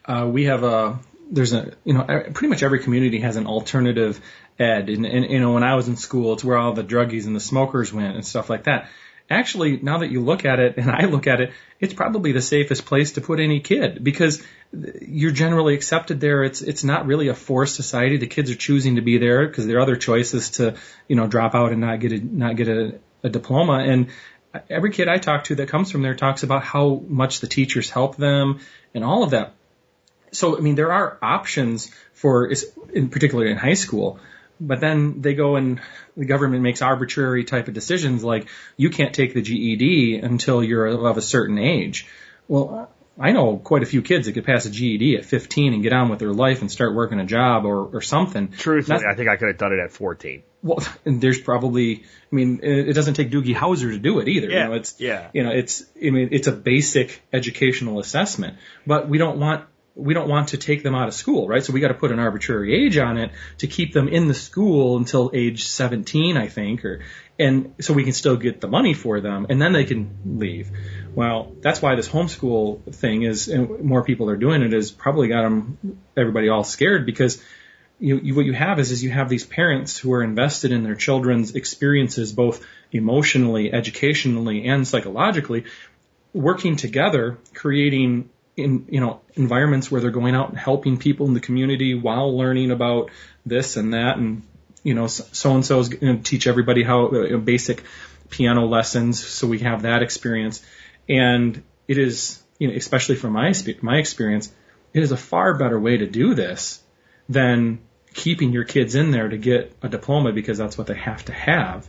[0.03, 0.99] Uh, we have a
[1.31, 4.21] there's a you know pretty much every community has an alternative
[4.59, 7.25] ed, and, and you know when I was in school, it's where all the druggies
[7.25, 8.89] and the smokers went and stuff like that.
[9.27, 12.41] Actually, now that you look at it, and I look at it, it's probably the
[12.41, 14.43] safest place to put any kid because
[15.01, 16.43] you're generally accepted there.
[16.43, 18.17] It's it's not really a forced society.
[18.17, 20.75] The kids are choosing to be there because their other choice is to
[21.07, 24.07] you know drop out and not get a not get a, a diploma and
[24.69, 27.89] every kid I talk to that comes from there talks about how much the teachers
[27.89, 28.59] help them
[28.93, 29.53] and all of that.
[30.31, 32.51] So, I mean, there are options for,
[32.93, 34.19] in particular in high school,
[34.59, 35.81] but then they go and
[36.17, 40.87] the government makes arbitrary type of decisions like you can't take the GED until you're
[40.87, 42.07] of a certain age.
[42.47, 42.89] Well,
[43.19, 45.93] I know quite a few kids that could pass a GED at 15 and get
[45.93, 48.49] on with their life and start working a job or, or something.
[48.49, 50.43] Truthfully, That's, I think I could have done it at 14.
[50.61, 54.49] Well, and there's probably, I mean, it, doesn't take Doogie Howser to do it either.
[54.49, 54.63] Yeah.
[54.63, 55.29] You know, it's, yeah.
[55.33, 60.13] you know, it's, I mean, it's a basic educational assessment, but we don't want, we
[60.13, 61.63] don't want to take them out of school, right?
[61.63, 64.33] So we got to put an arbitrary age on it to keep them in the
[64.33, 67.01] school until age 17, I think, or,
[67.39, 70.69] and so we can still get the money for them and then they can leave.
[71.15, 75.29] Well, that's why this homeschool thing is, and more people are doing it, is probably
[75.29, 77.41] got them, everybody all scared because
[77.97, 80.83] you, you, what you have is, is you have these parents who are invested in
[80.83, 85.63] their children's experiences, both emotionally, educationally, and psychologically,
[86.33, 91.33] working together, creating in, you know, environments where they're going out and helping people in
[91.33, 93.11] the community while learning about
[93.45, 94.17] this and that.
[94.17, 94.43] And,
[94.83, 97.83] you know, so and so is going to teach everybody how uh, basic
[98.29, 99.25] piano lessons.
[99.25, 100.63] So we have that experience.
[101.09, 104.51] And it is, you know, especially from my my experience,
[104.93, 106.81] it is a far better way to do this
[107.27, 107.79] than
[108.13, 111.33] keeping your kids in there to get a diploma because that's what they have to
[111.33, 111.85] have.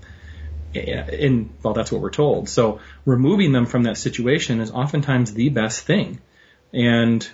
[0.74, 2.48] And well, that's what we're told.
[2.48, 6.20] So removing them from that situation is oftentimes the best thing.
[6.76, 7.26] And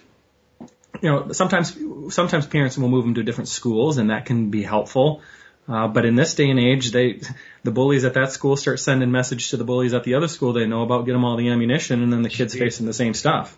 [1.02, 1.76] you know, sometimes
[2.14, 5.20] sometimes parents will move them to different schools, and that can be helpful.
[5.68, 7.20] Uh, but in this day and age, they,
[7.62, 10.52] the bullies at that school start sending message to the bullies at the other school
[10.52, 13.14] they know about, get them all the ammunition, and then the kids facing the same
[13.14, 13.56] stuff.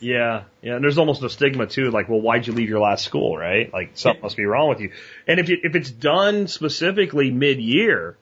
[0.00, 3.04] Yeah, yeah, and there's almost a stigma too, like, well, why'd you leave your last
[3.04, 3.72] school, right?
[3.72, 4.90] Like, something must be wrong with you.
[5.26, 8.16] And if you, if it's done specifically mid-year,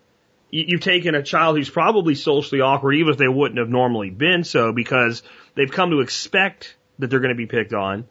[0.50, 4.44] you've taken a child who's probably socially awkward, even if they wouldn't have normally been
[4.44, 5.22] so, because
[5.54, 8.06] they've come to expect that they're going to be picked on,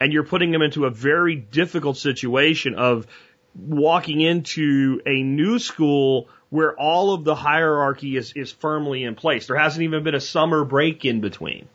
[0.00, 3.06] and you're putting them into a very difficult situation of
[3.54, 9.46] walking into a new school where all of the hierarchy is, is firmly in place.
[9.46, 11.68] There hasn't even been a summer break in between.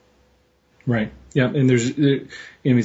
[0.86, 1.12] Right.
[1.34, 1.48] Yeah.
[1.48, 2.26] And there's, uh,
[2.64, 2.82] you know,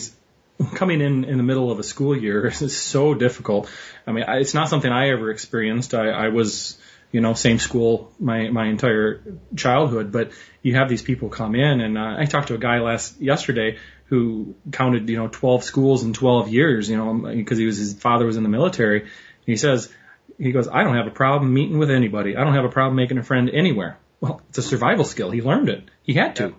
[0.74, 3.70] coming in in the middle of a school year is so difficult.
[4.06, 5.94] I mean, it's not something I ever experienced.
[5.94, 6.78] I, I was,
[7.12, 9.22] you know, same school my, my entire
[9.56, 10.30] childhood, but
[10.62, 13.78] you have these people come in and uh, I talked to a guy last, yesterday
[14.06, 17.94] who counted, you know, 12 schools in 12 years, you know, because he was, his
[17.94, 19.02] father was in the military.
[19.02, 19.10] And
[19.46, 19.92] he says,
[20.38, 22.36] he goes, I don't have a problem meeting with anybody.
[22.36, 23.98] I don't have a problem making a friend anywhere.
[24.20, 25.30] Well, it's a survival skill.
[25.30, 25.84] He learned it.
[26.02, 26.54] He had to,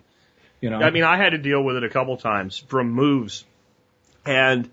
[0.60, 0.78] you know.
[0.78, 3.44] I mean, I had to deal with it a couple times from moves
[4.24, 4.70] and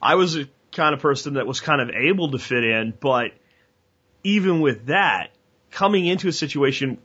[0.00, 3.32] I was a kind of person that was kind of able to fit in, but
[4.24, 5.30] even with that,
[5.70, 6.98] coming into a situation,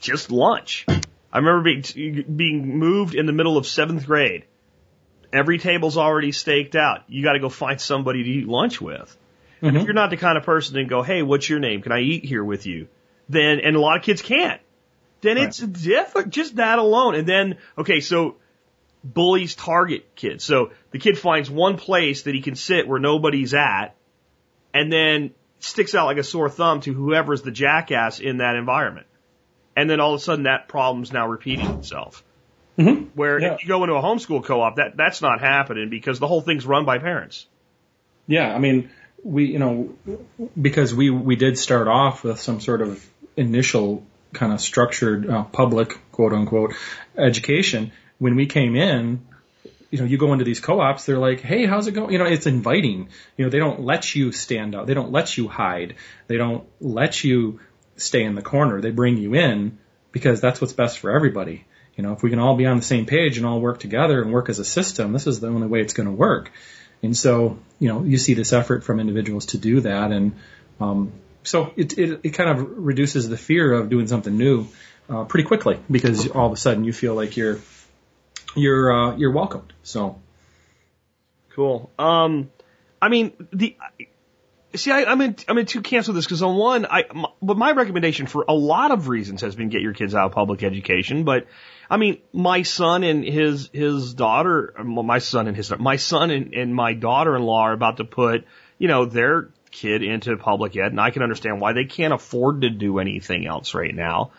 [0.00, 0.84] just lunch.
[1.32, 4.44] I remember being, being moved in the middle of seventh grade.
[5.32, 7.04] Every table's already staked out.
[7.06, 9.16] You got to go find somebody to eat lunch with.
[9.56, 9.66] Mm-hmm.
[9.66, 11.82] And if you're not the kind of person to go, hey, what's your name?
[11.82, 12.88] Can I eat here with you?
[13.28, 14.60] Then, and a lot of kids can't.
[15.20, 15.46] Then right.
[15.46, 17.14] it's different, just that alone.
[17.14, 18.36] And then, okay, so
[19.04, 20.42] bullies target kids.
[20.42, 23.94] So the kid finds one place that he can sit where nobody's at
[24.72, 25.30] and then
[25.60, 29.06] sticks out like a sore thumb to whoever's the jackass in that environment.
[29.76, 32.24] And then all of a sudden that problem's now repeating itself.
[32.78, 33.04] Mm-hmm.
[33.14, 33.54] Where Yeah.
[33.54, 36.66] if you go into a homeschool co-op, that, that's not happening because the whole thing's
[36.66, 37.46] run by parents.
[38.26, 38.90] Yeah, I mean,
[39.22, 39.94] we, you know,
[40.60, 43.04] because we we did start off with some sort of
[43.36, 46.74] initial kind of structured uh, public quote unquote
[47.18, 47.92] education.
[48.18, 49.26] When we came in,
[49.90, 52.24] you know, you go into these co-ops, they're like, "Hey, how's it going?" You know,
[52.24, 53.08] it's inviting.
[53.36, 54.86] You know, they don't let you stand out.
[54.86, 55.96] They don't let you hide.
[56.28, 57.60] They don't let you
[57.96, 58.80] stay in the corner.
[58.80, 59.78] They bring you in
[60.12, 61.64] because that's what's best for everybody.
[61.96, 64.22] You know, if we can all be on the same page and all work together
[64.22, 66.50] and work as a system, this is the only way it's going to work.
[67.02, 70.36] And so, you know, you see this effort from individuals to do that, and
[70.80, 71.12] um,
[71.42, 74.68] so it, it it kind of reduces the fear of doing something new
[75.08, 77.58] uh, pretty quickly because all of a sudden you feel like you're
[78.56, 79.72] you're uh, you're welcomed.
[79.82, 80.20] So
[81.60, 81.90] Cool.
[81.98, 82.50] Um,
[83.02, 83.76] I mean, the
[84.74, 87.26] see, I, I'm in I'm in two camps with this because on one, I m
[87.42, 90.32] but my recommendation for a lot of reasons has been get your kids out of
[90.32, 91.24] public education.
[91.24, 91.48] But
[91.90, 96.54] I mean, my son and his his daughter, my son and his my son and,
[96.54, 98.46] and my daughter-in-law are about to put
[98.78, 102.62] you know their kid into public ed, and I can understand why they can't afford
[102.62, 104.30] to do anything else right now.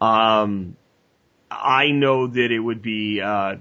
[0.00, 0.76] Um,
[1.50, 3.56] I know that it would be uh,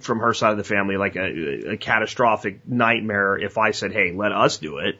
[0.00, 4.12] from her side of the family like a, a catastrophic nightmare if I said, "Hey,
[4.12, 4.98] let us do it."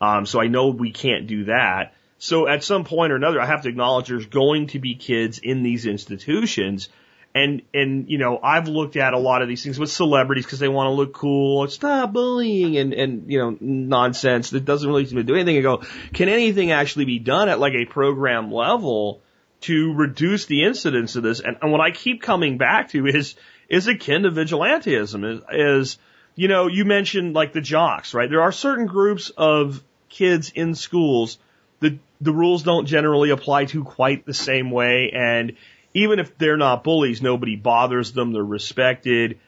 [0.00, 1.94] Um, so I know we can't do that.
[2.18, 5.38] So at some point or another, I have to acknowledge there's going to be kids
[5.38, 6.88] in these institutions.
[7.34, 10.58] And, and, you know, I've looked at a lot of these things with celebrities because
[10.58, 11.66] they want to look cool.
[11.82, 15.56] Not bullying and, and, you know, nonsense that doesn't really seem to do anything.
[15.56, 15.82] I go,
[16.12, 19.22] can anything actually be done at like a program level
[19.62, 21.40] to reduce the incidence of this?
[21.40, 23.34] And, and what I keep coming back to is,
[23.68, 25.98] is akin to vigilantism is, is,
[26.34, 28.28] you know, you mentioned like the jocks, right?
[28.28, 31.38] There are certain groups of kids in schools
[31.82, 35.56] the the rules don't generally apply to quite the same way and
[35.92, 39.38] even if they're not bullies nobody bothers them they're respected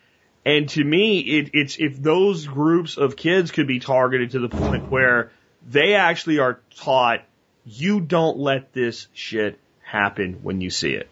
[0.44, 4.48] and to me it, it's if those groups of kids could be targeted to the
[4.48, 5.30] point where
[5.66, 7.22] they actually are taught
[7.64, 11.08] you don't let this shit happen when you see it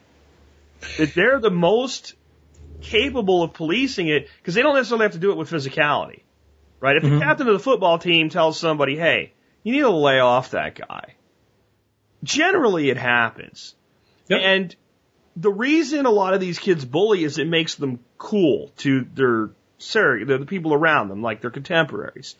[0.98, 2.14] that they're the most
[2.80, 6.20] capable of policing it because they don't necessarily have to do it with physicality
[6.80, 7.20] right if the mm-hmm.
[7.20, 9.32] captain of the football team tells somebody hey
[9.62, 11.14] you need to lay off that guy.
[12.22, 13.74] Generally, it happens.
[14.28, 14.40] Yep.
[14.42, 14.76] And
[15.36, 19.50] the reason a lot of these kids bully is it makes them cool to their
[19.78, 22.36] sir, the people around them, like their contemporaries.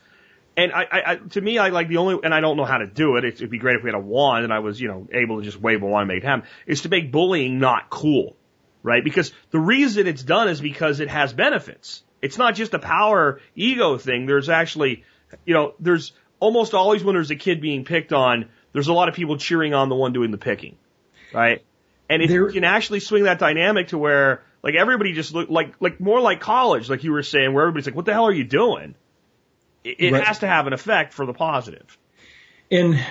[0.57, 2.79] And I, I, I, to me, I like the only, and I don't know how
[2.79, 3.25] to do it.
[3.25, 5.45] It'd be great if we had a wand and I was, you know, able to
[5.45, 6.47] just wave a wand and make it happen.
[6.67, 8.37] Is to make bullying not cool,
[8.83, 9.03] right?
[9.03, 12.03] Because the reason it's done is because it has benefits.
[12.21, 14.27] It's not just a power ego thing.
[14.27, 15.05] There's actually,
[15.47, 19.09] you know, there's almost always when there's a kid being picked on, there's a lot
[19.09, 20.77] of people cheering on the one doing the picking,
[21.33, 21.65] right?
[22.11, 25.49] And if There- you can actually swing that dynamic to where, like, everybody just look
[25.49, 28.27] like, like more like college, like you were saying, where everybody's like, "What the hell
[28.27, 28.95] are you doing?"
[29.85, 30.23] It, Right.
[30.23, 31.99] has to have an effect for the positive.
[32.71, 33.05] and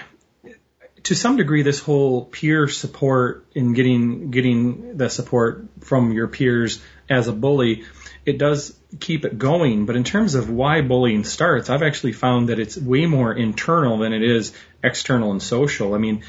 [1.03, 6.81] to some degree, this whole peer support and getting getting the support from your peers
[7.09, 7.83] as a bully,
[8.25, 9.85] it does keep it going.
[9.85, 13.97] But in terms of why bullying starts, I've actually found that it's way more internal
[13.97, 14.53] than it is
[14.83, 15.95] external and social.
[15.95, 16.23] I mean,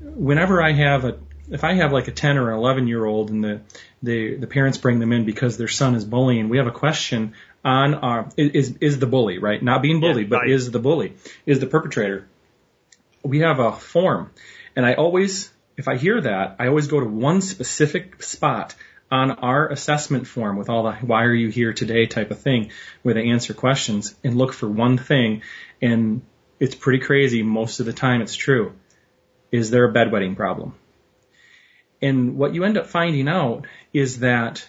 [0.00, 1.18] whenever I have a
[1.50, 3.60] if I have like a 10 or 11 year old and the,
[4.02, 7.34] the, the parents bring them in because their son is bullying, we have a question
[7.64, 9.62] on uh, our, is, is the bully, right?
[9.62, 10.50] Not being bullied, but right.
[10.50, 11.14] is the bully,
[11.46, 12.28] is the perpetrator.
[13.22, 14.30] We have a form
[14.76, 18.74] and I always, if I hear that, I always go to one specific spot
[19.10, 22.70] on our assessment form with all the why are you here today type of thing
[23.02, 25.42] where they answer questions and look for one thing
[25.80, 26.22] and
[26.58, 28.72] it's pretty crazy most of the time it's true.
[29.52, 30.74] Is there a bedwetting problem?
[32.02, 34.66] And what you end up finding out is that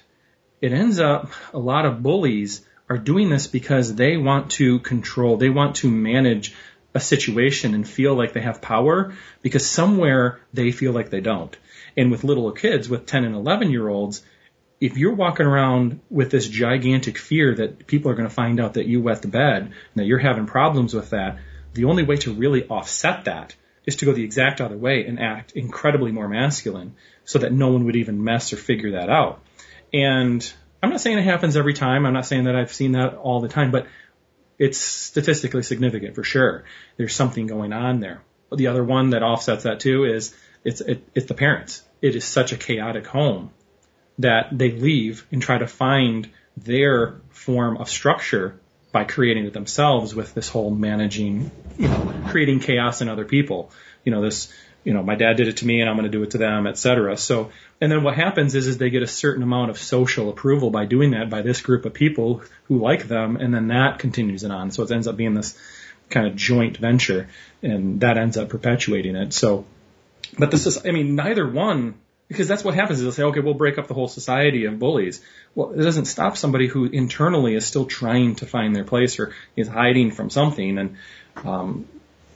[0.61, 5.37] it ends up a lot of bullies are doing this because they want to control,
[5.37, 6.53] they want to manage
[6.93, 11.55] a situation and feel like they have power because somewhere they feel like they don't.
[11.97, 14.23] And with little kids, with 10 and 11 year olds,
[14.79, 18.75] if you're walking around with this gigantic fear that people are going to find out
[18.75, 21.39] that you wet the bed and that you're having problems with that,
[21.73, 23.55] the only way to really offset that
[23.85, 27.71] is to go the exact other way and act incredibly more masculine so that no
[27.71, 29.41] one would even mess or figure that out.
[29.93, 30.51] And
[30.85, 32.05] I'm not saying it happens every time.
[32.05, 33.87] I'm not saying that I've seen that all the time, but
[34.59, 36.63] it's statistically significant for sure.
[36.95, 38.21] There's something going on there.
[38.55, 41.81] The other one that offsets that too is it's it, it's the parents.
[42.03, 43.49] It is such a chaotic home
[44.19, 48.59] that they leave and try to find their form of structure
[48.91, 51.49] by creating it themselves with this whole managing,
[51.79, 53.71] you know, creating chaos in other people.
[54.03, 54.53] You know, this,
[54.83, 56.37] you know, my dad did it to me and I'm going to do it to
[56.37, 57.17] them, et cetera.
[57.17, 57.49] So,
[57.81, 60.85] and then what happens is, is they get a certain amount of social approval by
[60.85, 64.51] doing that by this group of people who like them, and then that continues it
[64.51, 64.71] on.
[64.71, 65.57] So it ends up being this
[66.09, 67.27] kind of joint venture,
[67.61, 69.33] and that ends up perpetuating it.
[69.33, 69.65] So,
[70.39, 71.95] but this is, I mean, neither one,
[72.27, 74.79] because that's what happens is they'll say, okay, we'll break up the whole society of
[74.79, 75.21] bullies.
[75.53, 79.33] Well, it doesn't stop somebody who internally is still trying to find their place or
[79.55, 80.77] is hiding from something.
[80.77, 80.97] And,
[81.43, 81.87] um,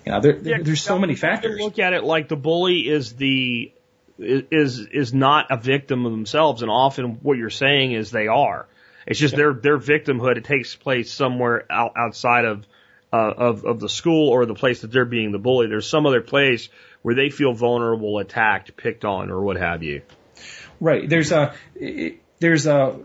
[0.06, 1.60] you know, there, Yeah, there's so many You factors.
[1.60, 3.72] Look at it like the bully is the
[4.20, 8.68] is is not a victim of themselves, and often what you're saying is they are.
[9.08, 10.38] It's just their their victimhood.
[10.38, 12.66] It takes place somewhere out, outside of
[13.12, 15.68] uh, of of the school or the place that they're being the bully.
[15.68, 16.70] There's some other place
[17.02, 20.02] where they feel vulnerable, attacked, picked on, or what have you.
[20.80, 21.08] Right.
[21.08, 21.54] There's a,
[22.40, 23.00] there's a,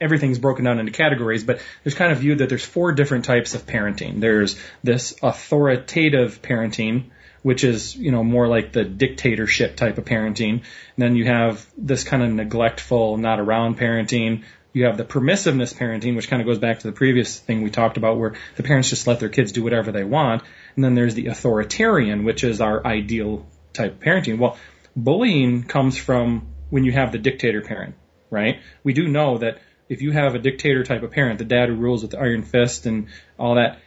[0.00, 3.54] everything's broken down into categories, but there's kind of viewed that there's four different types
[3.54, 4.20] of parenting.
[4.20, 7.10] There's this authoritative parenting,
[7.46, 10.50] which is, you know, more like the dictatorship type of parenting.
[10.50, 10.62] And
[10.96, 14.42] then you have this kind of neglectful, not around parenting.
[14.72, 17.70] You have the permissiveness parenting, which kind of goes back to the previous thing we
[17.70, 20.42] talked about where the parents just let their kids do whatever they want.
[20.74, 24.38] And then there's the authoritarian, which is our ideal type of parenting.
[24.38, 24.58] Well,
[24.96, 27.94] bullying comes from when you have the dictator parent,
[28.28, 28.58] right?
[28.82, 31.76] We do know that if you have a dictator type of parent, the dad who
[31.76, 33.06] rules with the iron fist and
[33.38, 33.78] all that,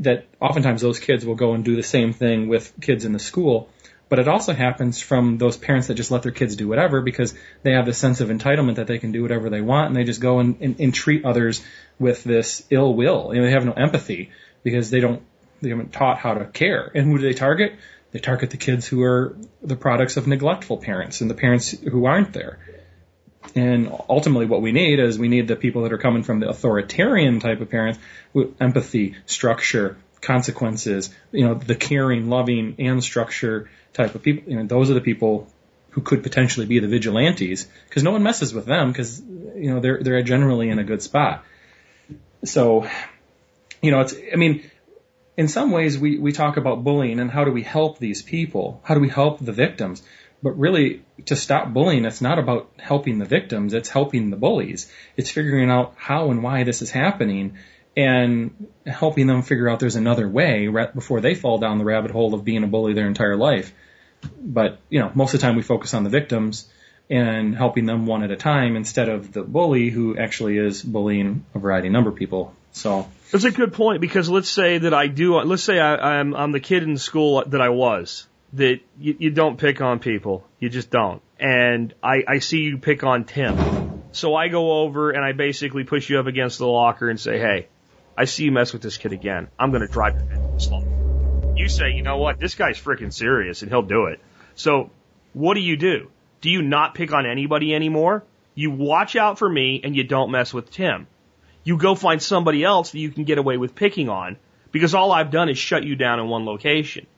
[0.00, 3.18] that oftentimes those kids will go and do the same thing with kids in the
[3.18, 3.68] school.
[4.08, 7.34] But it also happens from those parents that just let their kids do whatever because
[7.62, 10.04] they have this sense of entitlement that they can do whatever they want and they
[10.04, 11.64] just go and, and, and treat others
[11.98, 13.34] with this ill will.
[13.34, 14.30] You know, they have no empathy
[14.62, 15.22] because they don't,
[15.60, 16.90] they haven't taught how to care.
[16.94, 17.74] And who do they target?
[18.12, 22.06] They target the kids who are the products of neglectful parents and the parents who
[22.06, 22.58] aren't there.
[23.54, 26.48] And ultimately, what we need is we need the people that are coming from the
[26.48, 27.98] authoritarian type of parents
[28.32, 34.50] with empathy, structure, consequences, you know, the caring, loving, and structure type of people.
[34.50, 35.48] You know, those are the people
[35.90, 39.80] who could potentially be the vigilantes because no one messes with them because, you know,
[39.80, 41.44] they're, they're generally in a good spot.
[42.44, 42.86] So,
[43.80, 44.70] you know, it's, I mean,
[45.36, 48.80] in some ways we, we talk about bullying and how do we help these people?
[48.84, 50.02] How do we help the victims?
[50.46, 54.88] But really, to stop bullying, it's not about helping the victims, it's helping the bullies.
[55.16, 57.58] It's figuring out how and why this is happening
[57.96, 62.12] and helping them figure out there's another way right before they fall down the rabbit
[62.12, 63.74] hole of being a bully their entire life.
[64.40, 66.70] But, you know, most of the time we focus on the victims
[67.10, 71.44] and helping them one at a time instead of the bully who actually is bullying
[71.56, 72.54] a variety number of people.
[72.70, 75.40] So, That's a good point because let's say that I do.
[75.40, 78.28] Let's say I, I'm I'm the kid in school that I was.
[78.56, 81.22] That you, you don't pick on people, you just don't.
[81.38, 85.84] And I, I see you pick on Tim, so I go over and I basically
[85.84, 87.68] push you up against the locker and say, "Hey,
[88.16, 89.48] I see you mess with this kid again.
[89.58, 90.84] I'm going to drive your head to the slope."
[91.56, 92.38] You say, "You know what?
[92.38, 94.20] This guy's freaking serious, and he'll do it."
[94.54, 94.90] So,
[95.32, 96.10] what do you do?
[96.40, 98.24] Do you not pick on anybody anymore?
[98.54, 101.06] You watch out for me and you don't mess with Tim
[101.66, 104.36] you go find somebody else that you can get away with picking on
[104.70, 107.08] because all I've done is shut you down in one location.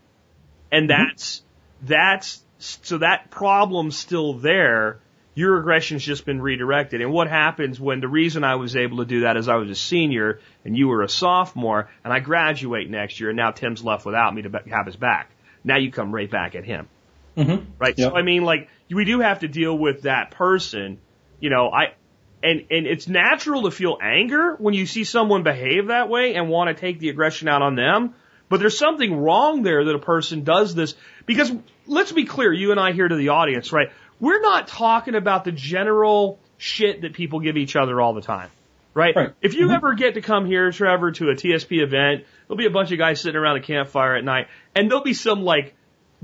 [0.70, 1.42] And that's,
[1.82, 5.00] that's, so that problem's still there.
[5.34, 7.00] Your aggression's just been redirected.
[7.00, 9.70] And what happens when the reason I was able to do that is I was
[9.70, 13.84] a senior and you were a sophomore and I graduate next year and now Tim's
[13.84, 15.30] left without me to have his back.
[15.62, 16.88] Now you come right back at him.
[17.36, 17.66] mhm.
[17.78, 17.94] Right.
[17.96, 18.10] Yep.
[18.10, 20.98] So I mean, like we do have to deal with that person.
[21.38, 21.94] You know, I
[22.42, 26.48] and and it's natural to feel anger when you see someone behave that way and
[26.48, 28.14] want to take the aggression out on them.
[28.48, 30.94] But there's something wrong there that a person does this
[31.26, 31.52] because
[31.86, 33.90] let's be clear, you and I here to the audience, right?
[34.20, 38.50] We're not talking about the general shit that people give each other all the time.
[38.94, 39.14] Right?
[39.14, 39.34] Right.
[39.40, 39.74] If you mm-hmm.
[39.74, 42.98] ever get to come here, Trevor, to a TSP event, there'll be a bunch of
[42.98, 45.74] guys sitting around a campfire at night, and there'll be some like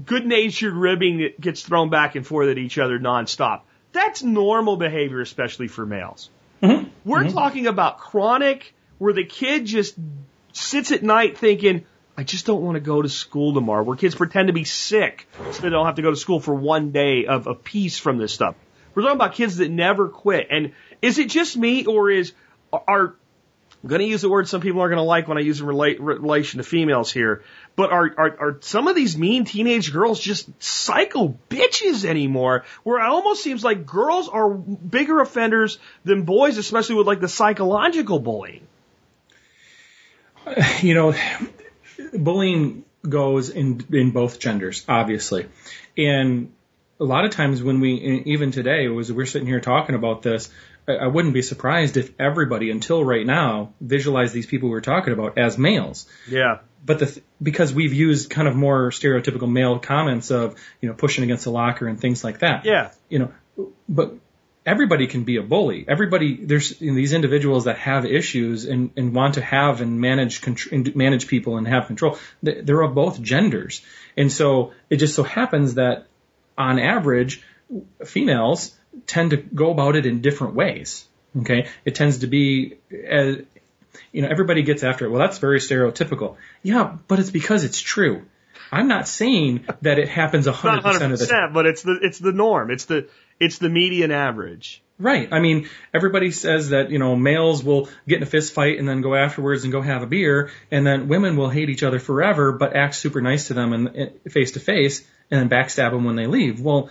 [0.05, 3.61] good natured ribbing that gets thrown back and forth at each other nonstop.
[3.93, 6.31] That's normal behavior, especially for males.
[6.63, 6.89] Mm-hmm.
[7.05, 7.37] We're mm-hmm.
[7.37, 9.95] talking about chronic, where the kid just
[10.53, 11.85] sits at night thinking,
[12.17, 15.27] I just don't want to go to school tomorrow, where kids pretend to be sick
[15.51, 18.19] so they don't have to go to school for one day of, of peace from
[18.19, 18.55] this stuff.
[18.95, 20.47] We're talking about kids that never quit.
[20.51, 20.73] And
[21.03, 22.33] is it just me, or is,
[22.73, 23.15] are,
[23.85, 25.61] I'm going to use the word some people are going to like when I use
[25.61, 27.43] in relation to females here.
[27.77, 32.65] But are, are are some of these mean teenage girls just psycho bitches anymore?
[32.85, 37.29] Where it almost seems like girls are bigger offenders than boys, especially with like the
[37.29, 38.67] psychological bullying.
[40.81, 41.13] you know,
[42.13, 45.47] bullying goes in in both genders, obviously,
[45.97, 46.53] and
[47.01, 50.49] a lot of times when we even today was we're sitting here talking about this,
[50.87, 55.39] I, wouldn't be surprised if everybody until right now visualized these people we're talking about
[55.39, 56.07] as males.
[56.29, 56.59] Yeah.
[56.85, 60.95] But the th- because we've used kind of more stereotypical male comments of you know
[60.95, 62.65] pushing against the locker and things like that.
[62.65, 62.91] Yeah.
[63.09, 64.15] You know, but
[64.67, 65.85] everybody can be a bully.
[65.87, 70.01] Everybody there's you know, these individuals that have issues and, and want to have and
[70.01, 70.41] manage
[70.73, 72.19] and manage people and have control.
[72.43, 73.83] They- They're of both genders,
[74.17, 76.07] and so it just so happens that
[76.57, 77.43] on average,
[78.05, 78.75] females
[79.07, 81.07] tend to go about it in different ways.
[81.41, 82.79] Okay, it tends to be
[83.09, 83.39] as
[84.13, 85.11] you know everybody gets after it.
[85.11, 86.37] Well, that's very stereotypical.
[86.63, 88.23] Yeah, but it's because it's true.
[88.73, 91.53] I'm not saying that it happens Not 100% 100%, of the time.
[91.53, 92.71] but it's the it's the norm.
[92.71, 93.09] It's the
[93.41, 94.83] it's the median average.
[94.99, 95.29] Right.
[95.33, 98.89] I mean, everybody says that, you know, males will get in a fist fight and
[98.89, 101.99] then go afterwards and go have a beer, and then women will hate each other
[101.99, 106.05] forever, but act super nice to them and face to face, and then backstab them
[106.05, 106.61] when they leave.
[106.61, 106.91] Well,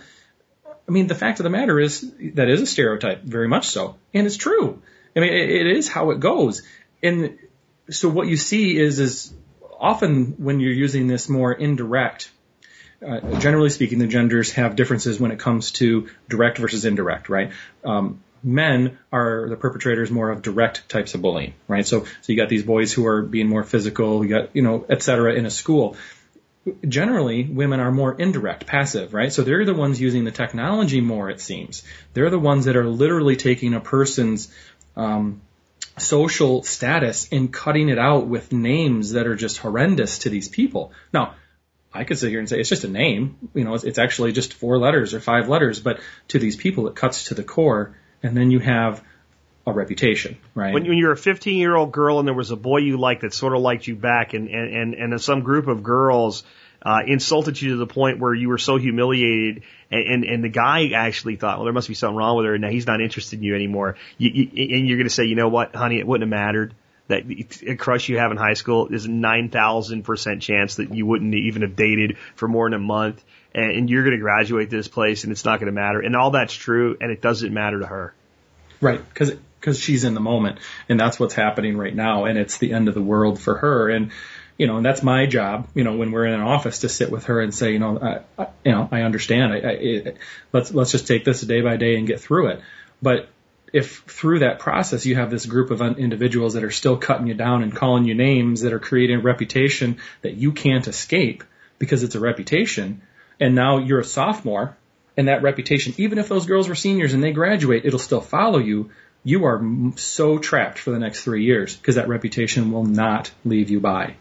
[0.66, 3.96] I mean, the fact of the matter is that is a stereotype, very much so,
[4.12, 4.82] and it's true.
[5.16, 6.62] I mean, it, it is how it goes.
[7.02, 7.38] And
[7.88, 9.32] so what you see is, is
[9.80, 12.30] often when you're using this more indirect
[13.04, 17.52] uh, generally speaking, the genders have differences when it comes to direct versus indirect, right?
[17.84, 21.86] Um, men are the perpetrators more of direct types of bullying, right?
[21.86, 24.84] So, so you got these boys who are being more physical, you got, you know,
[24.88, 25.96] et cetera, in a school.
[26.86, 29.32] Generally, women are more indirect, passive, right?
[29.32, 31.82] So they're the ones using the technology more, it seems.
[32.14, 34.52] They're the ones that are literally taking a person's,
[34.96, 35.42] um,
[35.96, 40.92] social status and cutting it out with names that are just horrendous to these people.
[41.12, 41.34] Now,
[41.94, 44.32] I could sit here and say it's just a name, you know, it's, it's actually
[44.32, 47.96] just four letters or five letters, but to these people it cuts to the core,
[48.22, 49.02] and then you have
[49.66, 50.74] a reputation, right?
[50.74, 53.22] When, when you're a 15 year old girl and there was a boy you liked
[53.22, 56.44] that sort of liked you back, and and and, and some group of girls
[56.82, 60.50] uh, insulted you to the point where you were so humiliated, and, and and the
[60.50, 63.00] guy actually thought, well, there must be something wrong with her, and now he's not
[63.00, 63.96] interested in you anymore.
[64.18, 66.74] You, you, and you're going to say, you know what, honey, it wouldn't have mattered.
[67.08, 67.24] That
[67.66, 71.60] a crush you have in high school is a 9,000% chance that you wouldn't even
[71.60, 73.22] have dated for more than a month.
[73.54, 76.00] And, and you're going to graduate this place and it's not going to matter.
[76.00, 78.14] And all that's true and it doesn't matter to her.
[78.80, 80.58] Right, because because she's in the moment,
[80.90, 83.88] and that's what's happening right now, and it's the end of the world for her,
[83.88, 84.12] and
[84.58, 87.10] you know, and that's my job, you know, when we're in an office to sit
[87.10, 90.16] with her and say, you know, I, I you know, I understand, I, I, it,
[90.52, 92.60] let's let's just take this day by day and get through it,
[93.00, 93.30] but
[93.74, 97.34] if through that process you have this group of individuals that are still cutting you
[97.34, 101.42] down and calling you names that are creating a reputation that you can't escape
[101.80, 103.02] because it's a reputation,
[103.40, 104.76] and now you're a sophomore
[105.16, 108.58] and that reputation, even if those girls were seniors and they graduate, it'll still follow
[108.58, 108.90] you.
[109.24, 109.60] You are
[109.96, 114.14] so trapped for the next three years because that reputation will not leave you by.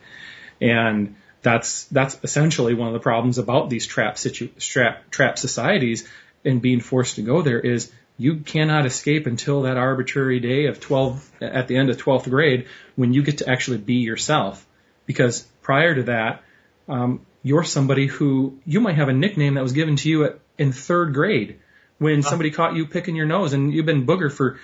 [0.59, 6.07] And that's, that's essentially one of the problems about these trap situ, trap, trap societies
[6.43, 10.79] and being forced to go there is you cannot escape until that arbitrary day of
[10.79, 14.65] 12, at the end of 12th grade when you get to actually be yourself.
[15.05, 16.43] Because prior to that,
[16.87, 20.39] um, you're somebody who you might have a nickname that was given to you at,
[20.57, 21.59] in third grade
[21.97, 24.59] when somebody caught you picking your nose and you've been booger for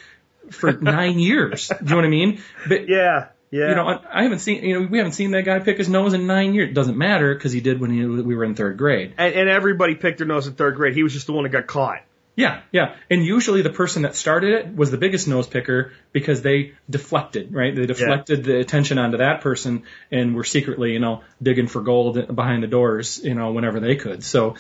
[0.52, 1.68] for nine years.
[1.68, 2.42] Do you know what I mean?
[2.68, 3.28] But Yeah.
[3.52, 3.70] Yeah.
[3.70, 5.90] you know, I, I haven't seen you know we haven't seen that guy pick his
[5.90, 6.70] nose in nine years.
[6.70, 9.16] It doesn't matter because he did when he, we were in third grade.
[9.18, 10.94] and, and everybody picked their nose in third grade.
[10.94, 12.04] He was just the one that got caught.
[12.40, 12.96] Yeah, yeah.
[13.10, 17.54] And usually the person that started it was the biggest nose picker because they deflected,
[17.54, 17.76] right?
[17.76, 22.34] They deflected the attention onto that person and were secretly, you know, digging for gold
[22.34, 24.24] behind the doors, you know, whenever they could.
[24.24, 24.56] So,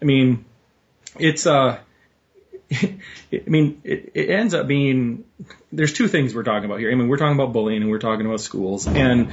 [0.00, 0.44] I mean,
[1.18, 1.80] it's, uh,
[2.72, 3.00] I
[3.46, 5.24] mean, it, it ends up being,
[5.72, 6.92] there's two things we're talking about here.
[6.92, 8.86] I mean, we're talking about bullying and we're talking about schools.
[8.86, 9.32] And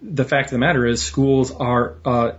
[0.00, 2.32] the fact of the matter is schools are, uh,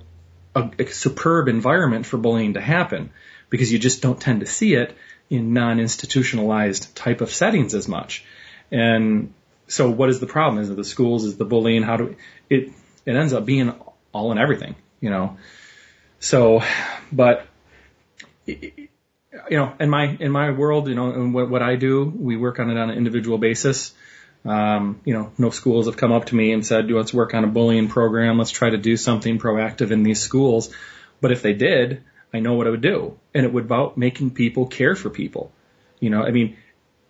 [0.56, 3.12] a, a superb environment for bullying to happen
[3.50, 4.96] because you just don't tend to see it
[5.30, 8.26] in non-institutionalized type of settings as much.
[8.72, 9.34] And
[9.68, 10.62] so what is the problem?
[10.62, 11.24] Is it the schools?
[11.26, 11.84] Is it the bullying?
[11.84, 12.16] How do
[12.50, 12.72] it,
[13.06, 13.74] it ends up being
[14.12, 15.38] all and everything, you know?
[16.20, 16.64] So,
[17.12, 17.46] but,
[18.46, 18.90] you
[19.50, 22.60] know, in my, in my world, you know, and what, what I do, we work
[22.60, 23.94] on it on an individual basis.
[24.46, 27.34] Um, you know, no schools have come up to me and said, Do let's work
[27.34, 28.38] on a bullying program.
[28.38, 30.74] Let's try to do something proactive in these schools.
[31.22, 32.04] But if they did,
[32.34, 33.18] I know what I would do.
[33.34, 35.52] And it would about making people care for people.
[36.00, 36.58] You know, I mean,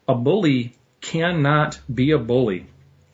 [0.08, 2.66] a bully cannot be a bully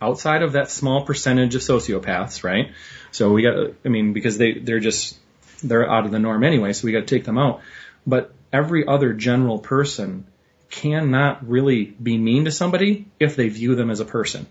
[0.02, 2.72] outside of that small percentage of sociopaths, right?
[3.12, 5.18] So we got, I mean, because they, they're just,
[5.64, 7.62] they're out of the norm anyway, so we got to take them out.
[8.06, 10.26] But every other general person
[10.70, 14.46] cannot really be mean to somebody if they view them as a person,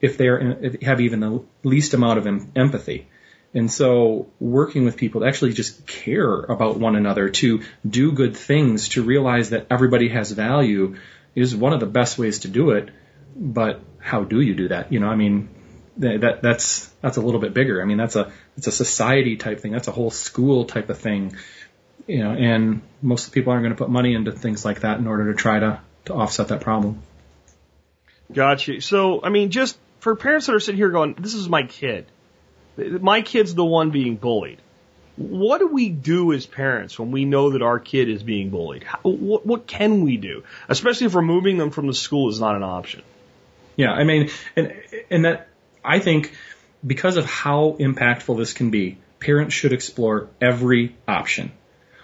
[0.00, 3.08] if they are, if have even the least amount of em- empathy.
[3.52, 8.36] And so working with people to actually just care about one another, to do good
[8.36, 10.96] things, to realize that everybody has value,
[11.34, 12.90] is one of the best ways to do it.
[13.34, 14.92] But how do you do that?
[14.92, 15.48] You know, I mean,
[15.98, 17.82] that that's that's a little bit bigger.
[17.82, 19.72] I mean, that's a it's a society type thing.
[19.72, 21.36] That's a whole school type of thing.
[22.06, 25.06] You know, and most people aren't going to put money into things like that in
[25.06, 27.02] order to try to to offset that problem.
[28.32, 28.80] Gotcha.
[28.80, 32.06] So, I mean, just for parents that are sitting here going, "This is my kid.
[33.00, 34.58] My kid's the one being bullied."
[35.16, 38.84] What do we do as parents when we know that our kid is being bullied?
[38.84, 42.56] How, what, what can we do, especially if removing them from the school is not
[42.56, 43.02] an option?
[43.76, 44.72] Yeah, I mean, and
[45.10, 45.48] and that
[45.84, 46.32] I think
[46.86, 51.52] because of how impactful this can be, parents should explore every option.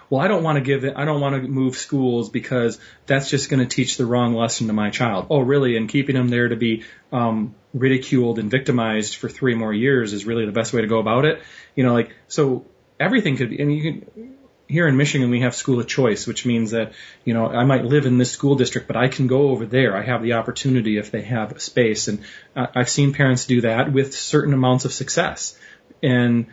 [0.09, 3.29] Well, I don't want to give it, I don't want to move schools because that's
[3.29, 5.27] just going to teach the wrong lesson to my child.
[5.29, 5.75] Oh, really?
[5.75, 10.25] And keeping them there to be um, ridiculed and victimized for three more years is
[10.25, 11.41] really the best way to go about it.
[11.75, 12.65] You know, like so
[12.99, 13.61] everything could be.
[13.61, 16.93] I mean, you can here in Michigan, we have school of choice, which means that,
[17.23, 19.95] you know, I might live in this school district, but I can go over there.
[19.95, 22.07] I have the opportunity if they have space.
[22.07, 22.23] And
[22.55, 25.57] uh, I've seen parents do that with certain amounts of success.
[26.03, 26.47] And,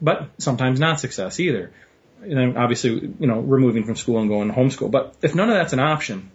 [0.00, 1.72] but sometimes not success either.
[2.22, 4.90] And then obviously, you know, removing from school and going to homeschool.
[4.90, 6.30] But if none of that's an option,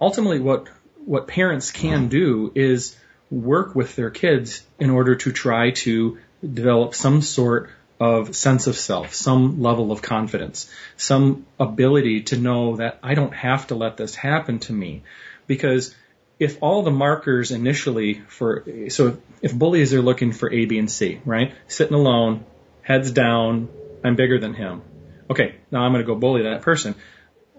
[0.00, 0.68] ultimately what,
[1.04, 2.96] what parents can do is
[3.30, 8.76] work with their kids in order to try to develop some sort of sense of
[8.76, 13.96] self, some level of confidence, some ability to know that I don't have to let
[13.96, 15.02] this happen to me.
[15.46, 15.94] Because
[16.38, 20.90] if all the markers initially for, so if bullies are looking for A, B, and
[20.90, 21.54] C, right?
[21.68, 22.44] Sitting alone,
[22.82, 23.68] heads down,
[24.04, 24.82] I'm bigger than him.
[25.30, 26.94] Okay, now I'm going to go bully that person.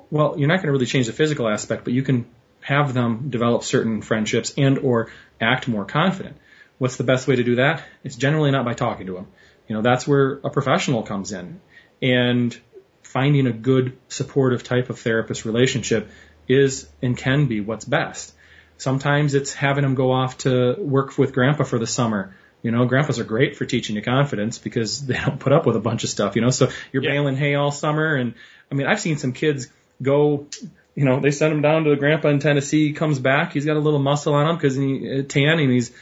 [0.10, 2.26] Well, you're not going to really change the physical aspect, but you can
[2.62, 6.38] have them develop certain friendships and or act more confident.
[6.78, 7.84] What's the best way to do that?
[8.04, 9.28] It's generally not by talking to them.
[9.68, 11.60] You know, that's where a professional comes in.
[12.02, 12.58] And
[13.04, 16.10] finding a good supportive type of therapist relationship
[16.48, 18.34] is and can be what's best.
[18.78, 22.36] Sometimes it's having them go off to work with grandpa for the summer.
[22.68, 25.78] You know, grandpas are great for teaching you confidence because they don't put up with
[25.78, 27.12] a bunch of stuff, you know, so you're yeah.
[27.12, 28.16] baling hay all summer.
[28.16, 28.34] And
[28.70, 29.68] I mean, I've seen some kids
[30.02, 30.48] go,
[30.94, 32.90] you know, they send him down to the grandpa in Tennessee.
[32.90, 33.54] He comes back.
[33.54, 35.94] He's got a little muscle on him because he uh, tan and he's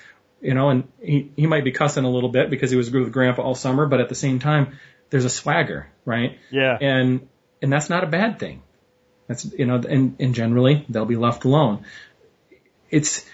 [0.42, 3.12] you know, and he, he might be cussing a little bit because he was with
[3.12, 4.78] grandpa all summer, but at the same time,
[5.10, 6.38] there's a swagger, right?
[6.52, 6.78] Yeah.
[6.80, 7.28] And,
[7.62, 8.62] and that's not a bad thing.
[9.28, 11.86] That's, you know, and, and generally they'll be left alone.
[12.92, 13.26] It's,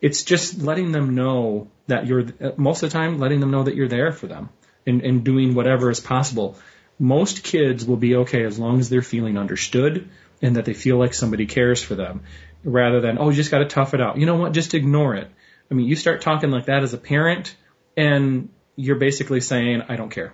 [0.00, 2.24] it's just letting them know that you're,
[2.56, 4.48] most of the time, letting them know that you're there for them
[4.86, 6.56] and, and doing whatever is possible.
[6.98, 10.08] Most kids will be okay as long as they're feeling understood
[10.42, 12.22] and that they feel like somebody cares for them
[12.64, 14.18] rather than, oh, you just got to tough it out.
[14.18, 14.52] You know what?
[14.52, 15.30] Just ignore it.
[15.70, 17.54] I mean, you start talking like that as a parent,
[17.96, 20.32] and you're basically saying, "I don't care."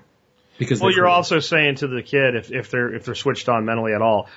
[0.59, 3.67] Because well, you're also saying to the kid if if they're if they're switched on
[3.67, 4.29] mentally at all,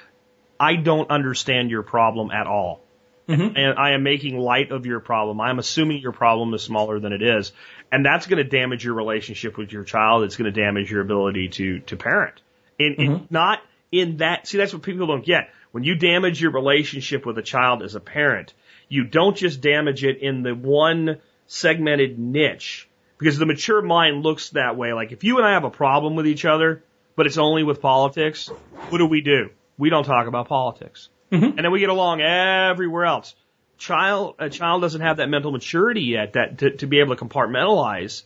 [0.60, 2.82] I don't understand your problem at all.
[3.30, 3.56] Mm-hmm.
[3.56, 5.40] And I am making light of your problem.
[5.40, 7.52] I'm assuming your problem is smaller than it is.
[7.92, 10.24] And that's going to damage your relationship with your child.
[10.24, 12.42] It's going to damage your ability to, to parent.
[12.80, 13.14] And, mm-hmm.
[13.14, 13.60] and not
[13.92, 15.52] in that, see, that's what people don't get.
[15.72, 18.54] When you damage your relationship with a child as a parent,
[18.88, 22.90] you don't just damage it in the one segmented niche
[23.20, 24.94] because the mature mind looks that way.
[24.94, 26.84] Like if you and I have a problem with each other,
[27.16, 28.48] but it's only with politics,
[28.90, 29.50] what do we do?
[29.78, 31.10] We don't talk about politics.
[31.32, 31.46] Mm-hmm.
[31.46, 33.36] And then we get along everywhere else.
[33.78, 37.24] Child, a child doesn't have that mental maturity yet that to, to be able to
[37.24, 38.24] compartmentalize.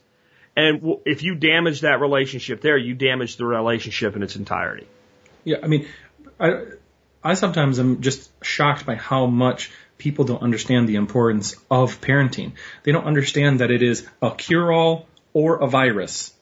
[0.55, 4.87] And if you damage that relationship there, you damage the relationship in its entirety.
[5.43, 5.87] Yeah, I mean,
[6.39, 6.65] I
[7.23, 12.53] I sometimes am just shocked by how much people don't understand the importance of parenting.
[12.83, 16.33] They don't understand that it is a cure all or a virus.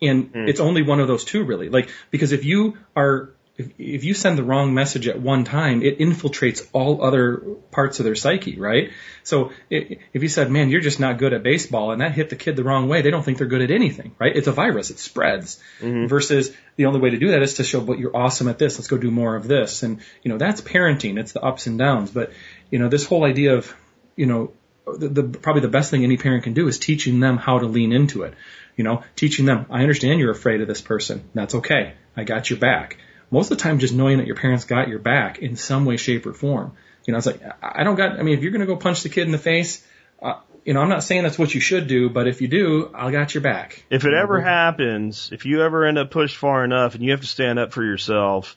[0.00, 0.48] And mm.
[0.48, 1.68] it's only one of those two really.
[1.68, 5.82] Like, because if you are if, if you send the wrong message at one time,
[5.82, 7.38] it infiltrates all other
[7.72, 8.90] parts of their psyche, right?
[9.24, 12.30] So it, if you said, man, you're just not good at baseball and that hit
[12.30, 14.34] the kid the wrong way, they don't think they're good at anything, right?
[14.34, 14.90] It's a virus.
[14.90, 16.06] It spreads mm-hmm.
[16.06, 18.78] versus the only way to do that is to show, but you're awesome at this.
[18.78, 19.82] Let's go do more of this.
[19.82, 21.18] And, you know, that's parenting.
[21.18, 22.12] It's the ups and downs.
[22.12, 22.32] But,
[22.70, 23.74] you know, this whole idea of,
[24.14, 24.52] you know,
[24.86, 27.66] the, the, probably the best thing any parent can do is teaching them how to
[27.66, 28.34] lean into it.
[28.76, 31.28] You know, teaching them, I understand you're afraid of this person.
[31.34, 31.94] That's okay.
[32.16, 32.96] I got your back
[33.30, 35.96] most of the time just knowing that your parents got your back in some way,
[35.96, 36.72] shape, or form.
[37.06, 38.18] You know, it's like I don't got.
[38.18, 39.84] I mean, if you're going to go punch the kid in the face,
[40.22, 42.90] uh, you know, I'm not saying that's what you should do, but if you do,
[42.94, 43.82] I got your back.
[43.88, 47.22] If it ever happens, if you ever end up pushed far enough and you have
[47.22, 48.56] to stand up for yourself,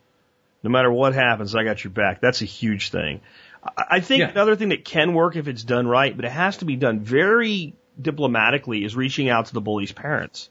[0.64, 2.20] no matter what happens, I got your back.
[2.20, 3.22] That's a huge thing.
[3.78, 4.30] I think yeah.
[4.30, 7.00] another thing that can work if it's done right, but it has to be done
[7.00, 10.50] very diplomatically, is reaching out to the bully's parents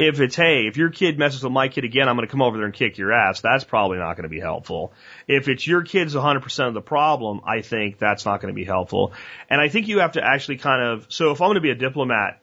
[0.00, 2.40] If it's, hey, if your kid messes with my kid again, I'm going to come
[2.40, 4.94] over there and kick your ass, that's probably not going to be helpful.
[5.28, 8.64] If it's your kid's 100% of the problem, I think that's not going to be
[8.64, 9.12] helpful.
[9.50, 11.70] And I think you have to actually kind of, so if I'm going to be
[11.70, 12.40] a diplomat,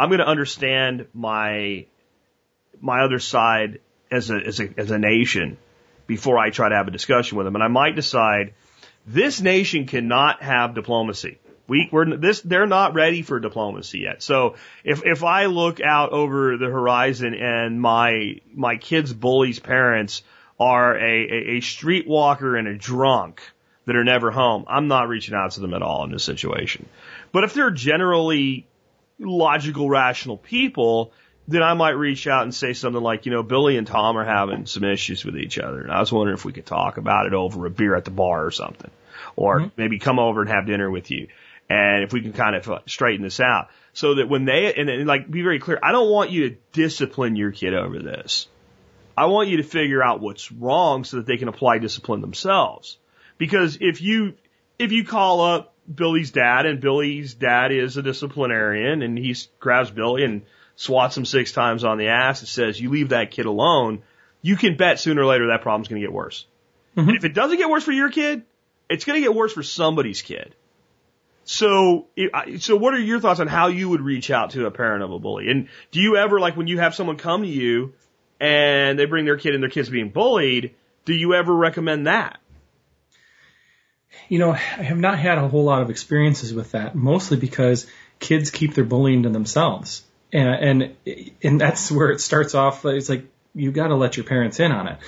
[0.00, 1.86] I'm going to understand my,
[2.80, 3.78] my other side
[4.10, 5.58] as a, as a, as a nation
[6.08, 7.54] before I try to have a discussion with them.
[7.54, 8.54] And I might decide
[9.06, 11.38] this nation cannot have diplomacy.
[11.70, 14.24] We, we're this, they're not ready for diplomacy yet.
[14.24, 20.24] So if, if I look out over the horizon and my, my kid's bully's parents
[20.58, 23.40] are a, a, a streetwalker and a drunk
[23.84, 26.88] that are never home, I'm not reaching out to them at all in this situation.
[27.30, 28.66] But if they're generally
[29.20, 31.12] logical, rational people,
[31.46, 34.24] then I might reach out and say something like, you know, Billy and Tom are
[34.24, 35.82] having some issues with each other.
[35.82, 38.10] And I was wondering if we could talk about it over a beer at the
[38.10, 38.90] bar or something.
[39.36, 39.68] Or mm-hmm.
[39.76, 41.28] maybe come over and have dinner with you
[41.70, 45.06] and if we can kind of straighten this out so that when they and, and
[45.06, 48.48] like be very clear, I don't want you to discipline your kid over this.
[49.16, 52.98] I want you to figure out what's wrong so that they can apply discipline themselves.
[53.38, 54.34] Because if you
[54.78, 59.90] if you call up Billy's dad and Billy's dad is a disciplinarian and he grabs
[59.90, 60.42] Billy and
[60.74, 64.02] swats him six times on the ass and says, you leave that kid alone,
[64.42, 66.46] you can bet sooner or later that problem's going to get worse.
[66.96, 67.08] Mm-hmm.
[67.08, 68.42] And if it doesn't get worse for your kid,
[68.88, 70.54] it's going to get worse for somebody's kid.
[71.52, 72.06] So,
[72.60, 75.10] so what are your thoughts on how you would reach out to a parent of
[75.10, 75.50] a bully?
[75.50, 77.92] And do you ever, like when you have someone come to you
[78.38, 82.38] and they bring their kid and their kid's being bullied, do you ever recommend that?
[84.28, 87.88] You know, I have not had a whole lot of experiences with that, mostly because
[88.20, 90.04] kids keep their bullying to themselves.
[90.32, 92.84] And, and, and that's where it starts off.
[92.84, 93.24] It's like,
[93.56, 94.98] you gotta let your parents in on it.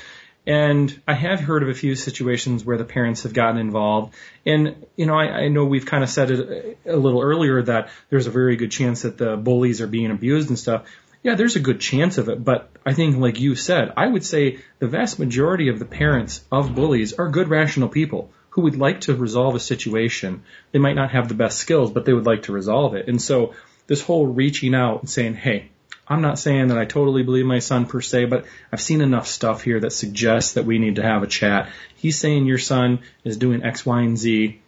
[0.46, 4.14] And I have heard of a few situations where the parents have gotten involved.
[4.44, 7.90] And, you know, I, I know we've kind of said it a little earlier that
[8.10, 10.84] there's a very good chance that the bullies are being abused and stuff.
[11.22, 12.42] Yeah, there's a good chance of it.
[12.42, 16.42] But I think, like you said, I would say the vast majority of the parents
[16.50, 20.42] of bullies are good, rational people who would like to resolve a situation.
[20.72, 23.06] They might not have the best skills, but they would like to resolve it.
[23.06, 23.54] And so
[23.86, 25.70] this whole reaching out and saying, hey,
[26.12, 29.26] I'm not saying that I totally believe my son per se, but I've seen enough
[29.26, 31.70] stuff here that suggests that we need to have a chat.
[31.96, 34.60] He's saying your son is doing X, Y, and Z,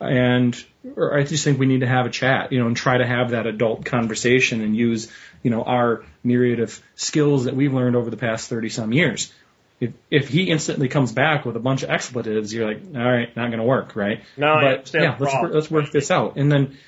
[0.00, 0.64] and
[0.96, 3.06] or I just think we need to have a chat, you know, and try to
[3.06, 5.12] have that adult conversation and use,
[5.42, 9.32] you know, our myriad of skills that we've learned over the past 30 some years.
[9.80, 13.36] If, if he instantly comes back with a bunch of expletives, you're like, all right,
[13.36, 14.22] not going to work, right?
[14.36, 16.36] No, but yeah, let's let's work this out.
[16.36, 16.78] And then,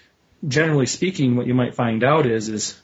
[0.47, 2.81] generally speaking, what you might find out is is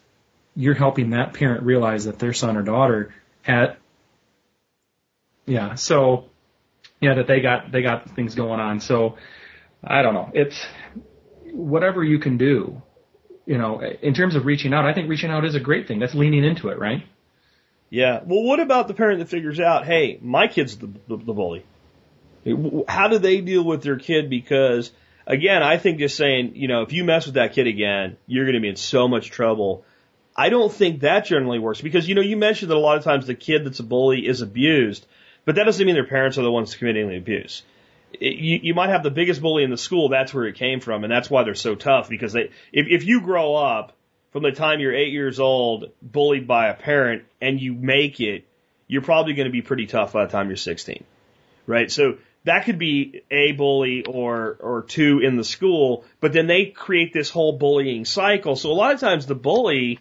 [0.56, 3.76] you're helping that parent realize that their son or daughter had
[5.47, 6.26] yeah so
[7.01, 8.81] yeah that they got they got things going on.
[8.81, 9.16] So
[9.82, 10.31] i don't know.
[10.32, 10.64] It's
[11.52, 12.82] whatever you can do
[13.47, 15.98] you know in terms of reaching out i think reaching out is a great thing.
[15.98, 17.05] That's leaning into it right?
[17.90, 18.20] Yeah.
[18.24, 21.64] Well what about the parent that figures out hey my kid's the, the, the bully?
[22.89, 24.28] How do they deal with their kid?
[24.28, 24.93] Because
[25.26, 28.44] again i think just saying you know if you mess with that kid again you're
[28.44, 29.85] going to be in so much trouble
[30.36, 33.05] I don't think that generally works because, you know, you mentioned that a lot of
[33.05, 35.06] times the kid that's a bully is abused,
[35.44, 37.62] but that doesn't mean their parents are the ones committing the abuse.
[38.12, 40.81] It, you, you might have the biggest bully in the school, that's where it came
[40.81, 43.97] from, and that's why they're so tough because they, if, if you grow up
[44.32, 48.44] from the time you're eight years old bullied by a parent and you make it,
[48.89, 51.05] you're probably going to be pretty tough by the time you're 16.
[51.66, 51.90] Right?
[51.90, 56.66] So that could be a bully or or two in the school, but then they
[56.66, 58.56] create this whole bullying cycle.
[58.56, 60.01] So a lot of times the bully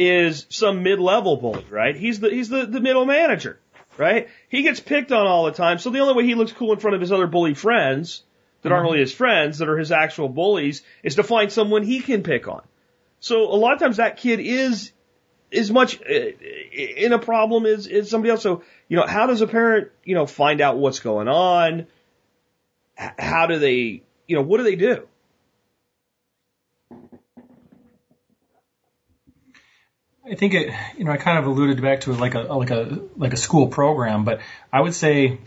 [0.00, 1.94] is some mid-level bully, right?
[1.94, 3.60] He's the he's the, the middle manager,
[3.98, 4.28] right?
[4.48, 6.80] He gets picked on all the time, so the only way he looks cool in
[6.80, 8.22] front of his other bully friends
[8.62, 12.00] that aren't really his friends, that are his actual bullies, is to find someone he
[12.00, 12.62] can pick on.
[13.20, 14.92] So a lot of times that kid is
[15.52, 16.14] as much uh,
[16.72, 18.42] in a problem as, as somebody else.
[18.42, 21.86] So, you know, how does a parent, you know, find out what's going on?
[22.94, 25.08] How do they, you know, what do they do?
[30.30, 33.00] I think it, you know, I kind of alluded back to like a like a
[33.16, 34.40] like a school program, but
[34.72, 35.38] I would say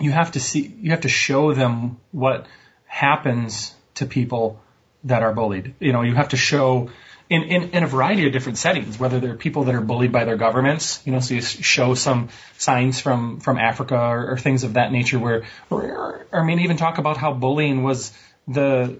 [0.00, 2.46] you have to see you have to show them what
[2.86, 4.60] happens to people
[5.04, 5.74] that are bullied.
[5.80, 6.90] You know, you have to show
[7.28, 10.24] in, in, in a variety of different settings, whether they're people that are bullied by
[10.24, 14.62] their governments, you know, so you show some signs from, from Africa or, or things
[14.62, 18.12] of that nature where, or, or, I mean, even talk about how bullying was
[18.46, 18.96] the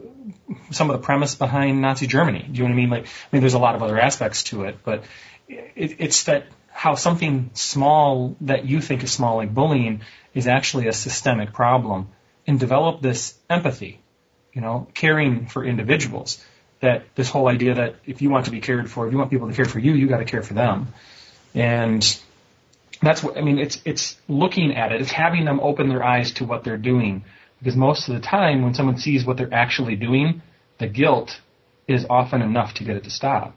[0.70, 2.40] some of the premise behind Nazi Germany.
[2.40, 2.90] Do you know what I mean?
[2.90, 5.04] Like, I mean, there's a lot of other aspects to it, but
[5.48, 10.02] it, it's that how something small that you think is small, like bullying,
[10.34, 12.08] is actually a systemic problem,
[12.46, 14.00] and develop this empathy,
[14.52, 16.44] you know, caring for individuals.
[16.80, 19.30] that this whole idea that if you want to be cared for, if you want
[19.30, 20.88] people to care for you, you got to care for them.
[21.54, 22.18] And
[23.00, 23.58] that's what I mean.
[23.58, 25.00] It's it's looking at it.
[25.00, 27.24] It's having them open their eyes to what they're doing.
[27.58, 30.42] Because most of the time, when someone sees what they're actually doing,
[30.78, 31.40] the guilt
[31.88, 33.54] is often enough to get it to stop.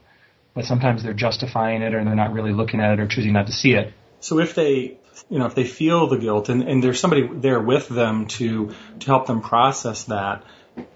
[0.54, 3.46] But sometimes they're justifying it, or they're not really looking at it, or choosing not
[3.46, 3.92] to see it.
[4.20, 4.98] So if they,
[5.28, 8.74] you know, if they feel the guilt, and, and there's somebody there with them to
[9.00, 10.44] to help them process that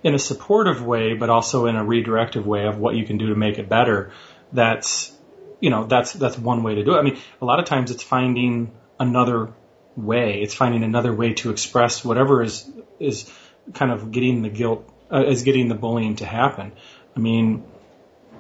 [0.02, 3.28] in a supportive way, but also in a redirective way of what you can do
[3.28, 4.12] to make it better.
[4.52, 5.12] That's
[5.60, 6.98] you know, that's that's one way to do it.
[6.98, 9.52] I mean, a lot of times it's finding another
[9.97, 10.43] way.
[10.43, 12.70] It's finding another way to express whatever is
[13.01, 13.31] is
[13.73, 16.73] kind of getting the guilt uh, is getting the bullying to happen.
[17.16, 17.65] I mean,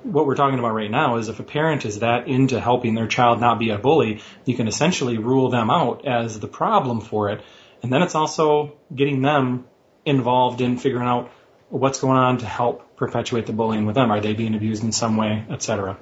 [0.02, 3.06] what we're talking about right now is if a parent is that into helping their
[3.06, 7.30] child not be a bully, you can essentially rule them out as the problem for
[7.30, 7.42] it.
[7.82, 9.66] And then it's also getting them
[10.04, 11.30] involved in figuring out
[11.68, 14.10] what's going on to help perpetuate the bullying with them.
[14.10, 15.98] Are they being abused in some way, et cetera?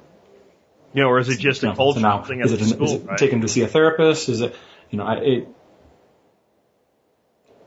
[0.94, 2.70] You know, or is it just a cultural now, thing is at it, the an,
[2.74, 2.86] school?
[2.86, 3.18] is it right?
[3.18, 4.28] take them to see a therapist?
[4.28, 4.54] Is it,
[4.90, 5.48] you know, I- it,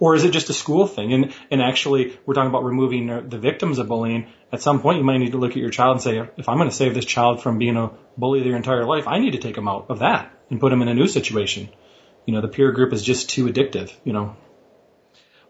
[0.05, 1.13] or is it just a school thing?
[1.13, 4.27] And and actually, we're talking about removing the victims of bullying.
[4.53, 6.57] At some point, you might need to look at your child and say, if I'm
[6.57, 9.39] going to save this child from being a bully their entire life, I need to
[9.39, 11.69] take them out of that and put them in a new situation.
[12.27, 13.91] You know, the peer group is just too addictive.
[14.03, 14.35] You know,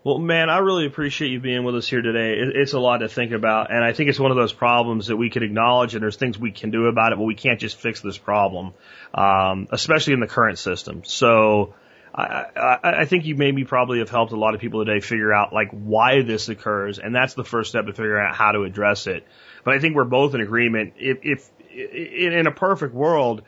[0.05, 2.35] Well, man, I really appreciate you being with us here today.
[2.39, 5.17] It's a lot to think about, and I think it's one of those problems that
[5.17, 7.75] we could acknowledge, and there's things we can do about it, but we can't just
[7.75, 8.73] fix this problem,
[9.13, 11.03] um, especially in the current system.
[11.03, 11.73] So.
[12.17, 15.33] I, I, I think you maybe probably have helped a lot of people today figure
[15.33, 18.63] out like why this occurs, and that's the first step to figuring out how to
[18.63, 19.27] address it.
[19.63, 20.93] But I think we're both in agreement.
[20.97, 23.41] If, if in in a perfect world,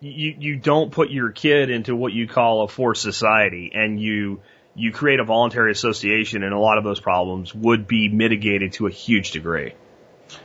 [0.00, 4.42] you you don't put your kid into what you call a forced society, and you
[4.74, 8.86] you create a voluntary association, and a lot of those problems would be mitigated to
[8.86, 9.72] a huge degree.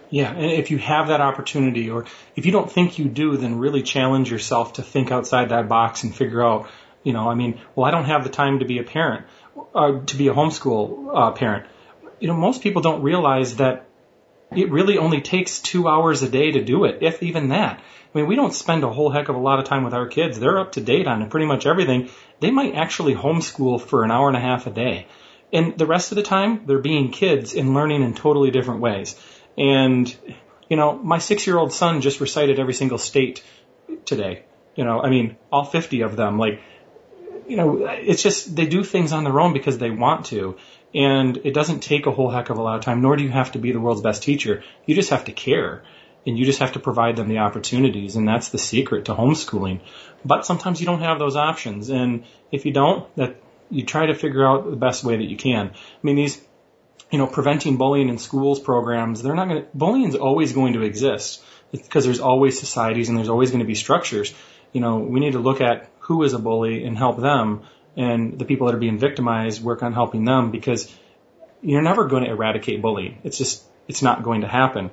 [0.09, 3.59] Yeah, and if you have that opportunity, or if you don't think you do, then
[3.59, 6.67] really challenge yourself to think outside that box and figure out,
[7.05, 9.25] you know, I mean, well, I don't have the time to be a parent,
[9.73, 11.67] uh, to be a homeschool uh, parent.
[12.19, 13.87] You know, most people don't realize that
[14.51, 17.79] it really only takes two hours a day to do it, if even that.
[17.79, 20.07] I mean, we don't spend a whole heck of a lot of time with our
[20.07, 20.39] kids.
[20.39, 22.09] They're up to date on pretty much everything.
[22.39, 25.07] They might actually homeschool for an hour and a half a day.
[25.53, 29.15] And the rest of the time, they're being kids and learning in totally different ways.
[29.57, 30.13] And,
[30.69, 33.43] you know, my six year old son just recited every single state
[34.05, 34.43] today.
[34.75, 36.39] You know, I mean, all 50 of them.
[36.39, 36.61] Like,
[37.47, 40.57] you know, it's just they do things on their own because they want to.
[40.93, 43.29] And it doesn't take a whole heck of a lot of time, nor do you
[43.29, 44.63] have to be the world's best teacher.
[44.85, 45.83] You just have to care.
[46.27, 48.15] And you just have to provide them the opportunities.
[48.15, 49.81] And that's the secret to homeschooling.
[50.23, 51.89] But sometimes you don't have those options.
[51.89, 53.35] And if you don't, that
[53.69, 55.67] you try to figure out the best way that you can.
[55.67, 56.41] I mean, these,
[57.11, 60.73] you know, preventing bullying in schools programs, they're not going to, bullying is always going
[60.73, 64.33] to exist because there's always societies and there's always going to be structures.
[64.71, 67.61] You know, we need to look at who is a bully and help them
[67.97, 70.93] and the people that are being victimized work on helping them because
[71.61, 73.19] you're never going to eradicate bullying.
[73.23, 74.91] It's just, it's not going to happen.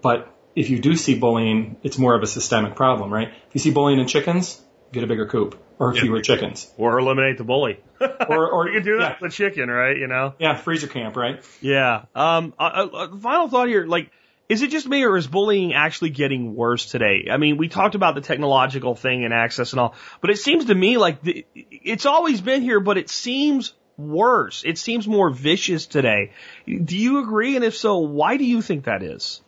[0.00, 3.28] But if you do see bullying, it's more of a systemic problem, right?
[3.28, 4.60] If you see bullying in chickens,
[4.92, 6.00] get a bigger coop or Yeah.
[6.02, 6.70] fewer chickens.
[6.76, 7.80] Or eliminate the bully.
[8.00, 9.96] Or, or you can do that yeah, with the chicken, right?
[9.96, 10.34] You know?
[10.38, 11.42] yeah, freezer camp, right?
[11.60, 12.04] Yeah.
[12.14, 14.10] Um, a, a final thought here, like,
[14.48, 17.28] is it just me or is bullying actually getting worse today?
[17.30, 20.66] I mean, we talked about the technological thing and access and all, but it seems
[20.66, 24.62] to me like the, it's always been here, but it seems worse.
[24.64, 26.32] It seems more vicious today.
[26.66, 27.56] Do you agree?
[27.56, 29.40] And if so, why do you think that is?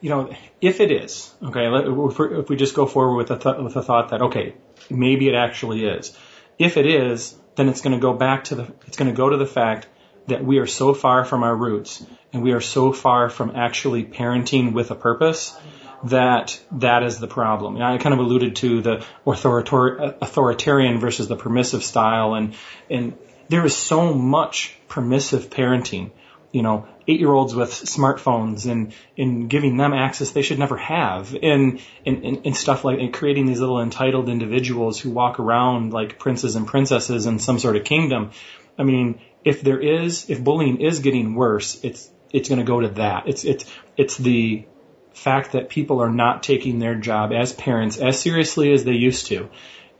[0.00, 3.76] you know, if it is, okay, if, we just go forward with a, th- with
[3.76, 4.54] a thought that, okay,
[4.88, 6.16] maybe it actually is.
[6.58, 9.28] If it is, then it's going to go back to the, it's going to go
[9.28, 9.86] to the fact
[10.26, 14.04] that we are so far from our roots and we are so far from actually
[14.04, 15.56] parenting with a purpose
[16.04, 17.74] that that is the problem.
[17.74, 22.54] And I kind of alluded to the authoritar- authoritarian versus the permissive style and,
[22.88, 23.16] and
[23.48, 26.12] there is so much permissive parenting
[26.52, 30.76] you know, eight year olds with smartphones and, and giving them access they should never
[30.76, 35.38] have and, and, and, and stuff like, and creating these little entitled individuals who walk
[35.38, 38.30] around like princes and princesses in some sort of kingdom.
[38.76, 42.80] I mean, if there is, if bullying is getting worse, it's, it's going to go
[42.80, 43.28] to that.
[43.28, 43.64] It's, it's,
[43.96, 44.66] it's the
[45.12, 49.26] fact that people are not taking their job as parents as seriously as they used
[49.26, 49.50] to.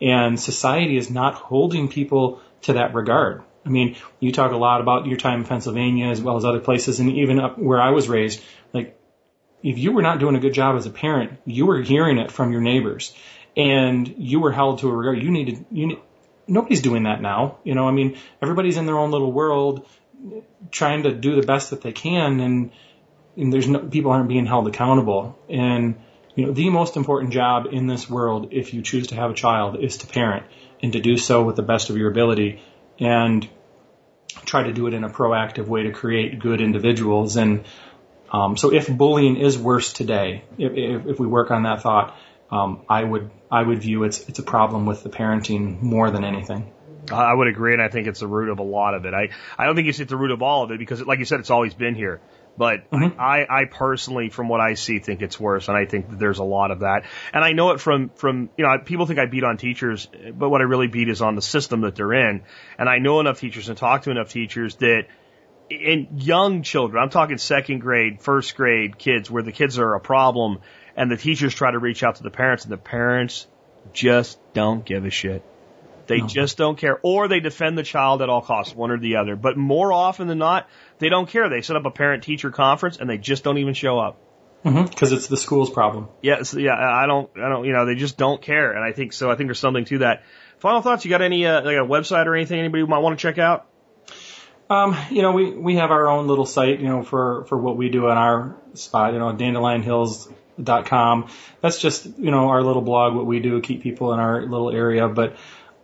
[0.00, 3.42] And society is not holding people to that regard.
[3.64, 6.60] I mean, you talk a lot about your time in Pennsylvania as well as other
[6.60, 8.42] places, and even up where I was raised.
[8.72, 8.98] Like,
[9.62, 12.32] if you were not doing a good job as a parent, you were hearing it
[12.32, 13.14] from your neighbors,
[13.56, 15.22] and you were held to a regard.
[15.22, 15.98] You needed, you need,
[16.50, 17.58] nobody's doing that now.
[17.64, 19.86] You know, I mean, everybody's in their own little world,
[20.70, 22.70] trying to do the best that they can, and
[23.36, 25.38] and there's no, people aren't being held accountable.
[25.48, 26.00] And
[26.34, 29.34] you know, the most important job in this world, if you choose to have a
[29.34, 30.46] child, is to parent
[30.82, 32.62] and to do so with the best of your ability
[32.98, 33.48] and
[34.44, 37.36] try to do it in a proactive way to create good individuals.
[37.36, 37.64] And
[38.32, 42.16] um, so, if bullying is worse today, if, if, if we work on that thought,
[42.50, 46.24] um, I would I would view it's it's a problem with the parenting more than
[46.24, 46.72] anything.
[47.12, 49.14] I would agree, and I think it's the root of a lot of it.
[49.14, 51.24] I I don't think it's at the root of all of it because, like you
[51.24, 52.20] said, it's always been here.
[52.56, 53.18] But Mhm.
[53.18, 56.40] I, I personally, from what I see, think it's worse, and I think that there's
[56.40, 57.04] a lot of that.
[57.32, 60.50] And I know it from from you know people think I beat on teachers, but
[60.50, 62.44] what I really beat is on the system that they're in.
[62.78, 65.06] And I know enough teachers and talk to enough teachers that
[65.70, 70.00] in young children, I'm talking second grade, first grade kids, where the kids are a
[70.00, 70.60] problem,
[70.96, 73.46] and the teachers try to reach out to the parents, and the parents
[73.92, 75.42] just don't give a shit.
[76.06, 76.26] They No.
[76.26, 76.98] just don't care.
[77.02, 79.36] Or they defend the child at all costs, one or the other.
[79.36, 80.68] But more often than not,
[80.98, 81.48] they don't care.
[81.48, 84.18] They set up a parent teacher conference and they just don't even show up.
[84.64, 86.08] Because it's the school's problem.
[86.20, 88.72] Yes, yeah, I don't, I don't, you know, they just don't care.
[88.72, 89.30] And I think so.
[89.30, 90.24] I think there's something to that.
[90.58, 91.04] Final thoughts?
[91.04, 93.66] You got any, uh, like a website or anything anybody might want to check out?
[94.68, 97.76] Um, you know, we, we have our own little site, you know, for, for what
[97.76, 99.32] we do on our spot, you know,
[100.64, 101.28] dandelionhills.com.
[101.60, 104.70] That's just, you know, our little blog, what we do, keep people in our little
[104.70, 105.08] area.
[105.08, 105.36] But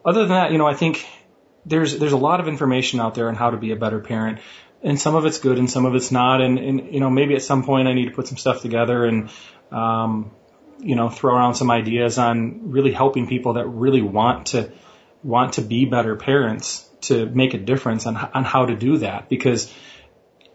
[0.04, 1.06] other than that, you know, I think
[1.64, 4.40] there's, there's a lot of information out there on how to be a better parent.
[4.82, 6.40] And some of it's good and some of it's not.
[6.40, 9.04] And, and, you know, maybe at some point I need to put some stuff together
[9.04, 9.30] and,
[9.72, 10.30] um,
[10.78, 14.70] you know, throw around some ideas on really helping people that really want to,
[15.22, 19.28] want to be better parents to make a difference on, on how to do that
[19.28, 19.72] because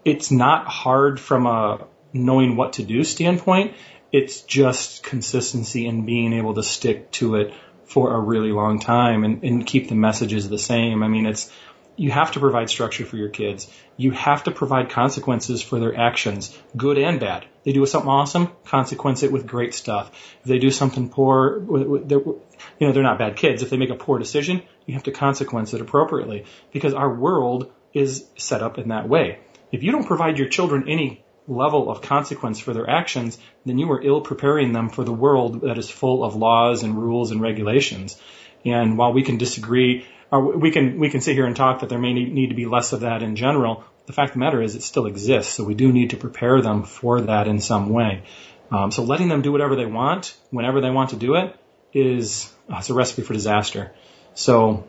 [0.04, 3.74] it's not hard from a knowing what to do standpoint.
[4.12, 7.54] It's just consistency and being able to stick to it
[7.86, 11.02] for a really long time and, and keep the messages the same.
[11.02, 11.50] I mean, it's,
[11.96, 13.70] you have to provide structure for your kids.
[13.96, 17.46] You have to provide consequences for their actions, good and bad.
[17.64, 20.10] They do something awesome, consequence it with great stuff.
[20.40, 22.40] If they do something poor, you
[22.80, 23.62] know, they're not bad kids.
[23.62, 27.70] If they make a poor decision, you have to consequence it appropriately because our world
[27.92, 29.38] is set up in that way.
[29.70, 31.24] If you don't provide your children any
[31.56, 35.62] level of consequence for their actions, then you are ill preparing them for the world
[35.62, 38.20] that is full of laws and rules and regulations.
[38.64, 41.98] And while we can disagree, we can we can sit here and talk that there
[41.98, 44.62] may need need to be less of that in general, the fact of the matter
[44.62, 45.54] is it still exists.
[45.54, 48.22] So we do need to prepare them for that in some way.
[48.70, 51.54] Um, so letting them do whatever they want, whenever they want to do it,
[51.92, 53.92] is uh, it's a recipe for disaster.
[54.34, 54.86] So,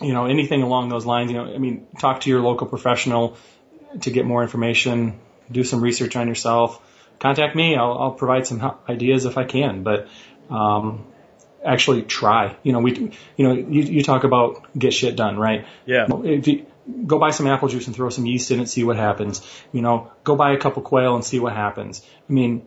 [0.00, 3.36] you know, anything along those lines, you know, I mean, talk to your local professional
[4.00, 5.20] to get more information,
[5.50, 6.80] do some research on yourself.
[7.18, 7.76] Contact me.
[7.76, 10.08] I'll, I'll provide some ideas if I can, but,
[10.48, 11.06] um,
[11.64, 12.56] actually try.
[12.62, 15.66] You know, we, you know, you, you talk about get shit done, right?
[15.84, 16.06] Yeah.
[16.24, 16.66] If you
[17.06, 19.46] go buy some apple juice and throw some yeast in it, see what happens.
[19.70, 22.02] You know, go buy a couple quail and see what happens.
[22.28, 22.66] I mean,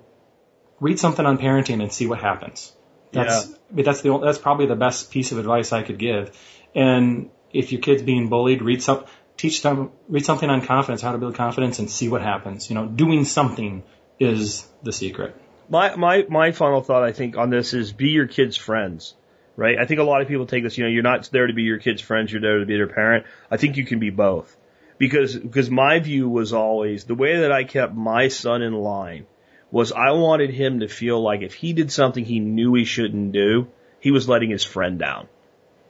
[0.79, 2.71] read something on parenting and see what happens.
[3.11, 6.37] That's, I mean, that's the, that's probably the best piece of advice I could give.
[6.75, 9.05] And if your kid's being bullied, read some,
[9.37, 12.69] teach them, read something on confidence, how to build confidence and see what happens.
[12.69, 13.83] You know, doing something
[14.19, 15.35] is the secret.
[15.69, 19.15] My my my final thought I think on this is be your kids' friends.
[19.55, 19.77] Right?
[19.77, 21.61] I think a lot of people take this, you know, you're not there to be
[21.61, 23.27] your kids' friends, you're there to be their parent.
[23.51, 24.57] I think you can be both.
[24.97, 29.27] Because because my view was always the way that I kept my son in line
[29.69, 33.31] was I wanted him to feel like if he did something he knew he shouldn't
[33.31, 33.67] do,
[33.99, 35.27] he was letting his friend down.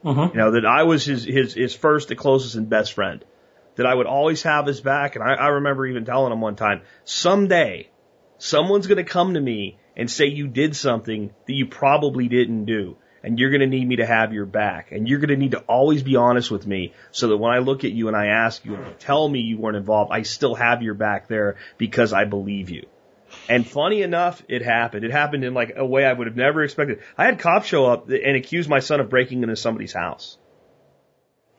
[0.06, 0.38] Mm-hmm.
[0.38, 3.24] You know, that I was his, his, his first, the closest and best friend.
[3.76, 5.16] That I would always have his back.
[5.16, 7.90] And I, I remember even telling him one time, someday,
[8.38, 12.66] someone's going to come to me and say you did something that you probably didn't
[12.66, 12.98] do.
[13.24, 14.92] And you're going to need me to have your back.
[14.92, 17.60] And you're going to need to always be honest with me so that when I
[17.60, 20.24] look at you and I ask you and you tell me you weren't involved, I
[20.24, 22.86] still have your back there because I believe you.
[23.48, 25.06] And funny enough, it happened.
[25.06, 27.00] It happened in like a way I would have never expected.
[27.18, 30.38] I had cops show up and accuse my son of breaking into somebody's house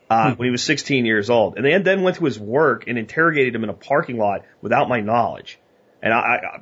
[0.09, 2.97] uh, when he was 16 years old, and they then went to his work and
[2.97, 5.59] interrogated him in a parking lot without my knowledge.
[6.01, 6.17] And I,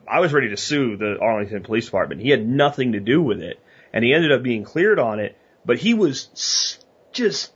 [0.07, 2.21] I, I was ready to sue the Arlington Police Department.
[2.21, 3.59] He had nothing to do with it,
[3.91, 5.37] and he ended up being cleared on it.
[5.65, 6.79] But he was
[7.11, 7.51] just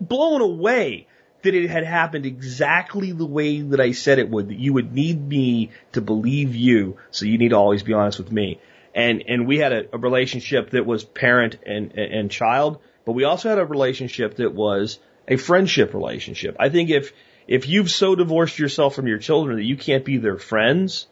[0.00, 1.06] blown away
[1.42, 4.48] that it had happened exactly the way that I said it would.
[4.48, 8.18] That you would need me to believe you, so you need to always be honest
[8.18, 8.60] with me.
[8.94, 13.12] And and we had a, a relationship that was parent and, and and child, but
[13.12, 14.98] we also had a relationship that was
[15.28, 16.56] a friendship relationship.
[16.58, 17.12] I think if
[17.46, 21.06] if you've so divorced yourself from your children that you can't be their friends,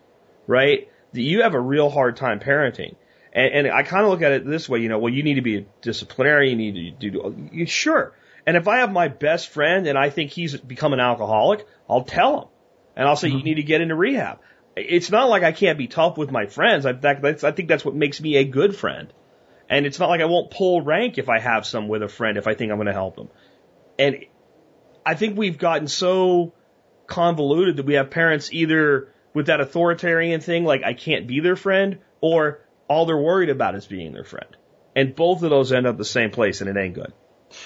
[0.47, 0.89] right?
[1.13, 2.97] That you have a real hard time parenting.
[3.33, 5.35] And, and I kind of look at it this way, you know, well, you need
[5.35, 8.15] to be a disciplinarian, you need to do, you, sure.
[8.47, 12.05] And if I have my best friend and I think he's become an alcoholic, I'll
[12.05, 12.49] tell him.
[12.97, 13.45] And I'll say, you mm-hmm.
[13.45, 14.41] need to get into rehab.
[14.77, 16.85] it's not like I can't be tough with my friends.
[16.85, 19.13] I, that, that's, I think that's what makes me a good friend.
[19.69, 22.37] And it's not like I won't pull rank if I have some with a friend
[22.37, 23.31] if I think I'm going to help them.
[23.99, 24.25] And
[25.05, 26.55] I think we've gotten so
[27.07, 31.57] convoluted that we have parents either with that authoritarian thing, like I can't be their
[31.57, 34.57] friend, or all they're worried about is being their friend.
[34.95, 37.13] And both of those end up the same place and it ain't good.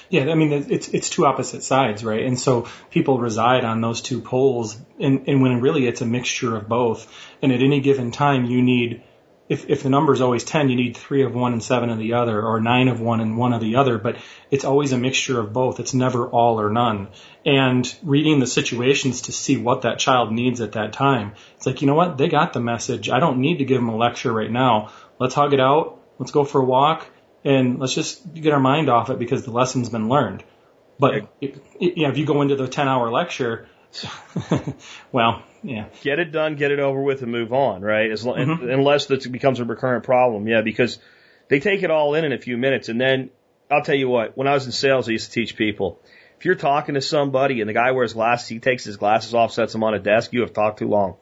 [0.08, 2.24] Yeah, I mean it's it's two opposite sides, right?
[2.24, 6.56] And so people reside on those two poles, and, and when really it's a mixture
[6.56, 7.06] of both.
[7.40, 9.02] And at any given time, you need
[9.48, 11.98] if if the number is always ten, you need three of one and seven of
[11.98, 13.98] the other, or nine of one and one of the other.
[13.98, 14.16] But
[14.50, 15.78] it's always a mixture of both.
[15.80, 17.08] It's never all or none.
[17.44, 21.80] And reading the situations to see what that child needs at that time, it's like
[21.80, 23.08] you know what they got the message.
[23.08, 24.92] I don't need to give them a lecture right now.
[25.18, 26.00] Let's hug it out.
[26.18, 27.06] Let's go for a walk
[27.44, 30.42] and let's just get our mind off it because the lesson's been learned.
[30.98, 33.68] But yeah, yeah if you go into the 10 hour lecture,
[35.12, 35.86] well, yeah.
[36.02, 38.10] Get it done, get it over with, and move on, right?
[38.10, 38.70] As long, mm-hmm.
[38.70, 40.98] Unless it becomes a recurrent problem, yeah, because
[41.48, 43.30] they take it all in in a few minutes, and then
[43.70, 44.36] I'll tell you what.
[44.36, 46.00] When I was in sales, I used to teach people.
[46.38, 49.52] If you're talking to somebody and the guy wears glasses, he takes his glasses off,
[49.52, 50.32] sets them on a desk.
[50.32, 51.16] You have talked too long.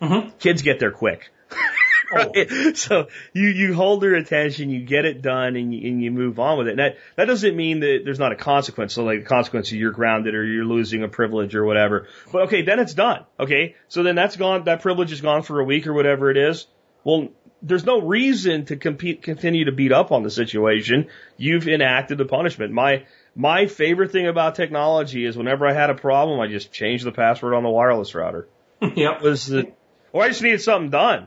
[0.00, 0.36] Mm-hmm.
[0.38, 1.30] Kids get there quick.
[2.12, 2.48] right?
[2.50, 2.72] Oh.
[2.72, 6.38] So you, you hold their attention, you get it done, and you, and you move
[6.38, 6.72] on with it.
[6.72, 8.94] And that, that doesn't mean that there's not a consequence.
[8.94, 12.08] So like the consequence of you're grounded or you're losing a privilege or whatever.
[12.32, 13.24] But okay, then it's done.
[13.38, 13.76] Okay.
[13.88, 16.66] So then that's gone, that privilege is gone for a week or whatever it is.
[17.04, 17.28] Well,
[17.62, 21.08] there's no reason to compete, continue to beat up on the situation.
[21.36, 22.72] You've enacted the punishment.
[22.72, 23.04] My,
[23.34, 27.12] my favorite thing about technology is whenever I had a problem, I just changed the
[27.12, 28.48] password on the wireless router.
[28.94, 29.22] yep.
[29.22, 29.72] Was the,
[30.12, 31.26] or I just needed something done.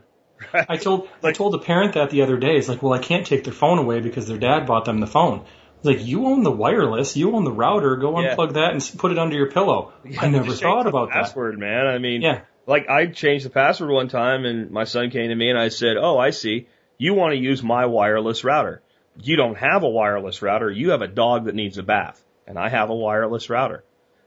[0.54, 0.66] Right.
[0.68, 2.58] I told I told a parent that the other day.
[2.58, 5.08] It's like, well, I can't take their phone away because their dad bought them the
[5.08, 5.46] phone.
[5.78, 7.96] It's like you own the wireless, you own the router.
[7.96, 8.36] Go yeah.
[8.36, 9.94] unplug that and put it under your pillow.
[10.06, 11.24] Yeah, I never thought about that.
[11.24, 11.88] Password, man.
[11.88, 12.42] I mean, yeah.
[12.68, 15.70] Like I changed the password one time, and my son came to me and I
[15.70, 16.68] said, "Oh, I see.
[16.98, 18.84] You want to use my wireless router.
[19.20, 20.70] You don't have a wireless router.
[20.70, 23.84] You have a dog that needs a bath, and I have a wireless router.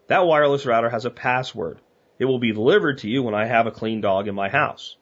[0.08, 1.78] That wireless router has a password.
[2.18, 4.96] It will be delivered to you when I have a clean dog in my house."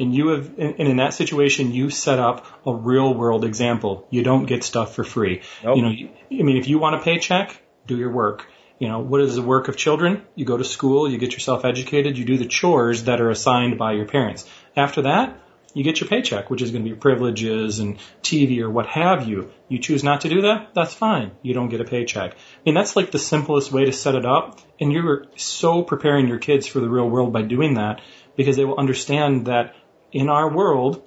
[0.00, 4.08] And you have, and in that situation, you set up a real world example.
[4.10, 5.42] You don't get stuff for free.
[5.62, 5.76] Nope.
[5.76, 8.46] You know, I mean, if you want a paycheck, do your work.
[8.78, 10.22] You know, what is the work of children?
[10.34, 13.78] You go to school, you get yourself educated, you do the chores that are assigned
[13.78, 14.48] by your parents.
[14.74, 15.38] After that,
[15.74, 19.28] you get your paycheck, which is going to be privileges and TV or what have
[19.28, 19.52] you.
[19.68, 21.32] You choose not to do that, that's fine.
[21.42, 22.32] You don't get a paycheck.
[22.32, 24.60] I mean, that's like the simplest way to set it up.
[24.80, 28.00] And you're so preparing your kids for the real world by doing that
[28.36, 29.74] because they will understand that
[30.12, 31.02] in our world,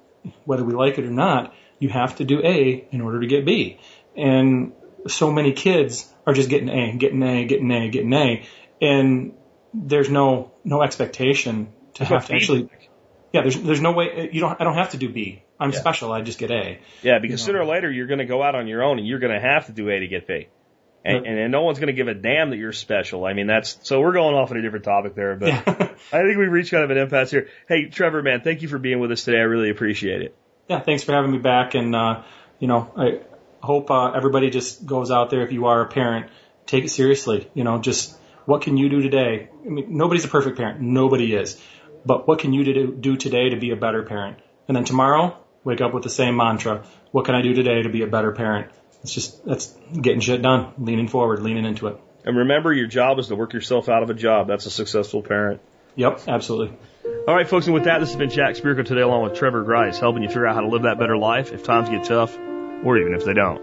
[0.46, 3.46] whether we like it or not, you have to do A in order to get
[3.46, 3.80] B.
[4.16, 4.74] And
[5.08, 8.46] so many kids are just getting A, getting A, getting A, getting A,
[8.82, 9.34] and
[9.74, 12.70] there's no no expectation to have to actually.
[13.34, 15.44] Yeah, there's there's no way you don't I don't have to do B.
[15.60, 15.80] I'm yeah.
[15.80, 16.12] special.
[16.12, 16.80] I just get A.
[17.02, 17.58] Yeah, because you know?
[17.58, 19.40] sooner or later you're going to go out on your own and you're going to
[19.40, 20.48] have to do A to get B.
[21.06, 23.26] And, and, and, no one's going to give a damn that you're special.
[23.26, 25.50] I mean, that's so we're going off on a different topic there, but.
[26.12, 27.48] I think we've reached kind of an impasse here.
[27.68, 29.38] Hey, Trevor, man, thank you for being with us today.
[29.38, 30.36] I really appreciate it.
[30.68, 31.76] Yeah, thanks for having me back.
[31.76, 32.24] And, uh,
[32.60, 33.22] you know, I
[33.66, 35.42] hope uh, everybody just goes out there.
[35.42, 36.30] If you are a parent,
[36.66, 37.50] take it seriously.
[37.54, 39.50] You know, just what can you do today?
[39.66, 40.82] I mean, nobody's a perfect parent.
[40.82, 41.62] Nobody is.
[42.06, 44.38] But what can you do today to be a better parent?
[44.68, 46.84] And then tomorrow, wake up with the same mantra.
[47.12, 48.72] What can I do today to be a better parent?
[49.04, 51.98] It's just that's getting shit done, leaning forward, leaning into it.
[52.26, 54.48] And remember, your job is to work yourself out of a job.
[54.48, 55.62] That's a successful parent.
[55.96, 56.78] Yep, absolutely.
[57.28, 59.64] All right, folks, and with that, this has been Jack Spirko today, along with Trevor
[59.64, 62.36] Grice, helping you figure out how to live that better life if times get tough,
[62.38, 63.62] or even if they don't.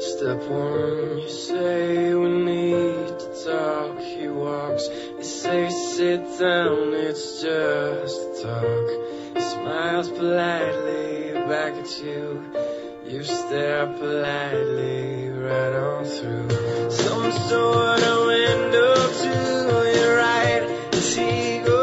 [0.00, 3.98] Step one, you say we need to talk.
[4.00, 9.36] He walks, you say sit down, it's just a talk.
[9.36, 12.52] He smiles politely back at you.
[13.08, 20.66] You stare politely right on through some sort of window to your right.
[20.94, 21.75] She goes